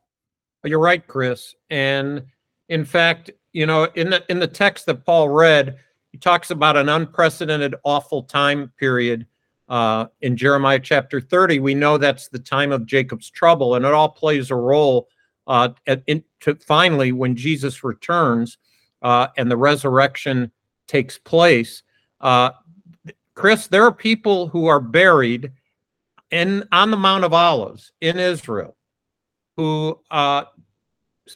You're 0.64 0.78
right, 0.78 1.06
Chris. 1.06 1.54
And 1.70 2.24
in 2.68 2.84
fact, 2.84 3.30
you 3.52 3.66
know, 3.66 3.84
in 3.94 4.10
the 4.10 4.24
in 4.30 4.38
the 4.38 4.46
text 4.46 4.86
that 4.86 5.04
Paul 5.04 5.28
read, 5.28 5.76
he 6.12 6.18
talks 6.18 6.50
about 6.50 6.76
an 6.76 6.88
unprecedented, 6.88 7.74
awful 7.84 8.22
time 8.22 8.72
period 8.78 9.26
uh, 9.68 10.06
in 10.20 10.36
Jeremiah 10.36 10.78
chapter 10.78 11.20
30. 11.20 11.58
We 11.60 11.74
know 11.74 11.98
that's 11.98 12.28
the 12.28 12.38
time 12.38 12.70
of 12.70 12.86
Jacob's 12.86 13.30
trouble, 13.30 13.74
and 13.74 13.84
it 13.84 13.92
all 13.92 14.10
plays 14.10 14.50
a 14.50 14.54
role 14.54 15.08
uh, 15.46 15.70
at, 15.86 16.02
in, 16.06 16.22
to 16.40 16.54
finally 16.56 17.12
when 17.12 17.34
Jesus 17.34 17.82
returns 17.82 18.58
uh, 19.00 19.28
and 19.36 19.50
the 19.50 19.56
resurrection 19.56 20.52
takes 20.86 21.18
place. 21.18 21.82
Uh, 22.20 22.50
Chris, 23.34 23.66
there 23.66 23.84
are 23.84 23.92
people 23.92 24.46
who 24.48 24.66
are 24.66 24.80
buried 24.80 25.52
in 26.30 26.68
on 26.70 26.90
the 26.90 26.96
Mount 26.96 27.24
of 27.24 27.32
Olives 27.32 27.92
in 28.00 28.18
Israel 28.18 28.76
who 29.56 29.98
uh, 30.10 30.44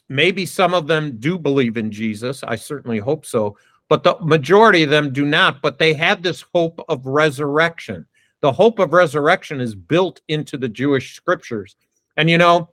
maybe 0.09 0.45
some 0.45 0.73
of 0.73 0.87
them 0.87 1.17
do 1.19 1.37
believe 1.37 1.77
in 1.77 1.91
Jesus. 1.91 2.43
I 2.43 2.55
certainly 2.55 2.99
hope 2.99 3.25
so 3.25 3.57
but 3.89 4.03
the 4.03 4.17
majority 4.21 4.83
of 4.83 4.89
them 4.89 5.13
do 5.13 5.25
not. 5.25 5.61
But 5.61 5.79
they 5.79 5.93
have 5.93 6.21
this 6.21 6.43
hope 6.53 6.83
of 6.89 7.05
resurrection. 7.05 8.05
The 8.41 8.51
hope 8.51 8.79
of 8.79 8.93
resurrection 8.93 9.61
is 9.61 9.75
built 9.75 10.21
into 10.27 10.57
the 10.57 10.69
Jewish 10.69 11.15
scriptures. 11.15 11.75
And 12.17 12.29
you 12.29 12.37
know, 12.37 12.69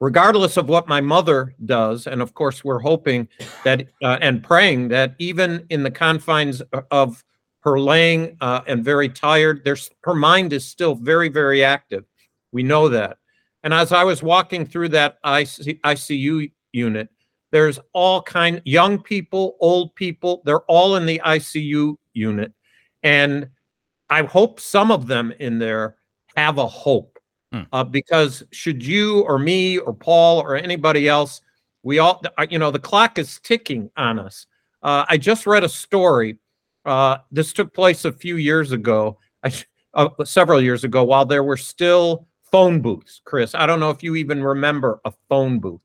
regardless 0.00 0.56
of 0.56 0.68
what 0.68 0.88
my 0.88 1.00
mother 1.00 1.54
does, 1.64 2.06
and 2.06 2.22
of 2.22 2.34
course, 2.34 2.64
we're 2.64 2.78
hoping 2.78 3.28
that 3.64 3.88
uh, 4.02 4.18
and 4.20 4.42
praying 4.42 4.88
that 4.88 5.14
even 5.18 5.66
in 5.70 5.82
the 5.82 5.90
confines 5.90 6.62
of 6.90 7.24
her 7.60 7.78
laying 7.78 8.36
uh, 8.40 8.62
and 8.66 8.84
very 8.84 9.08
tired, 9.08 9.62
there's 9.64 9.90
her 10.04 10.14
mind 10.14 10.52
is 10.52 10.66
still 10.66 10.94
very, 10.94 11.28
very 11.28 11.62
active. 11.62 12.04
We 12.52 12.62
know 12.62 12.88
that. 12.88 13.18
And 13.62 13.74
as 13.74 13.92
I 13.92 14.04
was 14.04 14.22
walking 14.22 14.64
through 14.64 14.88
that 14.90 15.22
ICU 15.22 16.50
unit, 16.72 17.08
there's 17.50 17.78
all 17.92 18.22
kind 18.22 18.62
young 18.64 19.02
people, 19.02 19.56
old 19.60 19.94
people, 19.94 20.42
they're 20.44 20.60
all 20.62 20.96
in 20.96 21.06
the 21.06 21.20
ICU 21.24 21.96
unit. 22.12 22.52
And 23.02 23.48
I 24.08 24.22
hope 24.22 24.60
some 24.60 24.90
of 24.90 25.06
them 25.06 25.32
in 25.38 25.58
there 25.58 25.96
have 26.36 26.58
a 26.58 26.66
hope. 26.66 27.18
Hmm. 27.52 27.62
Uh, 27.72 27.84
because 27.84 28.44
should 28.52 28.84
you 28.84 29.22
or 29.22 29.38
me 29.38 29.78
or 29.78 29.92
Paul 29.92 30.40
or 30.40 30.56
anybody 30.56 31.08
else, 31.08 31.40
we 31.82 31.98
all, 31.98 32.22
uh, 32.38 32.46
you 32.48 32.58
know, 32.58 32.70
the 32.70 32.78
clock 32.78 33.18
is 33.18 33.40
ticking 33.42 33.90
on 33.96 34.18
us. 34.18 34.46
Uh, 34.82 35.04
I 35.08 35.16
just 35.16 35.46
read 35.46 35.64
a 35.64 35.68
story. 35.68 36.38
Uh, 36.84 37.18
this 37.30 37.52
took 37.52 37.74
place 37.74 38.04
a 38.04 38.12
few 38.12 38.36
years 38.36 38.72
ago, 38.72 39.18
I, 39.42 39.52
uh, 39.94 40.08
several 40.24 40.62
years 40.62 40.84
ago, 40.84 41.02
while 41.02 41.24
there 41.24 41.42
were 41.42 41.56
still 41.56 42.28
phone 42.50 42.80
booths. 42.80 43.20
Chris, 43.24 43.54
I 43.54 43.66
don't 43.66 43.80
know 43.80 43.90
if 43.90 44.02
you 44.02 44.16
even 44.16 44.42
remember 44.42 45.00
a 45.04 45.12
phone 45.28 45.58
booth. 45.58 45.80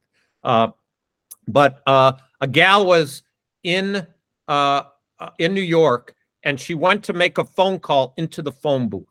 But 1.48 1.82
uh, 1.86 2.14
a 2.42 2.48
gal 2.48 2.86
was 2.86 3.24
in 3.64 4.06
uh, 4.48 4.84
uh, 5.20 5.30
in 5.40 5.54
New 5.54 5.62
York, 5.62 6.16
and 6.44 6.60
she 6.60 6.74
went 6.74 7.04
to 7.06 7.14
make 7.14 7.38
a 7.38 7.46
phone 7.46 7.80
call 7.80 8.14
into 8.18 8.42
the 8.42 8.52
phone 8.52 8.90
booth, 8.90 9.08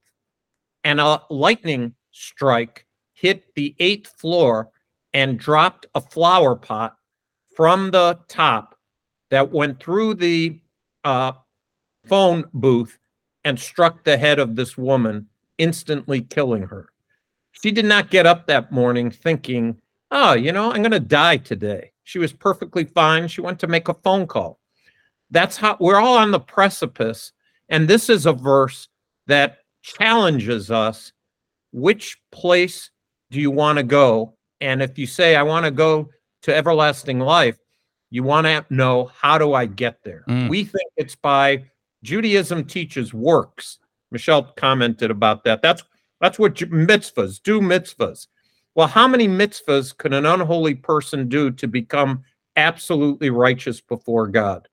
and 0.85 1.01
a 1.01 1.23
lightning 1.31 1.94
strike 2.11 2.87
hit 3.12 3.55
the 3.55 3.75
eighth 3.79 4.09
floor 4.18 4.70
and 5.12 5.38
dropped 5.38 5.87
a 5.94 6.01
flower 6.01 6.57
pot 6.57 6.97
from 7.57 7.90
the 7.90 8.18
top 8.29 8.77
that 9.31 9.53
went 9.53 9.81
through 9.81 10.14
the 10.14 10.61
uh, 11.05 11.33
phone 12.07 12.44
booth 12.53 12.99
and 13.44 13.59
struck 13.59 14.05
the 14.05 14.16
head 14.16 14.38
of 14.38 14.57
this 14.57 14.77
woman, 14.77 15.27
instantly 15.59 16.20
killing 16.23 16.62
her. 16.62 16.88
She 17.53 17.70
did 17.70 17.85
not 17.85 18.11
get 18.11 18.27
up 18.27 18.47
that 18.47 18.73
morning 18.73 19.11
thinking, 19.11 19.81
oh, 20.11 20.35
you 20.35 20.53
know, 20.53 20.73
I'm 20.73 20.83
going 20.83 20.90
to 20.90 21.01
die 21.01 21.37
today. 21.37 21.92
She 22.04 22.18
was 22.18 22.32
perfectly 22.32 22.84
fine. 22.84 23.28
She 23.28 23.40
went 23.40 23.58
to 23.60 23.66
make 23.66 23.88
a 23.88 23.94
phone 23.94 24.26
call. 24.26 24.60
That's 25.30 25.56
how 25.56 25.76
we're 25.80 26.00
all 26.00 26.18
on 26.18 26.30
the 26.30 26.40
precipice. 26.40 27.32
And 27.68 27.88
this 27.88 28.08
is 28.08 28.26
a 28.26 28.32
verse 28.32 28.88
that 29.26 29.58
challenges 29.82 30.70
us. 30.70 31.12
Which 31.72 32.18
place 32.30 32.90
do 33.30 33.40
you 33.40 33.50
want 33.50 33.78
to 33.78 33.82
go? 33.82 34.34
And 34.60 34.82
if 34.82 34.98
you 34.98 35.06
say, 35.06 35.34
I 35.34 35.42
want 35.42 35.64
to 35.64 35.70
go 35.70 36.10
to 36.42 36.54
everlasting 36.54 37.18
life, 37.18 37.58
you 38.10 38.22
want 38.22 38.46
to 38.46 38.64
know, 38.70 39.10
how 39.20 39.38
do 39.38 39.54
I 39.54 39.66
get 39.66 40.04
there? 40.04 40.24
Mm. 40.28 40.48
We 40.48 40.64
think 40.64 40.88
it's 40.96 41.16
by 41.16 41.64
Judaism 42.04 42.64
teaches 42.64 43.12
works. 43.12 43.78
Michelle 44.12 44.44
commented 44.56 45.10
about 45.10 45.42
that. 45.44 45.62
That's 45.62 45.82
that's 46.20 46.38
what 46.38 46.54
mitzvahs 46.54 47.42
do 47.42 47.60
mitzvahs. 47.60 48.28
Well, 48.74 48.88
how 48.88 49.06
many 49.06 49.28
mitzvahs 49.28 49.96
can 49.96 50.12
an 50.12 50.26
unholy 50.26 50.74
person 50.74 51.28
do 51.28 51.50
to 51.52 51.68
become 51.68 52.24
absolutely 52.56 53.30
righteous 53.30 53.80
before 53.80 54.26
God? 54.26 54.68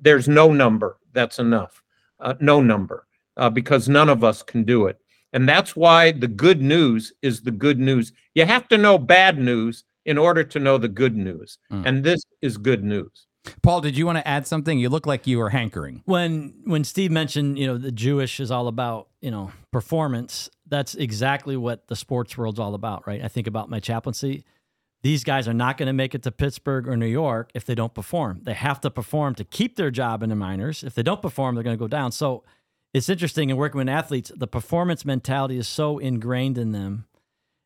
There's 0.00 0.28
no 0.28 0.52
number. 0.52 0.98
That's 1.12 1.38
enough. 1.38 1.82
Uh, 2.20 2.34
no 2.40 2.60
number, 2.60 3.06
uh, 3.36 3.50
because 3.50 3.88
none 3.88 4.08
of 4.08 4.24
us 4.24 4.42
can 4.42 4.64
do 4.64 4.86
it. 4.86 4.98
And 5.32 5.48
that's 5.48 5.76
why 5.76 6.12
the 6.12 6.26
good 6.26 6.60
news 6.60 7.12
is 7.22 7.42
the 7.42 7.50
good 7.50 7.78
news. 7.78 8.12
You 8.34 8.46
have 8.46 8.66
to 8.68 8.78
know 8.78 8.98
bad 8.98 9.38
news 9.38 9.84
in 10.04 10.16
order 10.16 10.42
to 10.42 10.58
know 10.58 10.78
the 10.78 10.88
good 10.88 11.16
news. 11.16 11.58
Mm. 11.70 11.86
And 11.86 12.04
this 12.04 12.22
is 12.40 12.56
good 12.56 12.82
news. 12.82 13.26
Paul, 13.62 13.80
did 13.80 13.96
you 13.96 14.06
want 14.06 14.18
to 14.18 14.26
add 14.26 14.46
something? 14.46 14.78
You 14.78 14.88
look 14.88 15.06
like 15.06 15.26
you 15.26 15.38
were 15.38 15.50
hankering. 15.50 16.02
When 16.06 16.54
when 16.64 16.84
Steve 16.84 17.10
mentioned, 17.10 17.58
you 17.58 17.66
know, 17.66 17.78
the 17.78 17.92
Jewish 17.92 18.40
is 18.40 18.50
all 18.50 18.68
about, 18.68 19.08
you 19.20 19.30
know, 19.30 19.52
performance, 19.72 20.50
that's 20.68 20.94
exactly 20.94 21.56
what 21.56 21.88
the 21.88 21.96
sports 21.96 22.36
world's 22.36 22.58
all 22.58 22.74
about, 22.74 23.06
right? 23.06 23.22
I 23.22 23.28
think 23.28 23.46
about 23.46 23.70
my 23.70 23.80
chaplaincy. 23.80 24.44
These 25.02 25.24
guys 25.24 25.46
are 25.46 25.54
not 25.54 25.76
going 25.76 25.86
to 25.86 25.92
make 25.92 26.14
it 26.14 26.22
to 26.24 26.32
Pittsburgh 26.32 26.88
or 26.88 26.96
New 26.96 27.06
York 27.06 27.50
if 27.54 27.64
they 27.64 27.74
don't 27.74 27.94
perform. 27.94 28.40
They 28.42 28.54
have 28.54 28.80
to 28.80 28.90
perform 28.90 29.34
to 29.36 29.44
keep 29.44 29.76
their 29.76 29.90
job 29.90 30.22
in 30.22 30.28
the 30.28 30.36
minors. 30.36 30.82
If 30.82 30.94
they 30.94 31.04
don't 31.04 31.22
perform, 31.22 31.54
they're 31.54 31.64
going 31.64 31.76
to 31.76 31.80
go 31.80 31.88
down. 31.88 32.12
So 32.12 32.42
it's 32.92 33.08
interesting 33.08 33.50
in 33.50 33.56
working 33.56 33.78
with 33.78 33.88
athletes, 33.88 34.32
the 34.34 34.46
performance 34.46 35.04
mentality 35.04 35.56
is 35.56 35.68
so 35.68 35.98
ingrained 35.98 36.58
in 36.58 36.72
them 36.72 37.06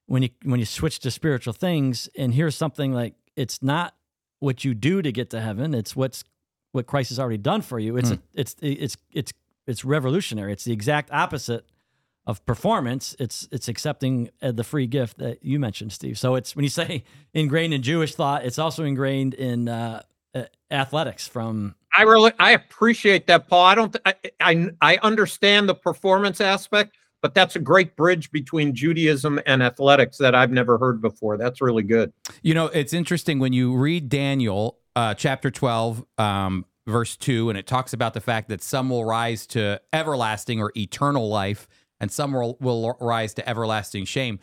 when 0.06 0.22
you 0.22 0.30
when 0.42 0.60
you 0.60 0.66
switch 0.66 0.98
to 1.00 1.10
spiritual 1.10 1.52
things 1.52 2.08
and 2.16 2.34
here's 2.34 2.56
something 2.56 2.92
like 2.92 3.14
it's 3.36 3.62
not 3.62 3.94
what 4.40 4.64
you 4.64 4.74
do 4.74 5.00
to 5.00 5.12
get 5.12 5.30
to 5.30 5.40
heaven. 5.40 5.74
It's 5.74 5.94
what's 5.94 6.24
what 6.72 6.86
Christ 6.86 7.10
has 7.10 7.18
already 7.18 7.38
done 7.38 7.62
for 7.62 7.78
you. 7.78 7.96
It's 7.96 8.10
mm. 8.10 8.18
a, 8.18 8.20
it's 8.34 8.56
it's 8.60 8.96
it's 9.12 9.32
it's 9.66 9.84
revolutionary. 9.84 10.52
It's 10.52 10.64
the 10.64 10.72
exact 10.72 11.10
opposite 11.12 11.64
of 12.26 12.44
performance. 12.46 13.16
It's 13.18 13.48
it's 13.50 13.68
accepting 13.68 14.30
uh, 14.40 14.52
the 14.52 14.64
free 14.64 14.86
gift 14.86 15.18
that 15.18 15.44
you 15.44 15.58
mentioned, 15.58 15.92
Steve. 15.92 16.18
So 16.18 16.34
it's 16.34 16.54
when 16.54 16.62
you 16.62 16.68
say 16.68 17.04
ingrained 17.34 17.74
in 17.74 17.82
Jewish 17.82 18.14
thought, 18.14 18.44
it's 18.44 18.58
also 18.58 18.84
ingrained 18.84 19.34
in 19.34 19.68
uh, 19.68 20.02
uh, 20.34 20.44
athletics. 20.70 21.26
From 21.26 21.74
I 21.96 22.02
really 22.02 22.32
I 22.38 22.52
appreciate 22.52 23.26
that, 23.26 23.48
Paul. 23.48 23.64
I 23.64 23.74
don't 23.74 23.96
I, 24.04 24.14
I 24.40 24.70
I 24.80 24.98
understand 25.02 25.68
the 25.68 25.74
performance 25.74 26.40
aspect, 26.40 26.96
but 27.22 27.34
that's 27.34 27.56
a 27.56 27.60
great 27.60 27.96
bridge 27.96 28.30
between 28.30 28.74
Judaism 28.74 29.40
and 29.46 29.62
athletics 29.62 30.18
that 30.18 30.34
I've 30.34 30.52
never 30.52 30.78
heard 30.78 31.00
before. 31.00 31.36
That's 31.36 31.60
really 31.60 31.84
good. 31.84 32.12
You 32.42 32.54
know, 32.54 32.66
it's 32.66 32.92
interesting 32.92 33.38
when 33.38 33.52
you 33.52 33.74
read 33.76 34.08
Daniel 34.08 34.78
uh, 34.96 35.14
chapter 35.14 35.50
12, 35.50 36.04
um, 36.18 36.66
verse 36.86 37.16
2, 37.16 37.48
and 37.48 37.58
it 37.58 37.66
talks 37.66 37.92
about 37.92 38.14
the 38.14 38.20
fact 38.20 38.48
that 38.48 38.62
some 38.62 38.90
will 38.90 39.04
rise 39.04 39.46
to 39.48 39.80
everlasting 39.92 40.60
or 40.60 40.72
eternal 40.76 41.28
life, 41.28 41.68
and 42.02 42.10
some 42.10 42.32
will, 42.32 42.58
will 42.60 42.96
rise 43.00 43.32
to 43.34 43.48
everlasting 43.48 44.04
shame. 44.04 44.40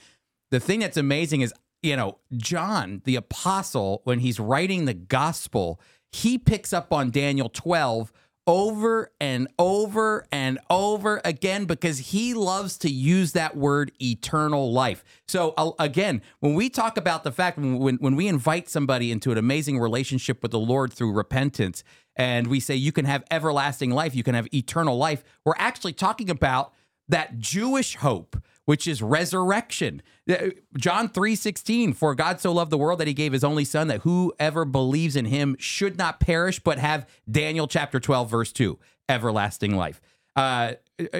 The 0.49 0.61
thing 0.61 0.79
that's 0.79 0.97
amazing 0.97 1.41
is, 1.41 1.53
you 1.83 1.95
know, 1.95 2.17
John, 2.35 3.01
the 3.03 3.17
apostle, 3.17 4.01
when 4.05 4.19
he's 4.19 4.39
writing 4.39 4.85
the 4.85 4.93
gospel, 4.93 5.79
he 6.11 6.37
picks 6.37 6.73
up 6.73 6.91
on 6.91 7.11
Daniel 7.11 7.49
12 7.49 8.11
over 8.47 9.11
and 9.21 9.47
over 9.59 10.25
and 10.31 10.57
over 10.71 11.21
again 11.23 11.65
because 11.65 11.99
he 11.99 12.33
loves 12.33 12.79
to 12.79 12.89
use 12.89 13.33
that 13.33 13.55
word 13.55 13.91
eternal 14.01 14.71
life. 14.71 15.03
So, 15.27 15.53
again, 15.77 16.21
when 16.39 16.55
we 16.55 16.69
talk 16.69 16.97
about 16.97 17.23
the 17.23 17.31
fact 17.31 17.59
when, 17.59 17.97
when 17.97 18.15
we 18.15 18.27
invite 18.27 18.69
somebody 18.69 19.11
into 19.11 19.31
an 19.31 19.37
amazing 19.37 19.79
relationship 19.79 20.41
with 20.41 20.51
the 20.51 20.59
Lord 20.59 20.91
through 20.91 21.11
repentance, 21.11 21.83
and 22.15 22.47
we 22.47 22.59
say 22.59 22.73
you 22.73 22.91
can 22.91 23.05
have 23.05 23.23
everlasting 23.29 23.91
life, 23.91 24.15
you 24.15 24.23
can 24.23 24.33
have 24.33 24.47
eternal 24.51 24.97
life, 24.97 25.23
we're 25.45 25.53
actually 25.57 25.93
talking 25.93 26.29
about 26.29 26.73
that 27.09 27.39
Jewish 27.39 27.97
hope 27.97 28.37
which 28.69 28.87
is 28.87 29.01
resurrection. 29.01 29.99
Uh, 30.29 30.49
John 30.77 31.09
3:16 31.09 31.91
for 31.95 32.13
God 32.13 32.39
so 32.39 32.51
loved 32.51 32.69
the 32.69 32.77
world 32.77 32.99
that 32.99 33.07
he 33.07 33.15
gave 33.15 33.33
his 33.33 33.43
only 33.43 33.65
son 33.65 33.87
that 33.87 34.01
whoever 34.01 34.63
believes 34.63 35.15
in 35.15 35.25
him 35.25 35.55
should 35.57 35.97
not 35.97 36.19
perish 36.19 36.59
but 36.59 36.77
have 36.77 37.09
Daniel 37.27 37.67
chapter 37.67 37.99
12 37.99 38.29
verse 38.29 38.51
2 38.51 38.77
everlasting 39.09 39.75
life. 39.75 39.99
Uh, 40.35 40.73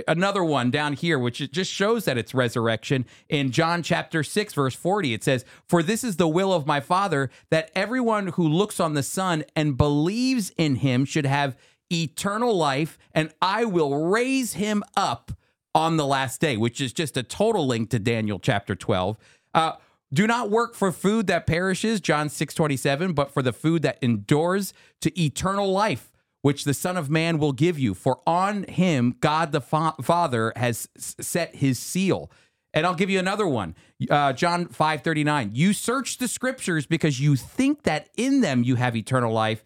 another 0.08 0.44
one 0.44 0.70
down 0.70 0.94
here 0.94 1.18
which 1.18 1.40
just 1.52 1.72
shows 1.72 2.06
that 2.06 2.20
it's 2.20 2.36
resurrection 2.36 3.04
in 3.30 3.50
John 3.50 3.82
chapter 3.82 4.22
6 4.22 4.54
verse 4.54 4.76
40 4.76 5.16
it 5.16 5.24
says 5.24 5.44
for 5.68 5.82
this 5.82 6.04
is 6.04 6.18
the 6.18 6.28
will 6.28 6.54
of 6.54 6.68
my 6.68 6.80
father 6.80 7.32
that 7.50 7.72
everyone 7.74 8.28
who 8.28 8.48
looks 8.48 8.80
on 8.80 8.94
the 8.94 9.02
son 9.02 9.44
and 9.56 9.76
believes 9.76 10.52
in 10.56 10.76
him 10.76 11.04
should 11.04 11.26
have 11.26 11.58
eternal 11.92 12.56
life 12.56 13.00
and 13.12 13.34
I 13.42 13.66
will 13.66 14.06
raise 14.06 14.54
him 14.54 14.84
up 14.96 15.32
on 15.76 15.98
the 15.98 16.06
last 16.06 16.42
day, 16.42 16.58
which 16.58 16.82
is 16.82 16.94
just 16.94 17.18
a 17.18 17.24
total 17.24 17.68
link 17.68 17.90
to 17.92 18.00
Daniel 18.00 18.40
chapter 18.40 18.76
12. 18.76 19.18
Uh, 19.54 19.74
do 20.12 20.26
not 20.26 20.50
work 20.50 20.74
for 20.74 20.92
food 20.92 21.28
that 21.28 21.46
perishes, 21.46 22.02
John 22.02 22.30
6 22.30 22.54
27, 22.54 23.14
but 23.14 23.32
for 23.32 23.42
the 23.42 23.54
food 23.54 23.84
that 23.84 24.00
endures 24.02 24.74
to 25.02 25.22
eternal 25.22 25.72
life, 25.72 26.12
which 26.42 26.64
the 26.64 26.74
Son 26.74 26.98
of 26.98 27.10
Man 27.10 27.38
will 27.38 27.52
give 27.54 27.78
you. 27.78 27.94
For 27.94 28.20
on 28.26 28.64
him 28.64 29.16
God 29.20 29.52
the 29.52 29.62
fa- 29.62 29.96
Father 30.02 30.52
has 30.56 30.90
set 30.98 31.56
his 31.56 31.78
seal. 31.78 32.32
And 32.74 32.86
I'll 32.86 32.96
give 32.96 33.10
you 33.10 33.18
another 33.18 33.48
one. 33.48 33.76
Uh, 34.10 34.34
John 34.34 34.68
5 34.68 35.02
39. 35.02 35.52
You 35.54 35.74
search 35.74 36.18
the 36.18 36.28
scriptures 36.28 36.86
because 36.86 37.20
you 37.20 37.36
think 37.36 37.84
that 37.84 38.10
in 38.16 38.42
them 38.42 38.64
you 38.64 38.76
have 38.76 38.96
eternal 38.96 39.34
life, 39.34 39.64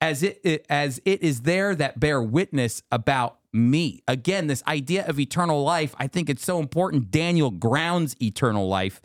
as 0.00 0.22
it 0.22 0.66
as 0.68 1.00
it 1.04 1.22
is 1.22 1.42
there 1.42 1.74
that 1.74 1.98
bear 1.98 2.22
witness 2.22 2.82
about 2.90 3.38
me. 3.52 4.02
Again, 4.06 4.46
this 4.46 4.62
idea 4.66 5.06
of 5.06 5.18
eternal 5.18 5.62
life, 5.62 5.94
I 5.98 6.06
think 6.06 6.28
it's 6.28 6.44
so 6.44 6.58
important. 6.58 7.10
Daniel 7.10 7.50
grounds 7.50 8.14
eternal 8.20 8.68
life 8.68 9.00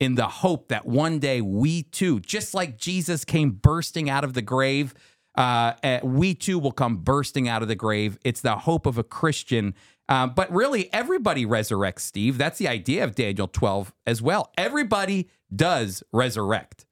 in 0.00 0.16
the 0.16 0.26
hope 0.26 0.68
that 0.68 0.86
one 0.86 1.18
day 1.18 1.40
we 1.40 1.84
too, 1.84 2.20
just 2.20 2.54
like 2.54 2.76
Jesus 2.76 3.24
came 3.24 3.50
bursting 3.50 4.10
out 4.10 4.24
of 4.24 4.34
the 4.34 4.42
grave, 4.42 4.94
uh, 5.36 5.72
eh, 5.82 6.00
we 6.02 6.34
too 6.34 6.58
will 6.58 6.72
come 6.72 6.98
bursting 6.98 7.48
out 7.48 7.62
of 7.62 7.68
the 7.68 7.74
grave. 7.74 8.18
It's 8.24 8.40
the 8.40 8.56
hope 8.56 8.86
of 8.86 8.98
a 8.98 9.04
Christian. 9.04 9.74
Um, 10.08 10.34
but 10.34 10.52
really, 10.52 10.92
everybody 10.92 11.46
resurrects, 11.46 12.00
Steve. 12.00 12.36
That's 12.36 12.58
the 12.58 12.68
idea 12.68 13.04
of 13.04 13.14
Daniel 13.14 13.48
12 13.48 13.94
as 14.06 14.20
well. 14.20 14.52
Everybody 14.58 15.30
does 15.54 16.02
resurrect. 16.12 16.86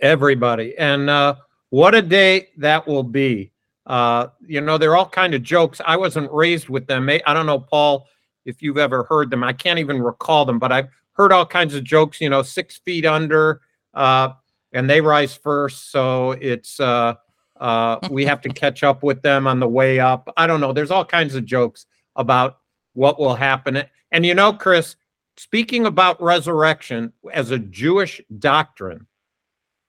Everybody. 0.00 0.76
And 0.76 1.08
uh, 1.08 1.36
what 1.70 1.94
a 1.94 2.02
day 2.02 2.48
that 2.58 2.86
will 2.86 3.02
be. 3.02 3.52
Uh, 3.86 4.28
you 4.46 4.60
know, 4.60 4.76
they're 4.78 4.96
all 4.96 5.08
kind 5.08 5.34
of 5.34 5.42
jokes. 5.42 5.80
I 5.84 5.96
wasn't 5.96 6.30
raised 6.30 6.68
with 6.68 6.86
them. 6.86 7.08
I 7.08 7.34
don't 7.34 7.46
know, 7.46 7.60
Paul, 7.60 8.06
if 8.44 8.62
you've 8.62 8.78
ever 8.78 9.04
heard 9.04 9.30
them. 9.30 9.42
I 9.42 9.52
can't 9.52 9.78
even 9.78 10.00
recall 10.02 10.44
them, 10.44 10.58
but 10.58 10.72
I've 10.72 10.88
heard 11.12 11.32
all 11.32 11.46
kinds 11.46 11.74
of 11.74 11.84
jokes. 11.84 12.20
You 12.20 12.30
know, 12.30 12.42
six 12.42 12.78
feet 12.78 13.06
under, 13.06 13.62
uh, 13.94 14.30
and 14.72 14.88
they 14.88 15.00
rise 15.00 15.34
first, 15.34 15.90
so 15.90 16.32
it's 16.32 16.78
uh, 16.80 17.14
uh, 17.58 17.98
we 18.10 18.24
have 18.26 18.40
to 18.42 18.50
catch 18.50 18.82
up 18.82 19.02
with 19.02 19.22
them 19.22 19.46
on 19.46 19.60
the 19.60 19.68
way 19.68 20.00
up. 20.00 20.32
I 20.36 20.46
don't 20.46 20.60
know. 20.60 20.72
There's 20.72 20.90
all 20.90 21.04
kinds 21.04 21.34
of 21.34 21.44
jokes 21.44 21.86
about 22.16 22.58
what 22.92 23.18
will 23.18 23.34
happen. 23.34 23.82
And 24.12 24.26
you 24.26 24.34
know, 24.34 24.52
Chris, 24.52 24.96
speaking 25.36 25.86
about 25.86 26.22
resurrection 26.22 27.12
as 27.32 27.50
a 27.50 27.58
Jewish 27.58 28.20
doctrine, 28.38 29.06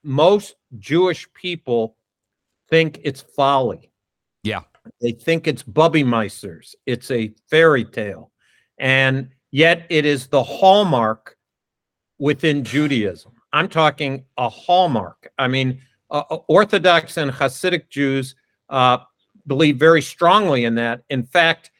most 0.03 0.55
Jewish 0.77 1.31
people 1.33 1.95
think 2.69 2.99
it's 3.03 3.21
folly. 3.21 3.91
Yeah. 4.43 4.61
They 5.01 5.11
think 5.11 5.47
it's 5.47 5.63
Bubby 5.63 6.03
Meisters. 6.03 6.75
It's 6.85 7.11
a 7.11 7.33
fairy 7.49 7.85
tale. 7.85 8.31
And 8.77 9.29
yet 9.51 9.85
it 9.89 10.05
is 10.05 10.27
the 10.27 10.43
hallmark 10.43 11.37
within 12.17 12.63
Judaism. 12.63 13.33
I'm 13.51 13.67
talking 13.67 14.25
a 14.37 14.49
hallmark. 14.49 15.31
I 15.37 15.47
mean, 15.47 15.81
uh, 16.11 16.23
uh, 16.29 16.37
Orthodox 16.47 17.17
and 17.17 17.31
Hasidic 17.31 17.89
Jews 17.89 18.35
uh, 18.69 18.99
believe 19.47 19.77
very 19.77 20.01
strongly 20.01 20.65
in 20.65 20.75
that. 20.75 21.01
In 21.09 21.23
fact, 21.23 21.71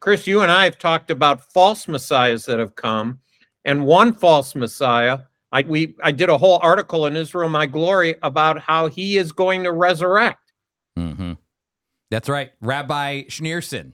Chris, 0.00 0.26
you 0.26 0.40
and 0.40 0.50
I 0.50 0.64
have 0.64 0.78
talked 0.78 1.10
about 1.10 1.52
false 1.52 1.86
messiahs 1.86 2.44
that 2.46 2.58
have 2.58 2.74
come, 2.74 3.20
and 3.64 3.84
one 3.84 4.12
false 4.12 4.54
messiah. 4.54 5.20
I 5.52 5.62
we 5.62 5.94
I 6.02 6.12
did 6.12 6.28
a 6.28 6.38
whole 6.38 6.58
article 6.62 7.06
in 7.06 7.16
Israel 7.16 7.48
My 7.48 7.66
Glory 7.66 8.16
about 8.22 8.60
how 8.60 8.88
he 8.88 9.16
is 9.16 9.32
going 9.32 9.64
to 9.64 9.72
resurrect. 9.72 10.52
Mm-hmm. 10.98 11.34
That's 12.10 12.28
right, 12.28 12.50
Rabbi 12.60 13.24
Schneerson. 13.24 13.92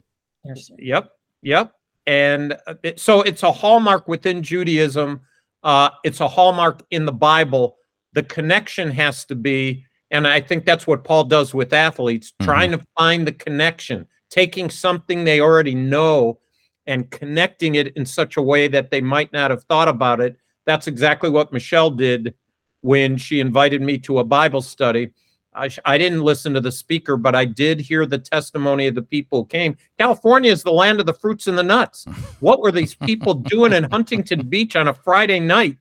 Yep, 0.78 1.10
yep. 1.42 1.72
And 2.06 2.56
uh, 2.66 2.74
it, 2.82 3.00
so 3.00 3.22
it's 3.22 3.42
a 3.42 3.52
hallmark 3.52 4.08
within 4.08 4.42
Judaism. 4.42 5.20
Uh, 5.62 5.90
it's 6.04 6.20
a 6.20 6.28
hallmark 6.28 6.82
in 6.90 7.06
the 7.06 7.12
Bible. 7.12 7.76
The 8.12 8.22
connection 8.22 8.90
has 8.90 9.24
to 9.26 9.34
be, 9.34 9.84
and 10.10 10.26
I 10.28 10.40
think 10.40 10.66
that's 10.66 10.86
what 10.86 11.04
Paul 11.04 11.24
does 11.24 11.54
with 11.54 11.72
athletes, 11.72 12.32
mm-hmm. 12.32 12.44
trying 12.44 12.70
to 12.72 12.86
find 12.96 13.26
the 13.26 13.32
connection, 13.32 14.06
taking 14.30 14.70
something 14.70 15.24
they 15.24 15.40
already 15.40 15.74
know 15.74 16.38
and 16.86 17.10
connecting 17.10 17.76
it 17.76 17.96
in 17.96 18.04
such 18.04 18.36
a 18.36 18.42
way 18.42 18.68
that 18.68 18.90
they 18.90 19.00
might 19.00 19.32
not 19.32 19.50
have 19.50 19.64
thought 19.64 19.88
about 19.88 20.20
it. 20.20 20.36
That's 20.66 20.86
exactly 20.86 21.30
what 21.30 21.52
Michelle 21.52 21.90
did 21.90 22.34
when 22.80 23.16
she 23.16 23.40
invited 23.40 23.82
me 23.82 23.98
to 23.98 24.18
a 24.18 24.24
Bible 24.24 24.62
study 24.62 25.10
I, 25.54 25.70
I 25.84 25.98
didn't 25.98 26.22
listen 26.22 26.52
to 26.54 26.60
the 26.60 26.72
speaker, 26.72 27.16
but 27.16 27.34
I 27.34 27.44
did 27.44 27.80
hear 27.80 28.06
the 28.06 28.18
testimony 28.18 28.86
of 28.88 28.94
the 28.94 29.02
people 29.02 29.40
who 29.40 29.46
came. 29.46 29.76
California 29.98 30.50
is 30.50 30.62
the 30.62 30.72
land 30.72 31.00
of 31.00 31.06
the 31.06 31.14
fruits 31.14 31.46
and 31.46 31.56
the 31.56 31.62
nuts. 31.62 32.06
What 32.40 32.60
were 32.60 32.72
these 32.72 32.94
people 32.94 33.32
doing 33.32 33.72
in 33.72 33.84
Huntington 33.84 34.48
Beach 34.48 34.76
on 34.76 34.88
a 34.88 34.92
Friday 34.92 35.40
night 35.40 35.78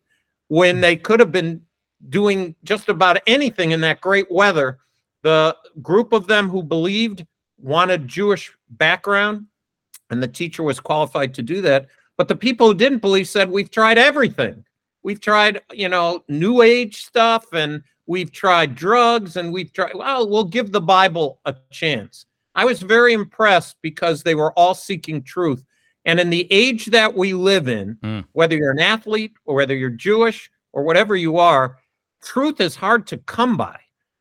when 0.48 0.80
they 0.80 0.96
could 0.96 1.20
have 1.20 1.32
been 1.32 1.62
doing 2.08 2.56
just 2.64 2.88
about 2.88 3.22
anything 3.28 3.72
in 3.72 3.82
that 3.82 4.00
great 4.00 4.32
weather? 4.32 4.78
The 5.24 5.58
group 5.82 6.14
of 6.14 6.28
them 6.28 6.48
who 6.48 6.64
believed 6.64 7.26
wanted 7.60 8.08
Jewish 8.08 8.54
background, 8.70 9.48
and 10.10 10.24
the 10.24 10.28
teacher 10.28 10.64
was 10.64 10.80
qualified 10.80 11.34
to 11.34 11.42
do 11.42 11.60
that. 11.62 11.88
But 12.18 12.30
the 12.30 12.36
people 12.36 12.68
who 12.68 12.76
didn't 12.76 13.00
believe 13.00 13.28
said, 13.28 13.50
We've 13.50 13.72
tried 13.72 13.98
everything. 13.98 14.64
We've 15.04 15.20
tried, 15.20 15.62
you 15.72 15.90
know, 15.90 16.24
new 16.28 16.62
age 16.62 17.04
stuff 17.04 17.52
and 17.54 17.84
We've 18.06 18.32
tried 18.32 18.76
drugs 18.76 19.38
and 19.38 19.54
we've 19.54 19.72
tried, 19.72 19.96
well, 19.96 20.28
we'll 20.28 20.44
give 20.44 20.72
the 20.72 20.82
Bible 20.82 21.40
a 21.46 21.56
chance. 21.72 22.26
I 22.56 22.66
was 22.66 22.82
very 22.82 23.14
impressed 23.14 23.78
because 23.82 24.24
they 24.24 24.36
were 24.36 24.52
all 24.54 24.76
seeking 24.76 25.24
truth. 25.24 25.64
And 26.06 26.20
in 26.20 26.30
the 26.30 26.48
age 26.52 26.88
that 26.88 27.16
we 27.16 27.34
live 27.34 27.70
in, 27.70 27.96
mm. 28.04 28.26
whether 28.34 28.58
you're 28.58 28.72
an 28.72 28.80
athlete 28.80 29.34
or 29.46 29.56
whether 29.56 29.76
you're 29.76 29.90
Jewish 29.90 30.52
or 30.74 30.84
whatever 30.84 31.16
you 31.16 31.38
are, 31.38 31.78
truth 32.22 32.60
is 32.60 32.76
hard 32.76 33.08
to 33.08 33.18
come 33.20 33.56
by. 33.56 33.80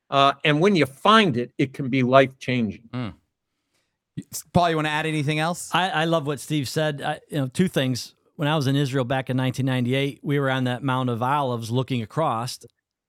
Uh, 0.08 0.34
and 0.44 0.60
when 0.60 0.76
you 0.76 0.86
find 0.86 1.36
it, 1.36 1.52
it 1.58 1.72
can 1.72 1.88
be 1.88 2.04
life 2.04 2.38
changing. 2.38 2.88
Mm. 2.94 3.14
Paul, 4.52 4.70
you 4.70 4.76
want 4.76 4.86
to 4.86 4.92
add 4.92 5.06
anything 5.06 5.40
else? 5.40 5.70
I, 5.74 5.88
I 5.88 6.04
love 6.04 6.26
what 6.26 6.38
Steve 6.38 6.68
said. 6.68 7.02
I, 7.02 7.20
you 7.28 7.38
know, 7.38 7.48
two 7.48 7.66
things. 7.66 8.14
When 8.42 8.50
I 8.50 8.56
was 8.56 8.66
in 8.66 8.74
Israel 8.74 9.04
back 9.04 9.30
in 9.30 9.36
1998, 9.36 10.18
we 10.24 10.40
were 10.40 10.50
on 10.50 10.64
that 10.64 10.82
Mount 10.82 11.08
of 11.08 11.22
Olives 11.22 11.70
looking 11.70 12.02
across, 12.02 12.58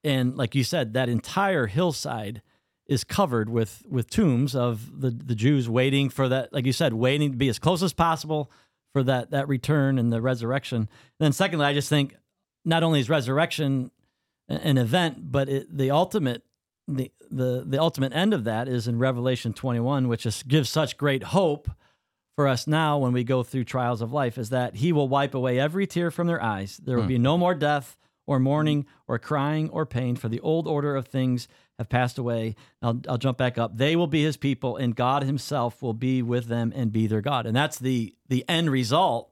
and 0.04 0.36
like 0.36 0.54
you 0.54 0.62
said, 0.62 0.92
that 0.92 1.08
entire 1.08 1.66
hillside 1.66 2.40
is 2.86 3.02
covered 3.02 3.48
with 3.48 3.82
with 3.88 4.08
tombs 4.08 4.54
of 4.54 5.00
the 5.00 5.10
the 5.10 5.34
Jews 5.34 5.68
waiting 5.68 6.08
for 6.08 6.28
that, 6.28 6.52
like 6.52 6.66
you 6.66 6.72
said, 6.72 6.94
waiting 6.94 7.32
to 7.32 7.36
be 7.36 7.48
as 7.48 7.58
close 7.58 7.82
as 7.82 7.92
possible 7.92 8.48
for 8.92 9.02
that 9.02 9.32
that 9.32 9.48
return 9.48 9.98
and 9.98 10.12
the 10.12 10.22
resurrection. 10.22 10.82
And 10.82 10.88
then 11.18 11.32
secondly, 11.32 11.66
I 11.66 11.74
just 11.74 11.88
think 11.88 12.14
not 12.64 12.84
only 12.84 13.00
is 13.00 13.10
resurrection 13.10 13.90
an 14.48 14.78
event, 14.78 15.32
but 15.32 15.48
it, 15.48 15.76
the 15.76 15.90
ultimate 15.90 16.44
the 16.86 17.10
the 17.28 17.64
the 17.66 17.80
ultimate 17.80 18.12
end 18.12 18.34
of 18.34 18.44
that 18.44 18.68
is 18.68 18.86
in 18.86 19.00
Revelation 19.00 19.52
21, 19.52 20.06
which 20.06 20.26
is, 20.26 20.44
gives 20.44 20.70
such 20.70 20.96
great 20.96 21.24
hope 21.24 21.68
for 22.36 22.48
us 22.48 22.66
now 22.66 22.98
when 22.98 23.12
we 23.12 23.24
go 23.24 23.42
through 23.42 23.64
trials 23.64 24.00
of 24.00 24.12
life, 24.12 24.38
is 24.38 24.50
that 24.50 24.76
He 24.76 24.92
will 24.92 25.08
wipe 25.08 25.34
away 25.34 25.58
every 25.58 25.86
tear 25.86 26.10
from 26.10 26.26
their 26.26 26.42
eyes. 26.42 26.78
There 26.82 26.96
will 26.96 27.04
hmm. 27.04 27.08
be 27.08 27.18
no 27.18 27.38
more 27.38 27.54
death 27.54 27.96
or 28.26 28.38
mourning 28.38 28.86
or 29.06 29.18
crying 29.18 29.68
or 29.70 29.86
pain, 29.86 30.16
for 30.16 30.28
the 30.28 30.40
old 30.40 30.66
order 30.66 30.96
of 30.96 31.06
things 31.06 31.46
have 31.78 31.88
passed 31.88 32.18
away. 32.18 32.54
I'll, 32.82 33.00
I'll 33.08 33.18
jump 33.18 33.38
back 33.38 33.58
up. 33.58 33.76
They 33.76 33.96
will 33.96 34.06
be 34.06 34.22
his 34.22 34.36
people, 34.36 34.76
and 34.76 34.94
God 34.94 35.22
himself 35.22 35.82
will 35.82 35.94
be 35.94 36.22
with 36.22 36.46
them 36.46 36.72
and 36.74 36.92
be 36.92 37.06
their 37.06 37.20
God. 37.20 37.46
And 37.46 37.56
that's 37.56 37.78
the, 37.78 38.14
the 38.28 38.44
end 38.48 38.70
result 38.70 39.30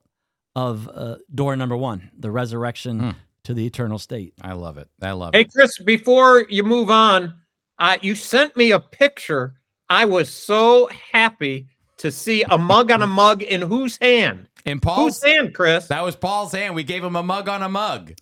of 0.55 0.89
uh, 0.93 1.17
door 1.35 1.57
number 1.57 1.77
one, 1.77 2.11
the 2.17 2.31
resurrection 2.31 3.01
hmm. 3.01 3.11
to 3.45 3.55
the 3.55 3.67
eternal 3.67 3.99
state. 3.99 4.35
I 4.43 4.53
love 4.53 4.79
it. 4.79 4.89
I 5.01 5.13
love 5.13 5.35
hey, 5.35 5.41
it. 5.41 5.47
Hey, 5.47 5.51
Chris, 5.53 5.79
before 5.79 6.47
you 6.49 6.63
move 6.63 6.91
on, 6.91 7.35
uh, 7.79 7.97
you 8.03 8.15
sent 8.15 8.57
me 8.57 8.73
a 8.73 8.81
picture. 8.81 9.55
I 9.89 10.05
was 10.05 10.31
so 10.31 10.89
happy 11.13 11.69
to 12.03 12.11
see 12.11 12.43
a 12.51 12.59
mug 12.59 12.91
on 12.91 13.01
a 13.01 13.07
mug 13.07 13.43
in 13.45 13.63
whose 13.63 13.97
hand? 13.99 14.49
In 14.65 14.81
Paul's 14.81 15.23
Whose 15.23 15.33
hand, 15.33 15.55
Chris? 15.55 15.87
that 15.87 16.03
was 16.03 16.17
Paul's 16.17 16.51
hand. 16.51 16.75
We 16.75 16.83
gave 16.83 17.03
him 17.05 17.15
a 17.15 17.23
mug 17.23 17.49
on 17.49 17.63
a 17.63 17.69
mug. 17.69 18.15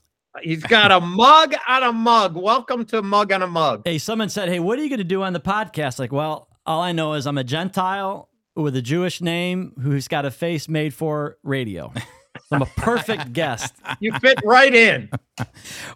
He's 0.42 0.62
got 0.62 0.92
a 0.92 1.00
mug 1.00 1.54
on 1.66 1.82
a 1.82 1.92
mug. 1.92 2.36
Welcome 2.36 2.84
to 2.86 3.00
Mug 3.02 3.32
on 3.32 3.40
a 3.42 3.46
Mug. 3.46 3.82
Hey, 3.86 3.96
someone 3.98 4.28
said, 4.28 4.48
"Hey, 4.50 4.60
what 4.60 4.78
are 4.78 4.82
you 4.82 4.90
going 4.90 4.98
to 4.98 5.04
do 5.04 5.22
on 5.22 5.32
the 5.32 5.40
podcast?" 5.40 5.98
Like, 5.98 6.12
well, 6.12 6.48
all 6.66 6.82
I 6.82 6.92
know 6.92 7.14
is 7.14 7.26
I'm 7.26 7.38
a 7.38 7.42
Gentile 7.42 8.28
with 8.54 8.76
a 8.76 8.82
Jewish 8.82 9.20
name 9.22 9.72
who's 9.82 10.08
got 10.08 10.24
a 10.26 10.30
face 10.30 10.68
made 10.68 10.92
for 10.94 11.38
radio. 11.42 11.90
I'm 12.52 12.62
a 12.62 12.66
perfect 12.66 13.32
guest. 13.32 13.74
You 13.98 14.12
fit 14.20 14.38
right 14.44 14.74
in. 14.74 15.10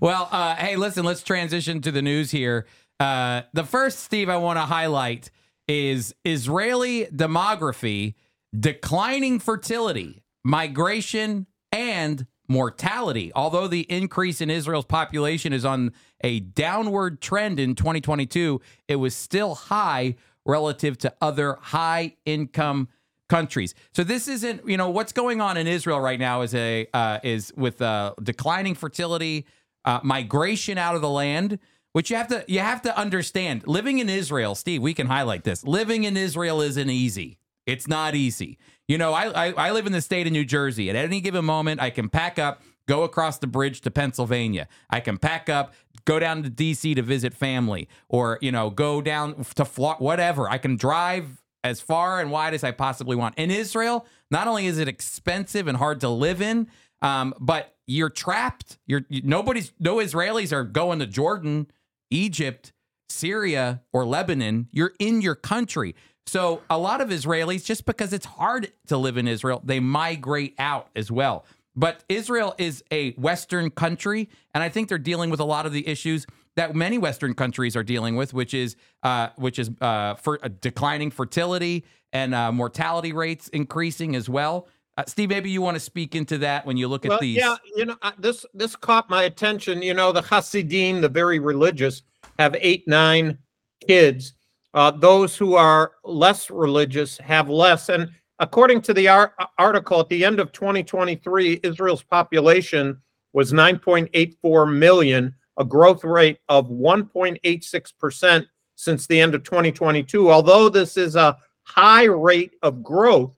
Well, 0.00 0.28
uh, 0.32 0.54
hey, 0.56 0.76
listen, 0.76 1.04
let's 1.04 1.22
transition 1.22 1.82
to 1.82 1.92
the 1.92 2.00
news 2.00 2.30
here. 2.30 2.66
Uh, 2.98 3.42
the 3.52 3.62
first, 3.64 4.00
Steve, 4.00 4.30
I 4.30 4.38
want 4.38 4.56
to 4.56 4.62
highlight 4.62 5.30
is 5.68 6.14
Israeli 6.24 7.06
demography, 7.06 8.14
declining 8.58 9.38
fertility, 9.38 10.22
migration, 10.44 11.46
and 11.72 12.26
mortality. 12.48 13.32
Although 13.34 13.68
the 13.68 13.80
increase 13.90 14.40
in 14.40 14.50
Israel's 14.50 14.84
population 14.84 15.52
is 15.52 15.64
on 15.64 15.92
a 16.22 16.40
downward 16.40 17.20
trend 17.20 17.58
in 17.58 17.74
2022, 17.74 18.60
it 18.88 18.96
was 18.96 19.14
still 19.14 19.54
high 19.54 20.16
relative 20.44 20.98
to 20.98 21.14
other 21.20 21.58
high 21.60 22.16
income 22.26 22.88
countries. 23.28 23.74
So 23.94 24.04
this 24.04 24.28
isn't, 24.28 24.68
you 24.68 24.76
know, 24.76 24.90
what's 24.90 25.12
going 25.12 25.40
on 25.40 25.56
in 25.56 25.66
Israel 25.66 26.00
right 26.00 26.20
now 26.20 26.42
is 26.42 26.54
a 26.54 26.86
uh, 26.92 27.20
is 27.22 27.52
with 27.56 27.80
uh, 27.80 28.14
declining 28.22 28.74
fertility, 28.74 29.46
uh, 29.84 30.00
migration 30.02 30.76
out 30.76 30.94
of 30.94 31.00
the 31.00 31.08
land, 31.08 31.58
which 31.94 32.10
you 32.10 32.16
have 32.16 32.26
to 32.26 32.44
you 32.48 32.58
have 32.58 32.82
to 32.82 32.98
understand. 32.98 33.66
Living 33.68 34.00
in 34.00 34.10
Israel, 34.10 34.56
Steve, 34.56 34.82
we 34.82 34.94
can 34.94 35.06
highlight 35.06 35.44
this. 35.44 35.64
Living 35.64 36.02
in 36.02 36.16
Israel 36.16 36.60
isn't 36.60 36.90
easy. 36.90 37.38
It's 37.66 37.86
not 37.86 38.16
easy. 38.16 38.58
You 38.88 38.98
know, 38.98 39.14
I, 39.14 39.46
I 39.46 39.52
I 39.52 39.70
live 39.70 39.86
in 39.86 39.92
the 39.92 40.02
state 40.02 40.26
of 40.26 40.32
New 40.32 40.44
Jersey. 40.44 40.90
At 40.90 40.96
any 40.96 41.20
given 41.20 41.44
moment, 41.44 41.80
I 41.80 41.90
can 41.90 42.08
pack 42.08 42.36
up, 42.36 42.62
go 42.88 43.04
across 43.04 43.38
the 43.38 43.46
bridge 43.46 43.80
to 43.82 43.92
Pennsylvania. 43.92 44.66
I 44.90 44.98
can 44.98 45.18
pack 45.18 45.48
up, 45.48 45.72
go 46.04 46.18
down 46.18 46.42
to 46.42 46.50
DC 46.50 46.96
to 46.96 47.02
visit 47.02 47.32
family, 47.32 47.88
or 48.08 48.38
you 48.42 48.50
know, 48.50 48.70
go 48.70 49.00
down 49.00 49.44
to 49.54 49.64
Florida, 49.64 50.02
whatever. 50.02 50.50
I 50.50 50.58
can 50.58 50.74
drive 50.74 51.44
as 51.62 51.80
far 51.80 52.20
and 52.20 52.32
wide 52.32 52.54
as 52.54 52.64
I 52.64 52.72
possibly 52.72 53.14
want. 53.14 53.38
In 53.38 53.52
Israel, 53.52 54.04
not 54.32 54.48
only 54.48 54.66
is 54.66 54.78
it 54.78 54.88
expensive 54.88 55.68
and 55.68 55.78
hard 55.78 56.00
to 56.00 56.08
live 56.08 56.42
in, 56.42 56.66
um, 57.02 57.34
but 57.38 57.76
you're 57.86 58.10
trapped. 58.10 58.78
You're 58.84 59.06
you, 59.08 59.22
nobody's 59.24 59.72
no 59.78 59.98
Israelis 59.98 60.52
are 60.52 60.64
going 60.64 60.98
to 60.98 61.06
Jordan, 61.06 61.68
Egypt, 62.10 62.72
Syria, 63.08 63.82
or 63.92 64.04
Lebanon. 64.04 64.68
You're 64.72 64.92
in 64.98 65.20
your 65.20 65.34
country. 65.34 65.94
So 66.26 66.62
a 66.70 66.78
lot 66.78 67.00
of 67.00 67.08
Israelis, 67.08 67.64
just 67.64 67.84
because 67.84 68.12
it's 68.12 68.26
hard 68.26 68.72
to 68.86 68.96
live 68.96 69.16
in 69.16 69.28
Israel, 69.28 69.60
they 69.64 69.80
migrate 69.80 70.54
out 70.58 70.88
as 70.96 71.10
well. 71.10 71.44
But 71.76 72.04
Israel 72.08 72.54
is 72.56 72.84
a 72.90 73.12
Western 73.12 73.70
country, 73.70 74.30
and 74.54 74.62
I 74.62 74.68
think 74.68 74.88
they're 74.88 74.98
dealing 74.98 75.30
with 75.30 75.40
a 75.40 75.44
lot 75.44 75.66
of 75.66 75.72
the 75.72 75.86
issues 75.88 76.24
that 76.56 76.74
many 76.74 76.98
Western 76.98 77.34
countries 77.34 77.74
are 77.74 77.82
dealing 77.82 78.14
with, 78.14 78.32
which 78.32 78.54
is 78.54 78.76
uh, 79.02 79.30
which 79.36 79.58
is 79.58 79.70
uh, 79.80 80.14
for 80.14 80.38
uh, 80.42 80.48
declining 80.60 81.10
fertility 81.10 81.84
and 82.12 82.32
uh, 82.32 82.52
mortality 82.52 83.12
rates 83.12 83.48
increasing 83.48 84.14
as 84.14 84.28
well. 84.28 84.68
Uh, 84.96 85.02
Steve, 85.08 85.28
maybe 85.28 85.50
you 85.50 85.60
want 85.60 85.74
to 85.74 85.80
speak 85.80 86.14
into 86.14 86.38
that 86.38 86.64
when 86.64 86.76
you 86.76 86.86
look 86.86 87.04
Well, 87.04 87.14
at 87.14 87.20
these. 87.20 87.36
yeah, 87.36 87.56
you 87.74 87.84
know, 87.84 87.96
uh, 88.02 88.12
this 88.18 88.46
this 88.54 88.76
caught 88.76 89.10
my 89.10 89.24
attention. 89.24 89.82
You 89.82 89.94
know, 89.94 90.12
the 90.12 90.22
Hasidim, 90.22 91.00
the 91.00 91.08
very 91.08 91.40
religious, 91.40 92.02
have 92.38 92.54
eight, 92.60 92.86
nine 92.86 93.38
kids. 93.86 94.34
Uh, 94.72 94.90
those 94.92 95.36
who 95.36 95.54
are 95.54 95.92
less 96.04 96.50
religious 96.50 97.18
have 97.18 97.48
less. 97.48 97.88
And 97.88 98.08
according 98.38 98.82
to 98.82 98.94
the 98.94 99.08
ar- 99.08 99.34
article, 99.58 100.00
at 100.00 100.08
the 100.08 100.24
end 100.24 100.38
of 100.40 100.52
2023, 100.52 101.60
Israel's 101.62 102.02
population 102.02 103.00
was 103.32 103.52
9.84 103.52 104.76
million, 104.76 105.34
a 105.58 105.64
growth 105.64 106.04
rate 106.04 106.38
of 106.48 106.68
1.86% 106.70 108.46
since 108.76 109.06
the 109.06 109.20
end 109.20 109.34
of 109.34 109.42
2022. 109.44 110.30
Although 110.30 110.68
this 110.68 110.96
is 110.96 111.16
a 111.16 111.36
high 111.62 112.04
rate 112.04 112.52
of 112.62 112.82
growth 112.82 113.32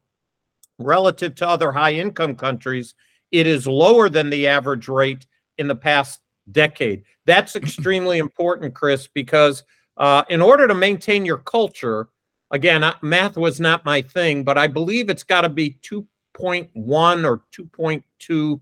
relative 0.79 1.35
to 1.37 1.49
other 1.49 1.73
high 1.73 1.95
income 1.95 2.35
countries, 2.37 2.95
it 3.31 3.47
is 3.47 3.67
lower 3.67 4.09
than 4.09 4.31
the 4.31 4.47
average 4.47 4.89
rate 4.89 5.27
in 5.59 5.69
the 5.69 5.75
past 5.75 6.21
decade. 6.53 7.05
That's 7.25 7.57
extremely 7.57 8.19
important, 8.19 8.75
Chris, 8.75 9.09
because 9.09 9.65
uh, 9.97 10.25
in 10.29 10.43
order 10.43 10.69
to 10.69 10.75
maintain 10.75 11.25
your 11.25 11.39
culture, 11.39 12.09
again, 12.51 12.85
uh, 12.85 12.95
math 13.03 13.37
was 13.37 13.61
not 13.61 13.85
my 13.85 14.03
thing, 14.03 14.45
but 14.45 14.59
I 14.59 14.67
believe 14.67 15.09
it's 15.09 15.25
got 15.25 15.43
to 15.43 15.49
be 15.49 15.79
2.1 15.83 17.25
or 17.25 17.43
2.2. 17.53 18.61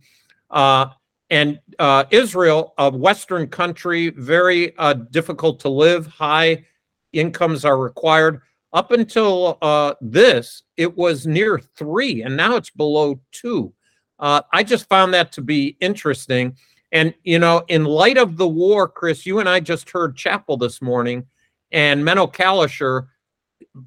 Uh, 0.51 0.87
and 1.31 1.59
uh, 1.79 2.05
Israel, 2.11 2.75
a 2.79 2.91
Western 2.91 3.49
country, 3.49 4.11
very 4.11 4.77
uh, 4.79 4.93
difficult 4.93 5.59
to 5.61 5.69
live, 5.69 6.07
high 6.07 6.65
incomes 7.13 7.65
are 7.65 7.79
required. 7.79 8.41
Up 8.75 8.91
until 8.91 9.57
uh, 9.63 9.95
this, 10.01 10.65
it 10.77 10.95
was 10.97 11.27
near 11.29 11.61
three, 11.77 12.23
and 12.23 12.37
now 12.37 12.57
it's 12.57 12.71
below 12.71 13.21
two. 13.31 13.73
Uh, 14.19 14.43
I 14.53 14.65
just 14.65 14.89
found 14.89 15.15
that 15.15 15.31
to 15.33 15.41
be 15.41 15.77
interesting. 15.81 16.57
And, 16.91 17.15
you 17.23 17.39
know, 17.39 17.63
in 17.69 17.85
light 17.85 18.19
of 18.19 18.37
the 18.37 18.49
war, 18.49 18.89
Chris, 18.89 19.25
you 19.25 19.39
and 19.39 19.49
I 19.49 19.61
just 19.61 19.91
heard 19.91 20.17
chapel 20.17 20.57
this 20.57 20.83
morning, 20.83 21.25
and 21.71 22.05
Meno 22.05 22.27
Kalisher 22.27 23.07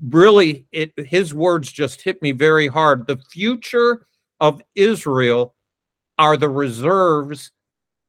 really, 0.10 0.66
it, 0.72 0.94
his 0.98 1.34
words 1.34 1.72
just 1.72 2.02
hit 2.02 2.22
me 2.22 2.32
very 2.32 2.68
hard. 2.68 3.08
The 3.08 3.18
future 3.30 4.08
of 4.40 4.62
Israel 4.76 5.54
are 6.18 6.38
the 6.38 6.50
reserves 6.50 7.52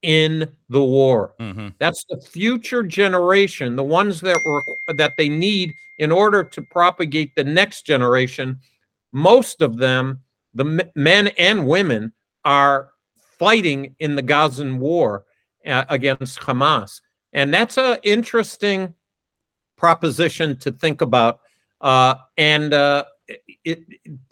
in 0.02 0.48
the 0.68 0.82
war. 0.82 1.34
Mhm. 1.40 1.74
That's 1.78 2.04
the 2.08 2.20
future 2.20 2.82
generation, 2.82 3.76
the 3.76 3.82
ones 3.82 4.20
that 4.20 4.44
were 4.44 4.62
that 4.94 5.14
they 5.16 5.28
need 5.28 5.74
in 5.98 6.12
order 6.12 6.44
to 6.44 6.62
propagate 6.62 7.34
the 7.34 7.44
next 7.44 7.84
generation. 7.84 8.58
Most 9.12 9.62
of 9.62 9.78
them, 9.78 10.20
the 10.54 10.90
men 10.94 11.28
and 11.38 11.66
women, 11.66 12.12
are 12.44 12.90
fighting 13.38 13.94
in 13.98 14.14
the 14.14 14.22
Gazan 14.22 14.78
war 14.78 15.24
uh, 15.66 15.84
against 15.88 16.40
Hamas, 16.40 17.00
and 17.32 17.52
that's 17.52 17.76
an 17.76 17.98
interesting 18.02 18.94
proposition 19.76 20.56
to 20.58 20.72
think 20.72 21.00
about. 21.00 21.40
Uh, 21.80 22.16
and 22.36 22.74
uh, 22.74 23.04
it, 23.28 23.42
it 23.64 23.84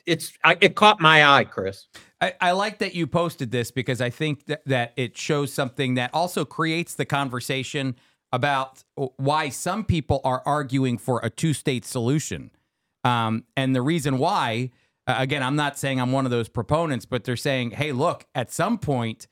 it's 0.06 0.32
I, 0.44 0.56
it 0.60 0.74
caught 0.74 1.00
my 1.00 1.26
eye, 1.26 1.44
Chris. 1.44 1.86
I, 2.20 2.34
I 2.40 2.50
like 2.52 2.78
that 2.78 2.94
you 2.94 3.06
posted 3.06 3.50
this 3.50 3.70
because 3.70 4.00
I 4.00 4.10
think 4.10 4.46
that, 4.46 4.62
that 4.66 4.92
it 4.96 5.16
shows 5.16 5.52
something 5.52 5.94
that 5.94 6.10
also 6.14 6.44
creates 6.44 6.94
the 6.94 7.04
conversation 7.04 7.96
about 8.32 8.82
why 9.16 9.48
some 9.50 9.84
people 9.84 10.20
are 10.24 10.42
arguing 10.46 10.98
for 10.98 11.20
a 11.22 11.30
two 11.30 11.52
state 11.52 11.84
solution. 11.84 12.50
Um, 13.04 13.44
and 13.56 13.74
the 13.74 13.82
reason 13.82 14.18
why, 14.18 14.70
uh, 15.06 15.16
again, 15.18 15.42
I'm 15.42 15.56
not 15.56 15.78
saying 15.78 16.00
I'm 16.00 16.12
one 16.12 16.24
of 16.24 16.30
those 16.30 16.48
proponents, 16.48 17.06
but 17.06 17.24
they're 17.24 17.36
saying, 17.36 17.72
hey, 17.72 17.92
look, 17.92 18.26
at 18.34 18.50
some 18.50 18.78
point, 18.78 19.28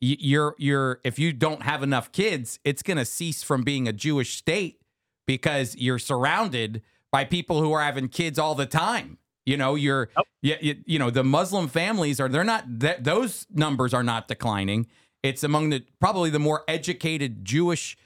you're 0.00 0.54
you're 0.58 1.00
if 1.02 1.18
you 1.18 1.32
don't 1.32 1.62
have 1.62 1.82
enough 1.82 2.12
kids, 2.12 2.60
it's 2.64 2.82
going 2.82 2.98
to 2.98 3.04
cease 3.04 3.42
from 3.42 3.62
being 3.62 3.88
a 3.88 3.92
Jewish 3.92 4.36
state 4.36 4.80
because 5.26 5.74
you're 5.76 5.98
surrounded 5.98 6.82
by 7.10 7.24
people 7.24 7.60
who 7.60 7.72
are 7.72 7.82
having 7.82 8.08
kids 8.08 8.38
all 8.38 8.54
the 8.54 8.66
time. 8.66 9.18
You 9.46 9.56
know, 9.56 9.76
you're 9.76 10.10
yeah, 10.42 10.56
you, 10.60 10.76
you 10.84 10.98
know, 10.98 11.10
the 11.10 11.24
Muslim 11.24 11.68
families 11.68 12.20
are 12.20 12.28
they're 12.28 12.44
not 12.44 12.80
th- 12.80 12.98
those 13.00 13.46
numbers 13.50 13.94
are 13.94 14.02
not 14.02 14.28
declining. 14.28 14.86
It's 15.22 15.42
among 15.42 15.70
the 15.70 15.84
probably 16.00 16.30
the 16.30 16.38
more 16.38 16.64
educated 16.68 17.44
Jewish 17.44 17.96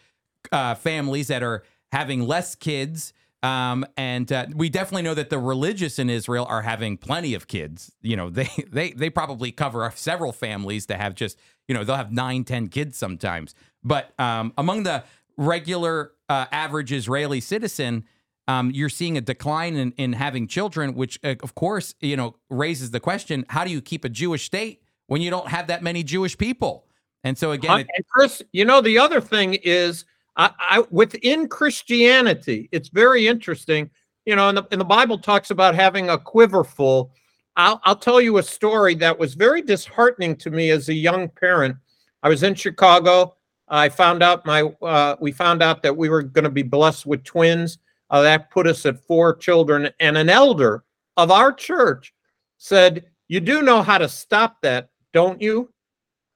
uh, 0.52 0.74
families 0.76 1.28
that 1.28 1.42
are 1.42 1.64
having 1.90 2.26
less 2.26 2.54
kids. 2.54 3.12
Um, 3.42 3.84
and 3.96 4.30
uh, 4.30 4.46
we 4.54 4.68
definitely 4.68 5.02
know 5.02 5.14
that 5.14 5.30
the 5.30 5.38
religious 5.38 5.98
in 5.98 6.08
Israel 6.08 6.46
are 6.48 6.62
having 6.62 6.96
plenty 6.96 7.34
of 7.34 7.48
kids. 7.48 7.92
You 8.00 8.16
know, 8.16 8.30
they 8.38 8.48
they 8.70 8.92
they 8.92 9.10
probably 9.10 9.50
cover 9.50 9.92
several 9.96 10.32
families 10.32 10.86
to 10.86 10.96
have 10.96 11.14
just 11.14 11.38
you 11.66 11.74
know 11.74 11.82
they'll 11.82 11.96
have 11.96 12.12
nine, 12.12 12.44
ten 12.44 12.68
kids 12.68 12.96
sometimes. 12.96 13.54
But 13.82 14.18
um, 14.18 14.52
among 14.56 14.84
the 14.84 15.04
regular 15.36 16.12
uh, 16.28 16.46
average 16.52 16.92
Israeli 16.92 17.40
citizen, 17.40 18.04
um, 18.48 18.70
you're 18.72 18.88
seeing 18.88 19.16
a 19.16 19.20
decline 19.20 19.76
in, 19.76 19.92
in 19.92 20.12
having 20.12 20.48
children, 20.48 20.94
which 20.94 21.18
uh, 21.22 21.34
of 21.42 21.54
course 21.54 21.94
you 22.00 22.16
know 22.16 22.36
raises 22.50 22.90
the 22.90 23.00
question: 23.00 23.44
How 23.48 23.64
do 23.64 23.70
you 23.70 23.80
keep 23.80 24.04
a 24.04 24.08
Jewish 24.08 24.44
state 24.44 24.82
when 25.06 25.20
you 25.20 25.30
don't 25.30 25.48
have 25.48 25.68
that 25.68 25.82
many 25.82 26.02
Jewish 26.02 26.36
people? 26.36 26.86
And 27.24 27.38
so 27.38 27.52
again, 27.52 27.80
it, 27.80 27.86
and 27.96 28.06
Chris, 28.08 28.42
you 28.52 28.64
know, 28.64 28.80
the 28.80 28.98
other 28.98 29.20
thing 29.20 29.54
is, 29.62 30.04
I, 30.36 30.50
I 30.58 30.84
within 30.90 31.48
Christianity, 31.48 32.68
it's 32.72 32.88
very 32.88 33.26
interesting. 33.26 33.90
You 34.26 34.36
know, 34.36 34.48
and 34.48 34.58
the, 34.58 34.66
and 34.70 34.80
the 34.80 34.84
Bible 34.84 35.18
talks 35.18 35.50
about 35.50 35.74
having 35.74 36.08
a 36.08 36.18
quiver 36.18 36.62
full. 36.64 37.12
I'll, 37.56 37.80
I'll 37.84 37.96
tell 37.96 38.20
you 38.20 38.38
a 38.38 38.42
story 38.42 38.94
that 38.96 39.18
was 39.18 39.34
very 39.34 39.62
disheartening 39.62 40.36
to 40.36 40.50
me 40.50 40.70
as 40.70 40.88
a 40.88 40.94
young 40.94 41.28
parent. 41.28 41.76
I 42.22 42.28
was 42.28 42.42
in 42.42 42.54
Chicago. 42.54 43.36
I 43.68 43.88
found 43.88 44.22
out 44.22 44.46
my 44.46 44.62
uh, 44.82 45.16
we 45.20 45.32
found 45.32 45.62
out 45.62 45.82
that 45.82 45.96
we 45.96 46.08
were 46.08 46.22
going 46.22 46.44
to 46.44 46.50
be 46.50 46.62
blessed 46.62 47.06
with 47.06 47.24
twins. 47.24 47.78
Uh, 48.12 48.20
that 48.20 48.50
put 48.50 48.66
us 48.66 48.86
at 48.86 49.04
four 49.06 49.34
children. 49.34 49.88
And 49.98 50.16
an 50.16 50.28
elder 50.28 50.84
of 51.16 51.30
our 51.30 51.52
church 51.52 52.12
said, 52.58 53.06
You 53.28 53.40
do 53.40 53.62
know 53.62 53.82
how 53.82 53.98
to 53.98 54.08
stop 54.08 54.60
that, 54.62 54.90
don't 55.12 55.40
you? 55.40 55.70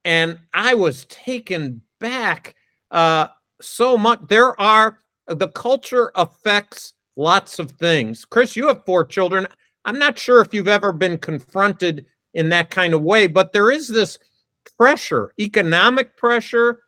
And 0.05 0.39
I 0.55 0.75
was 0.75 1.05
taken 1.05 1.83
back 2.01 2.55
uh, 2.91 3.29
so 3.61 3.99
much. 3.99 4.21
There 4.29 4.59
are, 4.61 5.01
the 5.29 5.49
culture 5.49 6.13
affects 6.15 6.95
lots 7.17 7.59
of 7.59 7.73
things. 7.73 8.25
Chris, 8.25 8.57
you 8.57 8.69
have 8.69 8.85
four 8.85 9.05
children. 9.05 9.47
I'm 9.85 9.99
not 9.99 10.19
sure 10.19 10.41
if 10.41 10.55
you've 10.55 10.69
ever 10.69 10.93
been 10.93 11.19
confronted 11.19 12.07
in 12.35 12.49
that 12.51 12.71
kind 12.71 12.95
of 12.95 13.03
way, 13.03 13.27
but 13.27 13.53
there 13.53 13.71
is 13.71 13.89
this 13.89 14.19
pressure, 14.79 15.33
economic 15.39 16.17
pressure, 16.17 16.81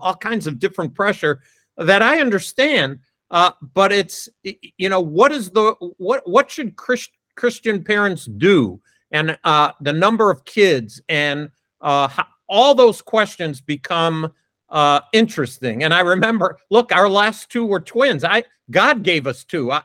all 0.00 0.14
kinds 0.14 0.46
of 0.46 0.58
different 0.58 0.94
pressure 0.94 1.40
that 1.76 2.02
I 2.02 2.20
understand. 2.20 3.00
Uh, 3.30 3.50
but 3.74 3.92
it's 3.92 4.28
you 4.42 4.88
know 4.88 5.00
what 5.00 5.32
is 5.32 5.50
the 5.50 5.74
what 5.98 6.26
what 6.28 6.50
should 6.50 6.76
Christ, 6.76 7.10
Christian 7.36 7.84
parents 7.84 8.24
do, 8.24 8.80
and 9.10 9.38
uh, 9.44 9.72
the 9.80 9.92
number 9.92 10.30
of 10.30 10.44
kids, 10.44 11.00
and 11.08 11.50
uh, 11.80 12.08
how, 12.08 12.26
all 12.48 12.74
those 12.74 13.02
questions 13.02 13.60
become 13.60 14.32
uh, 14.70 15.00
interesting. 15.12 15.84
And 15.84 15.92
I 15.94 16.00
remember, 16.00 16.58
look, 16.70 16.92
our 16.92 17.08
last 17.08 17.50
two 17.50 17.66
were 17.66 17.80
twins. 17.80 18.24
I 18.24 18.44
God 18.70 19.02
gave 19.02 19.26
us 19.26 19.44
two. 19.44 19.70
I 19.72 19.82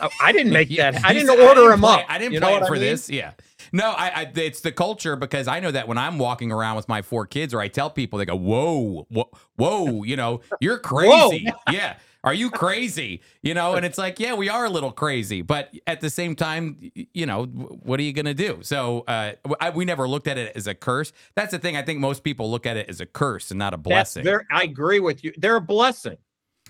I, 0.00 0.08
I 0.20 0.32
didn't 0.32 0.52
make 0.54 0.74
that. 0.76 1.04
I 1.04 1.12
didn't 1.12 1.30
order 1.30 1.42
I 1.42 1.54
didn't 1.54 1.70
them 1.70 1.84
up. 1.84 2.04
I 2.08 2.18
didn't 2.18 2.32
You 2.34 2.40
plan 2.40 2.60
for 2.66 2.76
I 2.76 2.78
mean? 2.78 2.80
this. 2.80 3.10
Yeah. 3.10 3.32
No, 3.72 3.90
I, 3.90 4.08
I 4.22 4.32
it's 4.34 4.60
the 4.60 4.72
culture 4.72 5.16
because 5.16 5.48
I 5.48 5.60
know 5.60 5.70
that 5.70 5.88
when 5.88 5.96
I'm 5.96 6.18
walking 6.18 6.52
around 6.52 6.76
with 6.76 6.88
my 6.88 7.00
four 7.00 7.26
kids 7.26 7.54
or 7.54 7.60
I 7.60 7.68
tell 7.68 7.88
people 7.90 8.18
they 8.18 8.26
go, 8.26 8.36
"Whoa, 8.36 9.06
whoa, 9.08 9.30
whoa," 9.56 10.02
you 10.04 10.16
know, 10.16 10.40
you're 10.60 10.78
crazy. 10.92 11.46
yeah. 11.70 11.96
Are 12.24 12.34
you 12.34 12.50
crazy? 12.50 13.20
You 13.42 13.54
know, 13.54 13.74
and 13.74 13.84
it's 13.84 13.98
like, 13.98 14.20
yeah, 14.20 14.34
we 14.34 14.48
are 14.48 14.64
a 14.64 14.70
little 14.70 14.92
crazy, 14.92 15.42
but 15.42 15.70
at 15.86 16.00
the 16.00 16.10
same 16.10 16.36
time, 16.36 16.92
you 16.94 17.26
know, 17.26 17.46
what 17.46 17.98
are 17.98 18.04
you 18.04 18.12
going 18.12 18.26
to 18.26 18.34
do? 18.34 18.60
So, 18.62 19.00
uh, 19.08 19.32
I, 19.60 19.70
we 19.70 19.84
never 19.84 20.06
looked 20.06 20.28
at 20.28 20.38
it 20.38 20.54
as 20.54 20.66
a 20.66 20.74
curse. 20.74 21.12
That's 21.34 21.50
the 21.50 21.58
thing. 21.58 21.76
I 21.76 21.82
think 21.82 21.98
most 21.98 22.22
people 22.22 22.50
look 22.50 22.64
at 22.64 22.76
it 22.76 22.88
as 22.88 23.00
a 23.00 23.06
curse 23.06 23.50
and 23.50 23.58
not 23.58 23.74
a 23.74 23.76
blessing. 23.76 24.22
I 24.50 24.62
agree 24.62 25.00
with 25.00 25.24
you. 25.24 25.32
They're 25.36 25.56
a 25.56 25.60
blessing. 25.60 26.16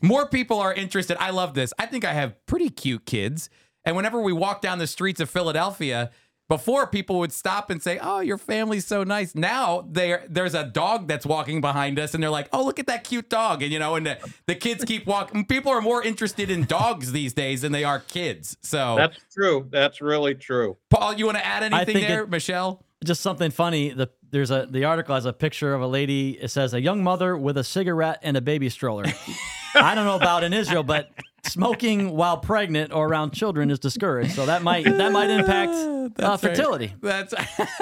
More 0.00 0.26
people 0.26 0.58
are 0.58 0.72
interested. 0.72 1.16
I 1.20 1.30
love 1.30 1.54
this. 1.54 1.72
I 1.78 1.86
think 1.86 2.04
I 2.04 2.12
have 2.12 2.34
pretty 2.46 2.70
cute 2.70 3.04
kids. 3.04 3.50
And 3.84 3.94
whenever 3.94 4.20
we 4.20 4.32
walk 4.32 4.62
down 4.62 4.78
the 4.78 4.86
streets 4.86 5.20
of 5.20 5.28
Philadelphia, 5.28 6.10
before 6.48 6.86
people 6.86 7.18
would 7.18 7.32
stop 7.32 7.70
and 7.70 7.82
say, 7.82 7.98
"Oh, 8.02 8.20
your 8.20 8.38
family's 8.38 8.86
so 8.86 9.04
nice." 9.04 9.34
Now 9.34 9.86
there 9.90 10.24
there's 10.28 10.54
a 10.54 10.64
dog 10.64 11.08
that's 11.08 11.26
walking 11.26 11.60
behind 11.60 11.98
us 11.98 12.14
and 12.14 12.22
they're 12.22 12.30
like, 12.30 12.48
"Oh, 12.52 12.64
look 12.64 12.78
at 12.78 12.86
that 12.86 13.04
cute 13.04 13.28
dog." 13.28 13.62
And 13.62 13.72
you 13.72 13.78
know, 13.78 13.94
and 13.96 14.06
the, 14.06 14.18
the 14.46 14.54
kids 14.54 14.84
keep 14.84 15.06
walking. 15.06 15.44
People 15.46 15.72
are 15.72 15.80
more 15.80 16.02
interested 16.02 16.50
in 16.50 16.64
dogs 16.64 17.12
these 17.12 17.32
days 17.32 17.62
than 17.62 17.72
they 17.72 17.84
are 17.84 18.00
kids. 18.00 18.56
So, 18.62 18.96
That's 18.96 19.18
true. 19.32 19.68
That's 19.70 20.00
really 20.00 20.34
true. 20.34 20.76
Paul, 20.90 21.14
you 21.14 21.26
want 21.26 21.38
to 21.38 21.46
add 21.46 21.62
anything 21.62 22.02
there, 22.02 22.24
it- 22.24 22.30
Michelle? 22.30 22.84
just 23.04 23.20
something 23.20 23.50
funny. 23.50 23.90
The 23.90 24.10
there's 24.30 24.50
a 24.50 24.66
the 24.70 24.84
article 24.84 25.14
has 25.14 25.24
a 25.24 25.32
picture 25.32 25.74
of 25.74 25.82
a 25.82 25.86
lady. 25.86 26.38
It 26.40 26.48
says 26.48 26.74
a 26.74 26.80
young 26.80 27.02
mother 27.02 27.36
with 27.36 27.56
a 27.58 27.64
cigarette 27.64 28.20
and 28.22 28.36
a 28.36 28.40
baby 28.40 28.68
stroller. 28.68 29.04
I 29.74 29.94
don't 29.94 30.04
know 30.04 30.16
about 30.16 30.44
in 30.44 30.52
Israel, 30.52 30.82
but 30.82 31.10
smoking 31.44 32.10
while 32.10 32.38
pregnant 32.38 32.92
or 32.92 33.08
around 33.08 33.32
children 33.32 33.70
is 33.70 33.78
discouraged. 33.78 34.32
So 34.32 34.46
that 34.46 34.62
might 34.62 34.84
that 34.84 35.12
might 35.12 35.30
impact 35.30 35.70
uh, 35.72 36.08
That's 36.14 36.42
right. 36.42 36.56
fertility. 36.56 36.94
That's 37.00 37.34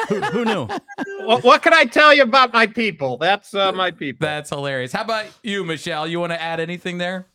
Who, 0.08 0.20
who 0.20 0.44
knew? 0.44 0.68
What, 1.20 1.44
what 1.44 1.62
can 1.62 1.74
I 1.74 1.84
tell 1.84 2.14
you 2.14 2.22
about 2.22 2.52
my 2.52 2.66
people? 2.66 3.18
That's 3.18 3.54
uh, 3.54 3.72
my 3.72 3.90
people. 3.90 4.26
that's 4.26 4.48
hilarious. 4.48 4.90
How 4.90 5.02
about 5.02 5.26
you, 5.42 5.64
Michelle? 5.64 6.08
You 6.08 6.18
want 6.18 6.32
to 6.32 6.40
add 6.40 6.60
anything 6.60 6.98
there? 6.98 7.26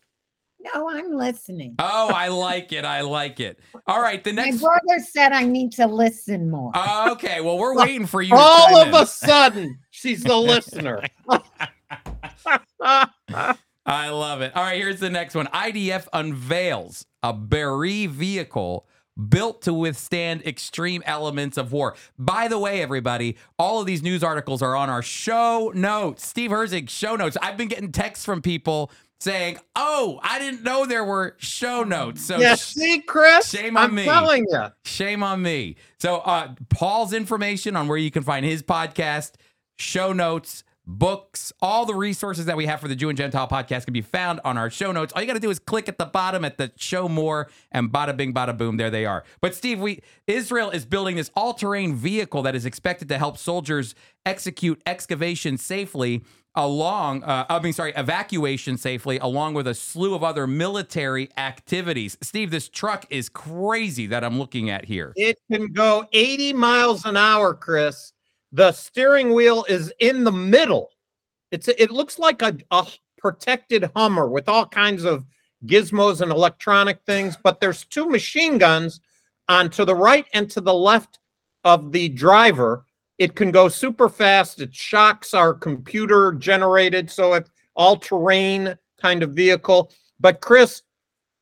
No, 0.74 0.90
I'm 0.90 1.14
listening. 1.14 1.76
Oh, 1.78 2.12
I 2.14 2.28
like 2.30 2.74
it. 2.74 2.84
I 2.84 3.02
like 3.02 3.40
it. 3.40 3.60
All 3.88 4.02
right, 4.02 4.24
the 4.24 4.34
next. 4.34 4.46
My 4.46 4.52
next 4.52 4.62
brother 4.86 5.06
said 5.12 5.32
I 5.32 5.46
need 5.46 5.72
to 5.74 5.86
listen 5.86 6.50
more. 6.50 6.72
Uh, 6.74 7.12
okay, 7.12 7.42
well, 7.42 7.58
we're 7.60 7.76
waiting 7.78 8.08
for 8.08 8.22
you. 8.22 8.36
All 8.36 8.76
of 8.76 8.88
in. 8.88 8.96
a 8.96 9.06
sudden, 9.06 9.78
she's 9.92 10.24
the 10.24 10.36
listener. 10.36 11.04
I 13.86 14.10
love 14.10 14.42
it. 14.42 14.56
All 14.56 14.64
right, 14.64 14.78
here's 14.78 15.00
the 15.00 15.10
next 15.10 15.36
one. 15.36 15.48
IDF 15.48 16.08
unveils 16.12 17.06
a 17.22 17.34
Be'eri 17.34 18.08
vehicle 18.08 18.88
built 19.30 19.62
to 19.62 19.74
withstand 19.74 20.46
extreme 20.46 21.02
elements 21.06 21.58
of 21.58 21.72
war. 21.72 21.96
By 22.18 22.48
the 22.48 22.60
way, 22.60 22.82
everybody, 22.82 23.38
all 23.58 23.80
of 23.80 23.86
these 23.86 24.04
news 24.04 24.24
articles 24.24 24.62
are 24.62 24.76
on 24.76 24.90
our 24.90 25.02
show 25.02 25.72
notes. 25.74 26.26
Steve 26.28 26.52
Herzig, 26.52 26.90
show 26.90 27.16
notes. 27.16 27.38
I've 27.42 27.58
been 27.58 27.68
getting 27.68 27.92
texts 27.92 28.26
from 28.26 28.42
people 28.42 28.92
saying, 29.20 29.60
"Oh, 29.76 30.20
I 30.22 30.40
didn't 30.40 30.64
know 30.64 30.86
there 30.86 31.06
were 31.06 31.36
show 31.38 31.84
notes." 31.84 32.26
So 32.26 32.38
yeah, 32.38 32.56
see, 32.56 33.00
Chris, 33.02 33.50
shame 33.50 33.78
on 33.78 33.86
I'm 33.86 33.96
me. 33.96 34.04
telling 34.06 34.46
you. 34.50 34.66
Shame 34.84 35.24
on 35.24 35.42
me. 35.42 35.78
So, 36.00 36.18
uh, 36.18 36.56
Paul's 36.70 37.14
information 37.14 37.76
on 37.76 37.88
where 37.88 37.98
you 37.98 38.12
can 38.12 38.24
find 38.24 38.46
his 38.46 38.62
podcast, 38.64 39.34
show 39.78 40.12
notes, 40.12 40.64
books, 40.88 41.52
all 41.62 41.86
the 41.86 41.96
resources 41.96 42.46
that 42.46 42.58
we 42.58 42.66
have 42.66 42.80
for 42.80 42.88
the 42.88 42.96
Jew 42.96 43.10
and 43.10 43.18
Gentile 43.18 43.48
podcast 43.48 43.86
can 43.86 43.94
be 43.94 44.02
found 44.02 44.40
on 44.46 44.58
our 44.58 44.70
show 44.70 44.92
notes. 44.92 45.14
All 45.14 45.22
you 45.22 45.28
got 45.28 45.34
to 45.34 45.40
do 45.40 45.50
is 45.50 45.60
click 45.60 45.90
at 45.90 45.98
the 45.98 46.06
bottom 46.06 46.46
at 46.46 46.58
the 46.58 46.72
show 46.78 47.08
more 47.10 47.50
and 47.72 47.92
bada 47.92 48.16
bing, 48.16 48.34
bada 48.34 48.58
boom. 48.58 48.78
There 48.78 48.90
they 48.90 49.06
are. 49.06 49.24
But 49.42 49.56
Steve, 49.56 49.80
we 49.80 50.02
Israel 50.28 50.70
is 50.70 50.86
building 50.86 51.16
this 51.16 51.32
all-terrain 51.36 51.96
vehicle 51.96 52.42
that 52.44 52.56
is 52.56 52.66
expected 52.66 53.10
to 53.10 53.18
help 53.18 53.38
soldiers 53.38 53.96
execute 54.26 54.82
excavation 54.86 55.58
safely 55.58 56.24
along 56.58 57.22
uh, 57.24 57.46
i 57.50 57.60
mean 57.60 57.74
sorry 57.74 57.92
evacuation 57.98 58.78
safely 58.78 59.20
along 59.20 59.54
with 59.54 59.68
a 59.68 59.74
slew 59.74 60.16
of 60.16 60.24
other 60.24 60.48
military 60.48 61.30
activities 61.38 62.18
steve 62.22 62.50
this 62.50 62.70
truck 62.70 63.06
is 63.10 63.28
crazy 63.28 64.08
that 64.08 64.24
i'm 64.24 64.40
looking 64.40 64.70
at 64.70 64.86
here 64.86 65.12
It 65.18 65.38
can 65.52 65.72
go 65.74 66.06
80 66.14 66.54
miles 66.54 67.06
an 67.06 67.18
hour, 67.18 67.54
Chris. 67.54 68.14
The 68.56 68.72
steering 68.72 69.34
wheel 69.34 69.66
is 69.68 69.92
in 70.00 70.24
the 70.24 70.32
middle. 70.32 70.92
It's 71.52 71.68
it 71.68 71.92
looks 71.92 72.18
like 72.18 72.42
a, 72.42 72.58
a 72.72 72.88
protected 73.18 73.92
Hummer 73.98 74.30
with 74.30 74.48
all 74.48 74.66
kinds 74.66 75.04
of 75.04 75.26
gizmos 75.66 76.22
and 76.22 76.32
electronic 76.32 77.02
things, 77.06 77.38
but 77.44 77.60
there's 77.60 77.84
two 77.84 78.08
machine 78.08 78.58
guns 78.58 79.02
on 79.50 79.70
to 79.72 79.84
the 79.84 79.94
right 79.94 80.26
and 80.34 80.50
to 80.52 80.62
the 80.62 80.74
left 80.74 81.20
of 81.66 81.92
the 81.92 82.08
driver. 82.08 82.86
It 83.18 83.36
can 83.36 83.52
go 83.52 83.68
super 83.68 84.08
fast. 84.08 84.62
Its 84.62 84.78
shocks 84.78 85.34
are 85.34 85.54
computer 85.54 86.32
generated, 86.32 87.12
so 87.12 87.34
it's 87.34 87.50
all 87.76 87.98
terrain 87.98 88.78
kind 89.02 89.22
of 89.22 89.32
vehicle. 89.32 89.92
But 90.22 90.40
Chris, 90.40 90.82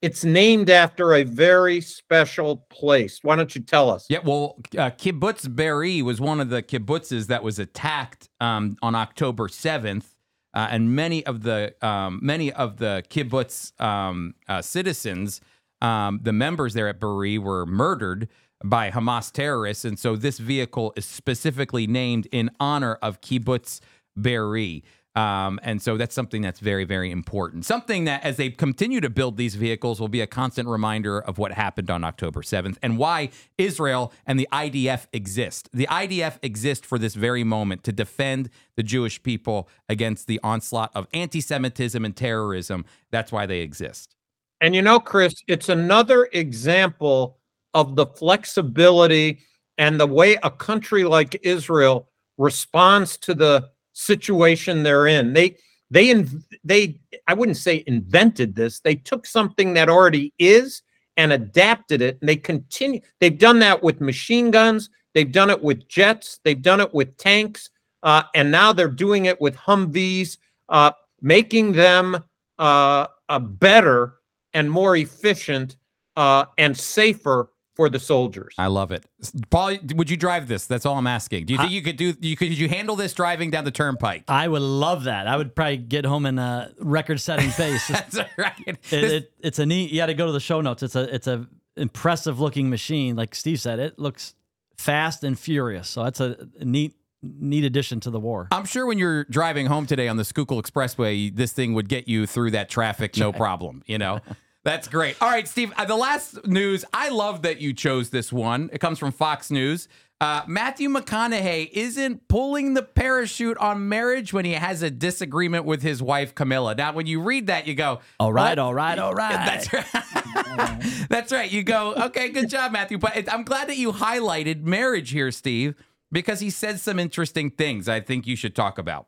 it's 0.04 0.26
named 0.26 0.70
after 0.70 1.14
a 1.14 1.24
very 1.24 1.80
special 1.80 2.58
place. 2.70 3.20
Why 3.22 3.38
don't 3.38 3.56
you 3.56 3.62
tell 3.62 3.89
us? 3.89 4.06
Yeah, 4.10 4.20
well, 4.20 4.58
uh, 4.78 4.91
Kibbutz 4.91 5.56
Be'eri 5.56 6.01
was 6.01 6.20
one 6.20 6.41
of 6.41 6.49
the 6.49 6.62
kibbutzes 6.62 7.28
that 7.28 7.41
was 7.41 7.58
attacked 7.58 8.28
um, 8.41 8.76
on 8.82 8.95
October 8.95 9.47
seventh, 9.47 10.14
uh, 10.54 10.68
and 10.70 10.93
many 10.93 11.26
of 11.26 11.43
the 11.43 11.74
um, 11.82 12.20
many 12.22 12.51
of 12.51 12.78
the 12.78 13.04
kibbutz 13.10 13.80
um, 13.82 14.36
uh, 14.49 14.62
citizens, 14.62 15.39
um, 15.82 16.20
the 16.22 16.34
members 16.34 16.74
there 16.74 16.89
at 16.89 16.99
Be'eri, 16.99 17.38
were 17.38 17.66
murdered 17.66 18.28
by 18.62 18.91
Hamas 18.91 19.32
terrorists, 19.32 19.86
and 19.86 19.97
so 19.97 20.18
this 20.18 20.38
vehicle 20.38 20.91
is 20.97 21.06
specifically 21.06 21.88
named 21.88 22.28
in 22.34 22.51
honor 22.60 22.95
of 23.01 23.22
Kibbutz 23.22 23.80
Be'eri. 24.20 24.84
Um, 25.16 25.59
and 25.61 25.80
so 25.80 25.95
that's 25.95 26.16
something 26.16 26.41
that's 26.41 26.59
very, 26.59 26.86
very 26.86 27.11
important. 27.11 27.66
Something 27.66 28.05
that, 28.05 28.24
as 28.24 28.38
they 28.38 28.49
continue 28.49 28.99
to 29.01 29.11
build 29.11 29.38
these 29.38 29.53
vehicles, 29.53 29.99
will 29.99 30.07
be 30.07 30.22
a 30.22 30.28
constant 30.28 30.68
reminder 30.68 31.20
of 31.20 31.38
what 31.38 31.51
happened 31.51 31.91
on 31.91 32.03
October 32.03 32.41
7th 32.41 32.78
and 32.82 32.97
why 32.97 33.30
Israel 33.59 34.11
and 34.26 34.39
the 34.39 34.47
IDF 34.51 35.05
exist. 35.14 35.70
The 35.72 35.88
IDF 35.88 36.39
exist 36.41 36.84
for 36.84 36.97
this 36.97 37.14
very 37.14 37.43
moment 37.43 37.84
to 37.84 37.91
defend 37.91 38.49
the 38.76 38.82
Jewish 38.82 39.22
people 39.22 39.70
against 39.88 40.26
the 40.26 40.39
onslaught 40.43 40.91
of 40.95 41.07
anti 41.14 41.41
Semitism 41.41 42.03
and 42.03 42.16
terrorism. 42.16 42.84
That's 43.11 43.32
why 43.32 43.45
they 43.45 43.59
exist. 43.59 44.16
And 44.61 44.74
you 44.74 44.82
know, 44.82 44.99
Chris, 44.99 45.36
it's 45.47 45.70
another 45.70 46.28
example 46.32 47.38
of 47.76 47.95
the 47.95 48.07
flexibility 48.07 49.41
and 49.78 49.99
the 49.99 50.07
way 50.07 50.38
a 50.41 50.49
country 50.49 51.03
like 51.03 51.39
Israel 51.43 52.09
responds 52.38 53.18
to 53.18 53.34
the 53.34 53.70
situation 53.94 54.84
they're 54.84 55.08
in. 55.08 55.34
They 55.34 55.58
they 55.89 56.26
they 56.64 57.00
I 57.28 57.34
wouldn't 57.34 57.58
say 57.58 57.84
invented 57.88 58.56
this. 58.56 58.80
They 58.80 58.96
took 58.96 59.26
something 59.26 59.74
that 59.76 59.89
already 59.89 60.34
is 60.39 60.82
and 61.16 61.32
adapted 61.32 62.02
it 62.02 62.18
and 62.20 62.28
they 62.28 62.36
continue 62.36 63.00
they've 63.20 63.38
done 63.38 63.60
that 63.60 63.84
with 63.84 64.02
machine 64.02 64.52
guns, 64.52 64.89
they've 65.14 65.32
done 65.32 65.50
it 65.50 65.62
with 65.62 65.88
jets, 65.88 66.39
they've 66.44 66.62
done 66.62 66.82
it 66.82 66.94
with 66.94 67.16
tanks, 67.18 67.70
uh, 68.02 68.24
and 68.36 68.52
now 68.52 68.74
they're 68.74 68.88
doing 68.88 69.26
it 69.26 69.39
with 69.39 69.56
Humvees, 69.56 70.38
uh, 70.70 70.91
making 71.22 71.74
them 71.74 72.24
uh, 72.60 73.08
uh, 73.30 73.39
better 73.39 74.16
and 74.54 74.70
more 74.70 74.96
efficient 74.96 75.78
uh, 76.16 76.46
and 76.58 76.78
safer 76.78 77.50
for 77.76 77.90
the 77.90 78.00
soldiers. 78.00 78.54
I 78.58 78.68
love 78.68 78.92
it, 78.92 79.06
Paul. 79.50 79.78
Would 79.96 80.10
you 80.10 80.18
drive 80.18 80.48
this? 80.48 80.66
That's 80.66 80.86
all 80.86 80.98
I'm 80.98 81.08
asking. 81.08 81.46
Do 81.46 81.54
you 81.54 81.60
think 81.60 81.72
you 81.72 81.82
could 81.82 81.98
do? 81.98 82.14
You 82.20 82.36
could? 82.36 82.50
Could 82.50 82.58
you 82.58 82.70
handle 82.70 82.96
this 82.96 83.14
driving 83.14 83.50
down 83.52 83.64
the 83.64 83.72
turnpike? 83.72 84.24
I 84.28 84.48
would 84.48 84.62
love 84.62 85.06
that. 85.06 85.28
I 85.28 85.38
would 85.38 85.56
probably 85.56 85.78
get 85.78 86.06
home 86.06 86.26
in 86.26 86.38
a 86.40 86.72
record-setting 86.80 87.52
pace. 87.58 87.88
That's 87.88 88.20
right. 88.38 88.54
it, 88.68 88.80
it, 88.92 89.34
it's 89.40 89.60
a 89.60 89.66
neat. 89.66 89.92
You 89.92 89.98
got 89.98 90.08
to 90.08 90.14
go 90.14 90.26
to 90.28 90.32
the 90.32 90.40
show 90.40 90.62
notes. 90.62 90.84
It's 90.84 90.96
a 90.96 91.14
it's 91.14 91.28
a 91.28 91.48
impressive 91.76 92.40
looking 92.40 92.70
machine. 92.70 93.16
Like 93.16 93.36
Steve 93.36 93.60
said, 93.60 93.80
it 93.80 93.98
looks 93.98 94.36
fast 94.78 95.24
and 95.24 95.38
furious. 95.38 95.90
So 95.90 96.04
that's 96.04 96.20
a 96.20 96.48
neat 96.60 96.96
neat 97.24 97.64
addition 97.64 98.00
to 98.02 98.10
the 98.10 98.20
war. 98.20 98.48
I'm 98.52 98.66
sure 98.66 98.86
when 98.86 98.98
you're 98.98 99.24
driving 99.26 99.68
home 99.68 99.86
today 99.86 100.08
on 100.08 100.18
the 100.18 100.26
Schuylkill 100.26 100.62
Expressway, 100.62 101.34
this 101.34 101.54
thing 101.54 101.74
would 101.74 101.88
get 101.88 102.08
you 102.08 102.28
through 102.28 102.52
that 102.52 102.70
traffic 102.70 103.18
no 103.18 103.32
problem. 103.32 103.82
You 103.86 103.98
know, 103.98 104.20
that's 104.64 104.88
great. 104.88 105.16
All 105.22 105.30
right, 105.30 105.47
Steve. 105.47 105.72
uh, 105.78 105.86
The 105.86 105.95
last 105.95 106.45
news. 106.47 106.86
I 106.93 107.09
love 107.09 107.41
that 107.43 107.59
you 107.61 107.74
chose 107.74 108.09
this 108.09 108.32
one. 108.32 108.70
It 108.74 108.80
comes 108.80 108.99
from 108.99 109.11
Fox 109.11 109.51
News. 109.51 109.88
Uh, 110.22 110.41
Matthew 110.47 110.88
McConaughey 110.88 111.70
isn't 111.74 112.30
pulling 112.30 112.76
the 112.76 112.84
parachute 112.84 113.57
on 113.57 113.89
marriage 113.89 114.32
when 114.32 114.45
he 114.45 114.53
has 114.53 114.82
a 114.82 114.89
disagreement 114.89 115.66
with 115.66 115.82
his 115.82 116.01
wife 116.01 116.34
Camila. 116.34 116.78
Now, 116.78 116.93
when 116.93 117.07
you 117.07 117.22
read 117.22 117.47
that, 117.47 117.68
you 117.68 117.76
go, 117.76 117.99
All 118.22 118.32
right, 118.32 118.51
"What?" 118.51 118.59
all 118.59 118.74
right, 118.74 118.97
all 118.97 119.14
right. 119.14 119.32
That's 119.45 119.74
right. 119.74 121.05
That's 121.09 121.32
right. 121.34 121.51
You 121.51 121.64
go, 121.64 121.93
okay, 121.95 122.30
good 122.30 122.49
job, 122.49 122.72
Matthew. 122.72 122.97
But 122.99 123.18
it- 123.18 123.34
I'm 123.34 123.43
glad 123.43 123.68
that 123.68 123.76
you 123.78 123.91
highlighted 123.91 124.64
marriage 124.64 125.09
here, 125.09 125.30
Steve, 125.32 125.76
because 126.11 126.39
he 126.39 126.49
said 126.49 126.80
some 126.80 126.99
interesting 126.99 127.49
things 127.49 127.89
I 127.89 127.99
think 127.99 128.26
you 128.26 128.38
should 128.38 128.55
talk 128.55 128.78
about. 128.78 129.07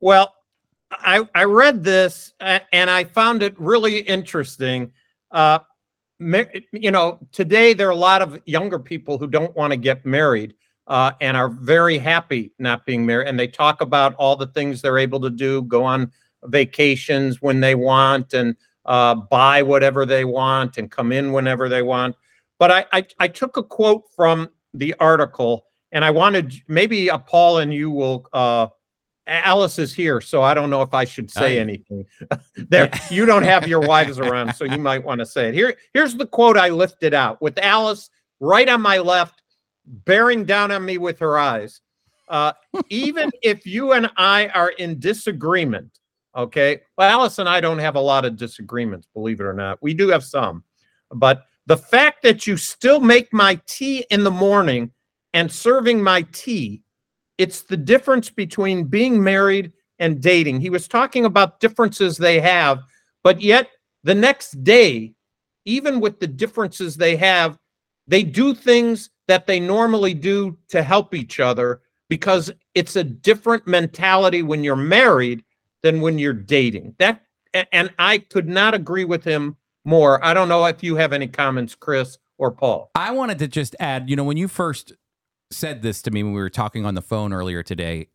Well, 0.00 0.34
I 0.90 1.26
I 1.34 1.44
read 1.44 1.84
this 1.84 2.32
and 2.40 2.90
I 2.90 3.04
found 3.04 3.42
it 3.42 3.58
really 3.58 3.98
interesting. 4.00 4.92
Uh, 5.30 5.58
you 6.18 6.90
know, 6.90 7.18
today 7.32 7.74
there 7.74 7.88
are 7.88 7.92
a 7.92 7.96
lot 7.96 8.22
of 8.22 8.40
younger 8.46 8.78
people 8.78 9.18
who 9.18 9.26
don't 9.26 9.54
want 9.56 9.72
to 9.72 9.76
get 9.76 10.06
married 10.06 10.54
uh, 10.86 11.12
and 11.20 11.36
are 11.36 11.48
very 11.48 11.98
happy 11.98 12.52
not 12.58 12.86
being 12.86 13.04
married, 13.04 13.28
and 13.28 13.38
they 13.38 13.48
talk 13.48 13.80
about 13.80 14.14
all 14.14 14.36
the 14.36 14.46
things 14.48 14.80
they're 14.80 14.98
able 14.98 15.20
to 15.20 15.30
do, 15.30 15.62
go 15.62 15.84
on 15.84 16.10
vacations 16.44 17.42
when 17.42 17.60
they 17.60 17.74
want, 17.74 18.32
and 18.32 18.56
uh, 18.86 19.14
buy 19.14 19.62
whatever 19.62 20.06
they 20.06 20.24
want, 20.24 20.78
and 20.78 20.90
come 20.90 21.12
in 21.12 21.32
whenever 21.32 21.68
they 21.68 21.82
want. 21.82 22.14
But 22.58 22.70
I 22.70 22.86
I, 22.92 23.06
I 23.18 23.28
took 23.28 23.56
a 23.56 23.62
quote 23.62 24.04
from 24.14 24.48
the 24.72 24.94
article, 25.00 25.66
and 25.92 26.04
I 26.04 26.10
wanted 26.10 26.54
maybe 26.68 27.10
uh, 27.10 27.18
Paul 27.18 27.58
and 27.58 27.74
you 27.74 27.90
will. 27.90 28.26
Alice 29.26 29.78
is 29.78 29.92
here, 29.92 30.20
so 30.20 30.42
I 30.42 30.54
don't 30.54 30.70
know 30.70 30.82
if 30.82 30.94
I 30.94 31.04
should 31.04 31.30
say 31.30 31.56
Aye. 31.56 31.60
anything. 31.60 32.06
there, 32.68 32.90
you 33.10 33.26
don't 33.26 33.42
have 33.42 33.66
your 33.66 33.80
wives 33.80 34.18
around, 34.18 34.54
so 34.54 34.64
you 34.64 34.78
might 34.78 35.02
want 35.02 35.18
to 35.18 35.26
say 35.26 35.48
it. 35.48 35.54
Here, 35.54 35.76
here's 35.94 36.14
the 36.14 36.26
quote 36.26 36.56
I 36.56 36.68
lifted 36.68 37.12
out 37.12 37.42
with 37.42 37.58
Alice 37.58 38.10
right 38.38 38.68
on 38.68 38.80
my 38.80 38.98
left, 38.98 39.42
bearing 39.84 40.44
down 40.44 40.70
on 40.70 40.84
me 40.84 40.98
with 40.98 41.18
her 41.18 41.38
eyes. 41.38 41.80
Uh, 42.28 42.52
even 42.88 43.30
if 43.42 43.66
you 43.66 43.92
and 43.92 44.10
I 44.16 44.48
are 44.48 44.70
in 44.70 45.00
disagreement, 45.00 45.98
okay. 46.36 46.82
Well, 46.96 47.10
Alice 47.10 47.38
and 47.38 47.48
I 47.48 47.60
don't 47.60 47.78
have 47.80 47.96
a 47.96 48.00
lot 48.00 48.24
of 48.24 48.36
disagreements, 48.36 49.08
believe 49.12 49.40
it 49.40 49.44
or 49.44 49.54
not. 49.54 49.82
We 49.82 49.92
do 49.92 50.08
have 50.08 50.24
some, 50.24 50.62
but 51.10 51.46
the 51.66 51.76
fact 51.76 52.22
that 52.22 52.46
you 52.46 52.56
still 52.56 53.00
make 53.00 53.32
my 53.32 53.60
tea 53.66 54.04
in 54.10 54.22
the 54.22 54.30
morning 54.30 54.92
and 55.34 55.50
serving 55.50 56.00
my 56.00 56.22
tea 56.32 56.82
it's 57.38 57.62
the 57.62 57.76
difference 57.76 58.30
between 58.30 58.84
being 58.84 59.22
married 59.22 59.72
and 59.98 60.20
dating. 60.20 60.60
He 60.60 60.70
was 60.70 60.88
talking 60.88 61.24
about 61.24 61.60
differences 61.60 62.16
they 62.16 62.40
have, 62.40 62.80
but 63.22 63.40
yet 63.40 63.70
the 64.04 64.14
next 64.14 64.62
day, 64.62 65.14
even 65.64 66.00
with 66.00 66.20
the 66.20 66.26
differences 66.26 66.96
they 66.96 67.16
have, 67.16 67.58
they 68.06 68.22
do 68.22 68.54
things 68.54 69.10
that 69.26 69.46
they 69.46 69.58
normally 69.58 70.14
do 70.14 70.56
to 70.68 70.82
help 70.82 71.14
each 71.14 71.40
other 71.40 71.80
because 72.08 72.52
it's 72.74 72.96
a 72.96 73.04
different 73.04 73.66
mentality 73.66 74.42
when 74.42 74.62
you're 74.62 74.76
married 74.76 75.44
than 75.82 76.00
when 76.00 76.18
you're 76.18 76.32
dating. 76.32 76.94
That 76.98 77.22
and 77.72 77.90
I 77.98 78.18
could 78.18 78.48
not 78.48 78.74
agree 78.74 79.04
with 79.04 79.24
him 79.24 79.56
more. 79.84 80.22
I 80.24 80.34
don't 80.34 80.48
know 80.48 80.64
if 80.66 80.82
you 80.82 80.96
have 80.96 81.12
any 81.12 81.26
comments, 81.26 81.74
Chris 81.74 82.18
or 82.38 82.50
Paul. 82.50 82.90
I 82.94 83.12
wanted 83.12 83.38
to 83.38 83.48
just 83.48 83.74
add, 83.80 84.10
you 84.10 84.16
know, 84.16 84.24
when 84.24 84.36
you 84.36 84.46
first 84.46 84.92
said 85.50 85.82
this 85.82 86.02
to 86.02 86.10
me 86.10 86.22
when 86.22 86.32
we 86.32 86.40
were 86.40 86.50
talking 86.50 86.84
on 86.84 86.94
the 86.94 87.02
phone 87.02 87.32
earlier 87.32 87.62
today, 87.62 88.08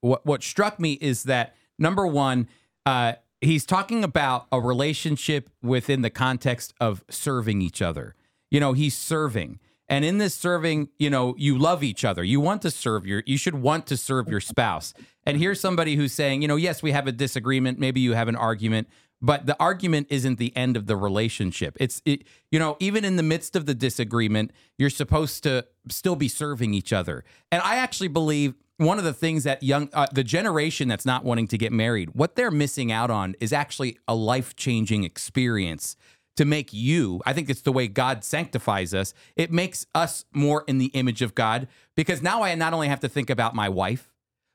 what 0.00 0.24
what 0.24 0.42
struck 0.42 0.78
me 0.78 0.94
is 0.94 1.24
that 1.24 1.54
number 1.78 2.06
one, 2.06 2.48
uh, 2.84 3.14
he's 3.40 3.66
talking 3.66 4.04
about 4.04 4.46
a 4.52 4.60
relationship 4.60 5.50
within 5.62 6.02
the 6.02 6.10
context 6.10 6.74
of 6.80 7.04
serving 7.10 7.62
each 7.62 7.82
other. 7.82 8.14
You 8.50 8.60
know, 8.60 8.72
he's 8.72 8.96
serving. 8.96 9.58
And 9.88 10.04
in 10.04 10.18
this 10.18 10.34
serving, 10.34 10.88
you 10.98 11.10
know, 11.10 11.34
you 11.38 11.56
love 11.56 11.84
each 11.84 12.04
other. 12.04 12.24
You 12.24 12.40
want 12.40 12.62
to 12.62 12.70
serve 12.70 13.06
your 13.06 13.22
you 13.26 13.38
should 13.38 13.54
want 13.54 13.86
to 13.86 13.96
serve 13.96 14.28
your 14.28 14.40
spouse. 14.40 14.94
And 15.24 15.38
here's 15.38 15.60
somebody 15.60 15.96
who's 15.96 16.12
saying, 16.12 16.42
you 16.42 16.48
know, 16.48 16.56
yes, 16.56 16.82
we 16.82 16.92
have 16.92 17.06
a 17.06 17.12
disagreement, 17.12 17.78
maybe 17.78 18.00
you 18.00 18.12
have 18.12 18.28
an 18.28 18.36
argument, 18.36 18.88
but 19.22 19.46
the 19.46 19.56
argument 19.58 20.06
isn't 20.10 20.38
the 20.38 20.54
end 20.56 20.76
of 20.76 20.86
the 20.86 20.96
relationship. 20.96 21.76
It's 21.80 22.02
it, 22.04 22.24
you 22.50 22.58
know, 22.58 22.76
even 22.80 23.04
in 23.04 23.16
the 23.16 23.22
midst 23.22 23.56
of 23.56 23.66
the 23.66 23.74
disagreement, 23.74 24.52
you're 24.78 24.90
supposed 24.90 25.42
to 25.44 25.66
still 25.88 26.16
be 26.16 26.28
serving 26.28 26.74
each 26.74 26.92
other. 26.92 27.24
And 27.50 27.62
I 27.62 27.76
actually 27.76 28.08
believe 28.08 28.54
one 28.78 28.98
of 28.98 29.04
the 29.04 29.14
things 29.14 29.44
that 29.44 29.62
young 29.62 29.88
uh, 29.94 30.06
the 30.12 30.24
generation 30.24 30.86
that's 30.88 31.06
not 31.06 31.24
wanting 31.24 31.48
to 31.48 31.58
get 31.58 31.72
married, 31.72 32.10
what 32.14 32.36
they're 32.36 32.50
missing 32.50 32.92
out 32.92 33.10
on 33.10 33.34
is 33.40 33.52
actually 33.52 33.98
a 34.06 34.14
life-changing 34.14 35.02
experience 35.04 35.96
to 36.36 36.44
make 36.44 36.72
you, 36.72 37.22
I 37.24 37.32
think 37.32 37.48
it's 37.48 37.62
the 37.62 37.72
way 37.72 37.88
God 37.88 38.22
sanctifies 38.22 38.92
us. 38.92 39.14
It 39.36 39.50
makes 39.50 39.86
us 39.94 40.26
more 40.34 40.64
in 40.66 40.76
the 40.76 40.88
image 40.88 41.22
of 41.22 41.34
God 41.34 41.66
because 41.94 42.20
now 42.20 42.42
I 42.42 42.54
not 42.54 42.74
only 42.74 42.88
have 42.88 43.00
to 43.00 43.08
think 43.08 43.30
about 43.30 43.54
my 43.54 43.70
wife, 43.70 44.12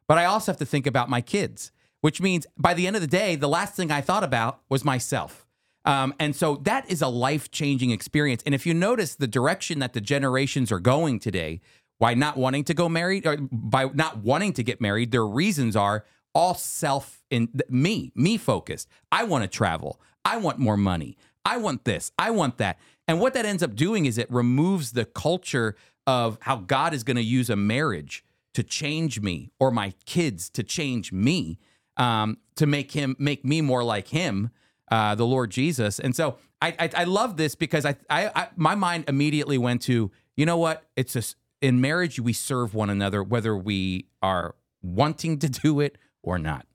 but 0.07 0.20
I 0.20 0.26
also 0.26 0.51
have 0.51 0.59
to 0.59 0.66
think 0.66 0.86
about 0.86 1.09
my 1.09 1.22
kids, 1.22 1.72
which 2.02 2.22
means 2.22 2.45
by 2.58 2.74
the 2.74 2.86
end 2.88 2.95
of 2.95 3.02
the 3.02 3.08
day, 3.08 3.36
the 3.36 3.47
last 3.47 3.76
thing 3.76 3.91
I 3.91 4.02
thought 4.02 4.24
about 4.24 4.60
was 4.70 4.84
myself. 4.84 5.45
Um, 5.86 6.14
and 6.20 6.36
so 6.36 6.58
that 6.58 6.89
is 6.91 7.02
a 7.02 7.08
life 7.08 7.49
changing 7.49 7.91
experience. 7.91 8.43
And 8.45 8.54
if 8.54 8.66
you 8.66 8.74
notice 8.74 9.16
the 9.16 9.28
direction 9.28 9.80
that 9.80 9.93
the 9.93 10.02
generations 10.02 10.72
are 10.72 10.80
going 10.80 11.20
today, 11.20 11.62
why 11.97 12.14
not 12.14 12.38
wanting 12.38 12.64
to 12.66 12.74
go 12.74 12.89
married 12.89 13.26
or 13.26 13.38
by 13.38 13.86
not 13.93 14.18
wanting 14.18 14.54
to 14.54 14.64
get 14.64 14.82
married, 14.82 15.12
their 15.12 15.26
reasons 15.26 15.76
are 15.76 16.06
all 16.34 16.54
self 16.54 17.24
in 17.30 17.49
me, 17.70 18.12
me 18.16 18.38
focused. 18.38 18.88
I 19.12 19.24
want 19.24 19.43
to 19.43 19.47
travel. 19.47 19.99
I 20.24 20.38
want 20.38 20.60
more 20.60 20.78
money. 20.78 21.18
I 21.45 21.58
want 21.58 21.86
this. 21.86 22.12
I 22.18 22.32
want 22.32 22.58
that. 22.58 22.80
And 23.08 23.20
what 23.20 23.34
that 23.34 23.45
ends 23.45 23.64
up 23.64 23.76
doing 23.76 24.06
is 24.06 24.18
it 24.18 24.32
removes 24.32 24.91
the 24.91 25.06
culture 25.06 25.76
of 26.08 26.38
how 26.41 26.58
God 26.58 26.93
is 26.93 27.04
going 27.04 27.18
to 27.18 27.24
use 27.24 27.49
a 27.49 27.56
marriage 27.56 28.24
to 28.54 28.64
change 28.64 29.20
me 29.20 29.52
or 29.60 29.72
my 29.72 29.93
kids 30.06 30.49
to 30.52 30.64
change 30.64 31.12
me 31.12 31.58
um, 31.97 32.37
to 32.55 32.65
make 32.65 32.91
him 32.91 33.15
make 33.19 33.43
me 33.45 33.61
more 33.61 33.83
like 33.83 34.07
him 34.09 34.49
uh, 34.89 35.15
the 35.15 35.25
lord 35.25 35.51
jesus 35.51 35.99
and 35.99 36.15
so 36.15 36.37
I, 36.61 36.75
I 36.79 36.89
i 36.97 37.03
love 37.05 37.37
this 37.37 37.55
because 37.55 37.85
I, 37.85 37.95
I 38.09 38.31
i 38.35 38.47
my 38.55 38.75
mind 38.75 39.05
immediately 39.07 39.57
went 39.57 39.81
to 39.83 40.11
you 40.35 40.45
know 40.45 40.57
what 40.57 40.83
it's 40.95 41.13
just 41.13 41.35
in 41.61 41.79
marriage 41.81 42.19
we 42.19 42.33
serve 42.33 42.73
one 42.73 42.89
another 42.89 43.23
whether 43.23 43.55
we 43.55 44.07
are 44.21 44.55
wanting 44.81 45.39
to 45.39 45.49
do 45.49 45.79
it 45.79 45.97
or 46.23 46.37
not 46.37 46.65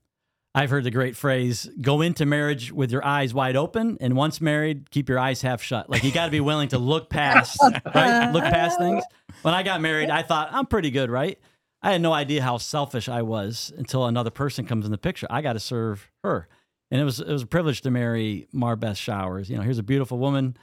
I've 0.56 0.70
heard 0.70 0.84
the 0.84 0.90
great 0.90 1.16
phrase 1.16 1.68
go 1.82 2.00
into 2.00 2.24
marriage 2.24 2.72
with 2.72 2.90
your 2.90 3.04
eyes 3.04 3.34
wide 3.34 3.56
open, 3.56 3.98
and 4.00 4.16
once 4.16 4.40
married, 4.40 4.90
keep 4.90 5.06
your 5.06 5.18
eyes 5.18 5.42
half 5.42 5.62
shut. 5.62 5.90
Like 5.90 6.02
you 6.02 6.10
got 6.10 6.24
to 6.24 6.30
be 6.30 6.40
willing 6.40 6.68
to 6.68 6.78
look 6.78 7.10
past, 7.10 7.60
right? 7.94 8.32
Look 8.32 8.42
past 8.42 8.78
things. 8.78 9.04
When 9.42 9.52
I 9.52 9.62
got 9.62 9.82
married, 9.82 10.08
I 10.08 10.22
thought, 10.22 10.48
I'm 10.52 10.64
pretty 10.64 10.90
good, 10.90 11.10
right? 11.10 11.38
I 11.82 11.92
had 11.92 12.00
no 12.00 12.12
idea 12.12 12.42
how 12.42 12.58
selfish 12.58 13.08
I 13.08 13.22
was 13.22 13.72
until 13.76 14.06
another 14.06 14.30
person 14.30 14.66
comes 14.66 14.84
in 14.84 14.90
the 14.90 14.98
picture. 14.98 15.26
I 15.30 15.42
got 15.42 15.52
to 15.54 15.60
serve 15.60 16.10
her. 16.24 16.48
And 16.90 17.00
it 17.00 17.04
was 17.04 17.20
it 17.20 17.28
was 17.28 17.42
a 17.42 17.46
privilege 17.46 17.80
to 17.82 17.90
marry 17.90 18.48
Marbeth 18.52 18.96
Showers. 18.96 19.50
You 19.50 19.56
know, 19.56 19.62
here's 19.62 19.78
a 19.78 19.82
beautiful 19.82 20.18
woman, 20.18 20.56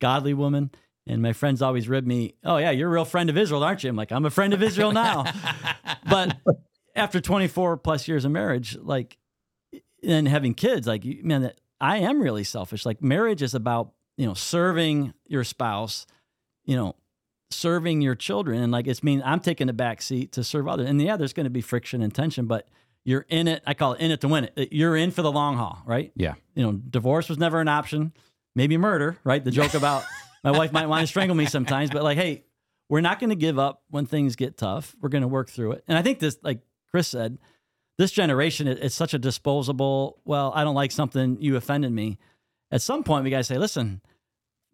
godly 0.00 0.34
woman. 0.34 0.70
And 1.06 1.22
my 1.22 1.32
friends 1.32 1.62
always 1.62 1.88
rib 1.88 2.06
me, 2.06 2.34
oh, 2.44 2.58
yeah, 2.58 2.70
you're 2.70 2.88
a 2.88 2.92
real 2.92 3.04
friend 3.04 3.30
of 3.30 3.36
Israel, 3.36 3.64
aren't 3.64 3.82
you? 3.82 3.90
I'm 3.90 3.96
like, 3.96 4.12
I'm 4.12 4.26
a 4.26 4.30
friend 4.30 4.52
of 4.52 4.62
Israel 4.62 4.92
now. 4.92 5.24
but 6.08 6.36
after 6.94 7.20
24 7.20 7.78
plus 7.78 8.06
years 8.06 8.24
of 8.24 8.30
marriage, 8.30 8.76
like, 8.80 9.16
and 10.04 10.28
having 10.28 10.54
kids, 10.54 10.86
like, 10.86 11.04
man, 11.04 11.42
that 11.42 11.60
I 11.80 11.98
am 11.98 12.20
really 12.20 12.44
selfish. 12.44 12.84
Like, 12.84 13.02
marriage 13.02 13.42
is 13.42 13.54
about, 13.54 13.92
you 14.16 14.26
know, 14.26 14.34
serving 14.34 15.14
your 15.26 15.42
spouse, 15.42 16.06
you 16.64 16.76
know, 16.76 16.94
serving 17.50 18.00
your 18.00 18.14
children. 18.14 18.62
And 18.62 18.72
like, 18.72 18.86
it's 18.86 19.02
mean 19.02 19.22
I'm 19.24 19.40
taking 19.40 19.66
the 19.66 19.72
back 19.72 20.02
seat 20.02 20.32
to 20.32 20.44
serve 20.44 20.68
others. 20.68 20.88
And 20.88 21.00
yeah, 21.00 21.16
there's 21.16 21.32
going 21.32 21.44
to 21.44 21.50
be 21.50 21.60
friction 21.60 22.02
and 22.02 22.14
tension, 22.14 22.46
but 22.46 22.68
you're 23.04 23.26
in 23.28 23.48
it. 23.48 23.62
I 23.66 23.74
call 23.74 23.94
it 23.94 24.00
in 24.00 24.10
it 24.10 24.20
to 24.22 24.28
win 24.28 24.48
it. 24.56 24.72
You're 24.72 24.96
in 24.96 25.10
for 25.10 25.22
the 25.22 25.32
long 25.32 25.56
haul, 25.56 25.82
right? 25.86 26.12
yeah 26.16 26.34
You 26.54 26.62
know, 26.64 26.72
divorce 26.72 27.28
was 27.28 27.38
never 27.38 27.60
an 27.60 27.68
option. 27.68 28.12
Maybe 28.54 28.76
murder, 28.76 29.16
right? 29.24 29.42
The 29.44 29.50
joke 29.50 29.74
about 29.74 30.04
my 30.44 30.50
wife 30.50 30.72
might 30.72 30.86
want 30.86 31.02
to 31.02 31.06
strangle 31.06 31.36
me 31.36 31.46
sometimes, 31.46 31.90
but 31.90 32.02
like, 32.02 32.18
hey, 32.18 32.44
we're 32.88 33.00
not 33.00 33.20
going 33.20 33.30
to 33.30 33.36
give 33.36 33.58
up 33.58 33.82
when 33.90 34.06
things 34.06 34.36
get 34.36 34.56
tough. 34.56 34.94
We're 35.00 35.08
going 35.08 35.22
to 35.22 35.28
work 35.28 35.48
through 35.48 35.72
it. 35.72 35.84
And 35.88 35.96
I 35.96 36.02
think 36.02 36.18
this, 36.18 36.38
like 36.42 36.60
Chris 36.90 37.08
said, 37.08 37.38
this 37.98 38.10
generation 38.10 38.66
it- 38.66 38.78
it's 38.82 38.94
such 38.94 39.14
a 39.14 39.18
disposable. 39.18 40.20
Well, 40.24 40.52
I 40.54 40.64
don't 40.64 40.74
like 40.74 40.90
something. 40.92 41.36
You 41.40 41.56
offended 41.56 41.92
me. 41.92 42.18
At 42.72 42.82
some 42.82 43.02
point, 43.04 43.24
we 43.24 43.30
got 43.30 43.38
to 43.38 43.44
say, 43.44 43.58
listen, 43.58 44.00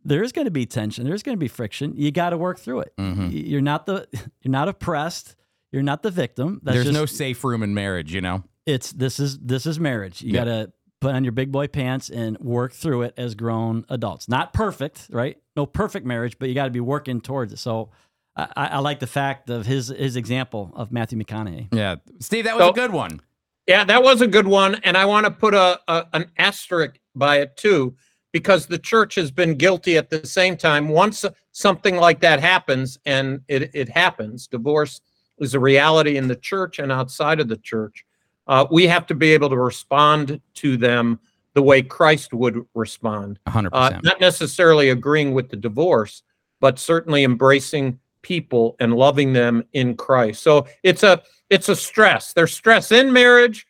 there's 0.06 0.32
going 0.32 0.44
to 0.46 0.50
be 0.50 0.66
tension. 0.66 1.04
There's 1.04 1.22
going 1.22 1.36
to 1.36 1.40
be 1.40 1.48
friction. 1.48 1.94
You 1.96 2.10
got 2.10 2.30
to 2.30 2.38
work 2.38 2.58
through 2.58 2.80
it. 2.80 2.92
Mhm. 2.98 3.30
You're 3.32 3.60
not 3.60 3.86
the 3.86 4.06
you're 4.42 4.52
not 4.52 4.68
oppressed. 4.68 5.36
You're 5.72 5.82
not 5.82 6.02
the 6.02 6.10
victim. 6.10 6.60
That's 6.62 6.74
There's 6.76 6.86
just, 6.86 6.94
no 6.98 7.06
safe 7.06 7.42
room 7.44 7.62
in 7.62 7.74
marriage, 7.74 8.14
you 8.14 8.20
know. 8.20 8.44
it's 8.66 8.92
this 8.92 9.18
is 9.20 9.38
this 9.38 9.66
is 9.66 9.78
marriage. 9.80 10.22
You 10.22 10.32
Yeah. 10.32 10.40
got 10.40 10.44
to 10.44 10.72
put 11.00 11.14
on 11.14 11.24
your 11.24 11.32
big 11.32 11.52
boy 11.52 11.66
pants 11.66 12.08
and 12.08 12.38
work 12.38 12.72
through 12.72 13.02
it 13.02 13.14
as 13.18 13.34
grown 13.34 13.84
adults. 13.90 14.28
Not 14.28 14.52
perfect, 14.54 15.08
right? 15.10 15.36
No 15.56 15.66
perfect 15.66 16.06
marriage, 16.06 16.38
but 16.38 16.48
you 16.48 16.54
got 16.54 16.64
to 16.64 16.70
be 16.70 16.80
working 16.80 17.20
towards 17.20 17.52
it. 17.52 17.58
So 17.58 17.90
I, 18.36 18.48
I 18.56 18.66
I 18.66 18.78
like 18.78 19.00
the 19.00 19.06
fact 19.06 19.50
of 19.50 19.66
his 19.66 19.88
his 19.88 20.16
example 20.16 20.72
of 20.74 20.90
Matthew 20.92 21.18
McConaughey. 21.18 21.68
Yeah, 21.74 21.96
Steve, 22.20 22.44
that 22.44 22.56
was 22.56 22.64
So- 22.64 22.70
a 22.70 22.74
good 22.74 22.92
one. 22.92 23.20
Yeah, 23.66 23.82
that 23.84 24.04
was 24.04 24.20
a 24.22 24.28
good 24.28 24.46
one, 24.46 24.76
and 24.84 24.96
I 24.96 25.06
want 25.06 25.26
to 25.26 25.32
put 25.32 25.52
a, 25.52 25.80
a 25.88 26.06
an 26.12 26.30
asterisk 26.38 27.00
by 27.16 27.38
it 27.40 27.56
too, 27.56 27.96
because 28.32 28.66
the 28.66 28.78
church 28.78 29.14
has 29.14 29.30
been 29.30 29.54
guilty 29.54 29.96
at 29.96 30.10
the 30.10 30.26
same 30.26 30.56
time. 30.56 30.88
Once 30.88 31.24
something 31.52 31.96
like 31.96 32.20
that 32.20 32.40
happens, 32.40 32.98
and 33.06 33.40
it 33.48 33.70
it 33.74 33.88
happens, 33.88 34.46
divorce 34.46 35.00
is 35.38 35.54
a 35.54 35.60
reality 35.60 36.16
in 36.16 36.28
the 36.28 36.36
church 36.36 36.78
and 36.78 36.90
outside 36.90 37.40
of 37.40 37.48
the 37.48 37.56
church. 37.58 38.04
Uh, 38.46 38.66
we 38.70 38.86
have 38.86 39.06
to 39.06 39.14
be 39.14 39.32
able 39.32 39.50
to 39.50 39.58
respond 39.58 40.40
to 40.54 40.76
them 40.76 41.18
the 41.54 41.62
way 41.62 41.82
Christ 41.82 42.32
would 42.32 42.64
respond. 42.74 43.38
100%. 43.48 43.68
uh, 43.72 43.98
not 44.02 44.20
necessarily 44.20 44.90
agreeing 44.90 45.34
with 45.34 45.48
the 45.48 45.56
divorce, 45.56 46.22
but 46.60 46.78
certainly 46.78 47.24
embracing 47.24 47.98
people 48.22 48.76
and 48.80 48.94
loving 48.94 49.32
them 49.32 49.64
in 49.72 49.96
Christ. 49.96 50.42
So 50.42 50.66
it's 50.82 51.02
a 51.02 51.22
it's 51.48 51.68
a 51.68 51.76
stress. 51.76 52.32
There's 52.32 52.52
stress 52.52 52.92
in 52.92 53.12
marriage, 53.12 53.66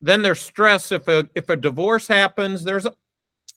then 0.00 0.22
there's 0.22 0.40
stress 0.40 0.92
if 0.92 1.08
a 1.08 1.28
if 1.34 1.48
a 1.48 1.56
divorce 1.56 2.06
happens. 2.08 2.64
There's 2.64 2.86
a, 2.86 2.94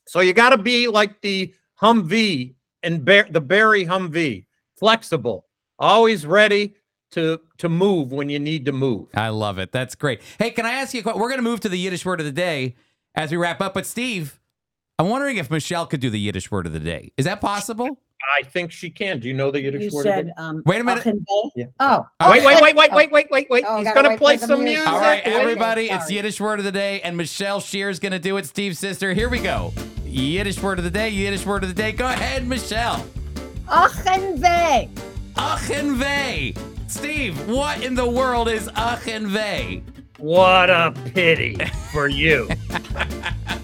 so 0.08 0.20
you 0.20 0.34
got 0.34 0.50
to 0.50 0.58
be 0.58 0.88
like 0.88 1.22
the 1.22 1.54
Humvee 1.82 2.56
and 2.84 3.06
Bar- 3.06 3.28
the 3.30 3.42
Be'eri 3.42 3.86
Humvee, 3.86 4.46
flexible, 4.78 5.48
always 5.80 6.26
ready 6.26 6.76
to 7.12 7.40
to 7.58 7.70
move 7.70 8.12
when 8.12 8.30
you 8.30 8.40
need 8.40 8.66
to 8.66 8.72
move. 8.72 9.08
I 9.16 9.30
love 9.30 9.60
it. 9.60 9.72
That's 9.72 9.96
great. 9.96 10.22
Hey, 10.40 10.52
can 10.52 10.66
I 10.66 10.72
ask 10.74 10.94
you 10.94 11.02
a? 11.02 11.18
We're 11.18 11.30
going 11.30 11.38
to 11.38 11.44
move 11.44 11.60
to 11.62 11.70
the 11.70 11.78
Yiddish 11.78 12.06
word 12.06 12.20
of 12.20 12.26
the 12.26 12.32
day 12.32 12.76
as 13.16 13.32
we 13.32 13.38
wrap 13.38 13.62
up. 13.62 13.74
But 13.74 13.86
Steve, 13.86 14.40
I'm 14.98 15.10
wondering 15.10 15.38
if 15.38 15.52
Michelle 15.52 15.86
could 15.86 16.00
do 16.00 16.10
the 16.10 16.20
Yiddish 16.20 16.52
word 16.52 16.66
of 16.66 16.74
the 16.74 16.80
day. 16.80 17.12
Is 17.18 17.26
that 17.26 17.42
possible? 17.42 18.00
I 18.38 18.44
think 18.44 18.72
she 18.72 18.90
can. 18.90 19.20
Do 19.20 19.28
you 19.28 19.34
know 19.34 19.52
the 19.52 19.62
Yiddish 19.62 19.84
You 19.84 19.90
word? 19.94 20.06
of 20.08 20.14
said, 20.14 20.28
it? 20.28 20.34
um, 20.38 20.62
Wait 20.66 20.80
a 20.82 20.84
minute. 20.84 21.04
Achenbei? 21.04 21.50
Yeah. 21.56 21.66
Oh. 21.80 22.06
Wait, 22.30 22.44
wait, 22.46 22.62
wait, 22.62 22.76
wait, 22.76 22.92
wait, 22.94 23.12
wait, 23.12 23.28
wait, 23.32 23.48
wait. 23.50 23.66
Oh, 23.68 23.78
He's 23.78 23.86
gotta 23.86 23.96
gonna 23.96 24.10
wait 24.10 24.18
play 24.20 24.38
for 24.38 24.42
the 24.48 24.48
some 24.56 24.64
music. 24.64 24.80
music. 24.80 24.94
All 24.94 25.00
right, 25.00 25.26
Wait, 25.26 25.34
everybody, 25.34 25.90
it's 25.90 26.04
sorry. 26.06 26.16
Yiddish 26.16 26.40
word 26.40 26.60
of 26.60 26.66
the 26.66 26.72
day, 26.72 27.02
and 27.02 27.18
Michelle 27.18 27.60
Shear's 27.60 28.00
going 28.00 28.12
to 28.12 28.20
do 28.20 28.38
it. 28.38 28.46
Steve's 28.46 28.80
sister. 28.80 29.14
Here 29.14 29.30
we 29.30 29.40
go. 29.40 29.74
Yiddish 30.06 30.62
word 30.62 30.78
of 30.78 30.84
the 30.84 30.92
day. 30.92 31.10
Yiddish 31.10 31.46
word 31.46 31.64
of 31.64 31.70
the 31.70 31.76
day. 31.76 31.92
Go 31.92 32.06
ahead, 32.08 32.48
Michelle. 32.48 33.06
Achenweh. 33.68 34.90
Achenweh. 35.36 36.58
Steve, 36.90 37.48
what 37.50 37.84
in 37.84 37.96
the 37.96 38.08
world 38.10 38.50
is 38.50 38.68
Achenweh? 38.70 39.82
What 40.18 40.70
a 40.70 40.92
pity 41.14 41.56
for 41.92 42.08
you. 42.08 42.48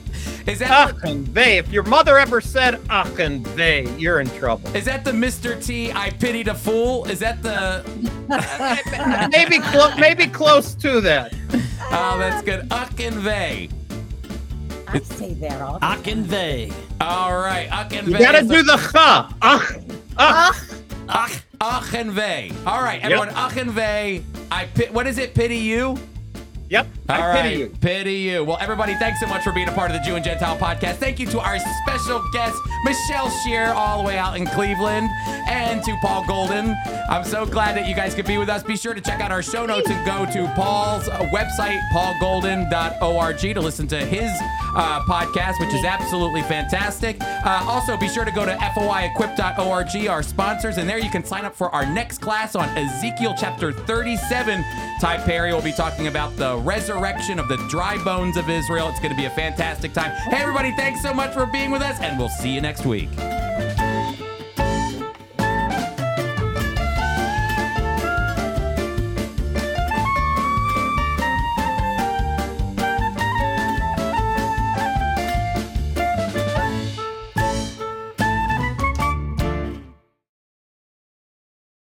Is 0.48 0.60
that 0.60 0.96
Achenweh. 0.96 1.58
If 1.60 1.72
your 1.74 1.84
mother 1.84 2.18
ever 2.18 2.40
said 2.40 2.76
Achenweh, 2.86 4.00
you're 4.00 4.22
in 4.22 4.30
trouble. 4.30 4.74
is 4.76 4.86
that 4.86 5.04
the 5.04 5.12
Mr. 5.12 5.64
T? 5.64 5.92
I 5.92 6.10
pitied 6.10 6.48
a 6.48 6.56
fool. 6.56 7.06
Is 7.06 7.20
that 7.20 7.44
the? 7.44 7.84
maybe 9.32 9.60
clo- 9.60 9.96
maybe 9.98 10.28
close 10.28 10.74
to 10.76 11.02
that. 11.02 11.34
Oh, 11.92 12.18
that's 12.18 12.44
good. 12.44 12.68
Achenweh. 12.70 13.72
I 14.90 15.00
say 15.00 15.34
that 15.34 15.62
all. 15.62 15.80
Akinvey. 15.82 16.74
All 17.02 17.38
right, 17.38 17.68
Achenweh. 17.70 18.08
You 18.08 18.18
gotta 18.18 18.40
is 18.40 18.48
do 18.48 18.64
the 18.64 18.78
cha. 18.78 19.34
Ach, 19.42 19.76
ach. 20.18 20.56
Ach, 21.10 21.44
Ach, 21.60 21.84
Achenweh. 21.84 22.54
All 22.66 22.82
right, 22.82 23.02
everyone. 23.02 23.30
Achenweh. 23.30 24.24
I 24.50 24.66
pit. 24.66 24.94
What 24.94 25.08
is 25.08 25.18
it? 25.18 25.34
Pity 25.36 25.58
you. 25.58 25.98
Yep. 26.70 26.88
I 27.08 27.22
All 27.22 27.34
pity 27.34 27.48
right, 27.48 27.58
you. 27.58 27.78
Pity 27.80 28.14
you. 28.16 28.44
Well, 28.44 28.58
everybody, 28.60 28.94
thanks 28.96 29.20
so 29.22 29.28
much 29.28 29.44
for 29.44 29.54
being 29.54 29.70
a 29.70 29.72
part 29.72 29.90
of 29.90 29.98
the 29.98 30.04
Jew 30.04 30.16
and 30.16 30.26
Gentile 30.26 30.58
podcast. 30.58 30.96
Thank 30.96 31.20
you 31.20 31.26
to 31.28 31.40
our 31.40 31.58
special 31.84 32.22
guest, 32.34 32.58
Michelle 32.84 33.30
Shear, 33.30 33.68
all 33.68 34.02
the 34.02 34.08
way 34.08 34.18
out 34.18 34.36
in 34.36 34.46
Cleveland, 34.48 35.10
and 35.48 35.82
to 35.84 35.96
Paul 36.02 36.26
Golden. 36.28 36.76
I'm 37.10 37.24
so 37.24 37.46
glad 37.46 37.78
that 37.78 37.88
you 37.88 37.96
guys 37.96 38.14
could 38.14 38.26
be 38.26 38.38
with 38.38 38.50
us. 38.50 38.64
Be 38.64 38.76
sure 38.76 38.94
to 38.94 39.00
check 39.00 39.22
out 39.22 39.32
our 39.32 39.42
show 39.42 39.66
notes 39.66 39.90
and 39.90 40.06
go 40.06 40.26
to 40.26 40.54
Paul's 40.56 41.08
website, 41.08 41.80
paulgolden.org, 41.94 43.38
to 43.38 43.62
listen 43.62 43.88
to 43.88 43.98
his 44.06 44.30
uh, 44.76 45.02
podcast, 45.04 45.60
which 45.62 45.74
is 45.74 45.86
absolutely 45.86 46.42
fantastic. 46.44 47.18
Uh, 47.22 47.64
also, 47.66 47.96
be 47.96 48.10
sure 48.10 48.26
to 48.26 48.32
go 48.32 48.46
to 48.46 48.52
foiequip.org, 48.56 50.08
our 50.08 50.22
sponsors, 50.22 50.78
and 50.78 50.90
there 50.90 51.00
you 51.00 51.10
can 51.10 51.24
sign 51.24 51.46
up 51.46 51.56
for 51.56 51.74
our 51.74 51.86
next 51.86 52.20
class 52.20 52.56
on 52.56 52.68
Ezekiel 52.78 53.34
chapter 53.38 53.72
37. 53.72 54.64
Ty 55.00 55.18
Perry 55.26 55.54
will 55.54 55.62
be 55.62 55.72
talking 55.72 56.08
about 56.08 56.36
resurrection 56.58 57.40
of 57.40 57.48
the 57.48 57.58
dry 57.70 58.02
bones 58.04 58.38
of 58.38 58.50
Israel. 58.50 58.90
It's 58.90 59.00
going 59.00 59.12
to 59.12 59.18
be 59.18 59.26
a 59.26 59.32
fantastic 59.32 59.94
time. 59.94 60.12
Hey, 60.30 60.42
everybody, 60.42 60.72
thanks 60.76 61.02
so 61.02 61.14
much 61.14 61.34
for 61.34 61.46
being 61.46 61.72
with 61.72 61.82
us, 61.82 62.00
and 62.02 62.18
we'll 62.18 62.30
see 62.30 62.50
you 62.50 62.62
next 62.62 62.86
week. 62.86 63.10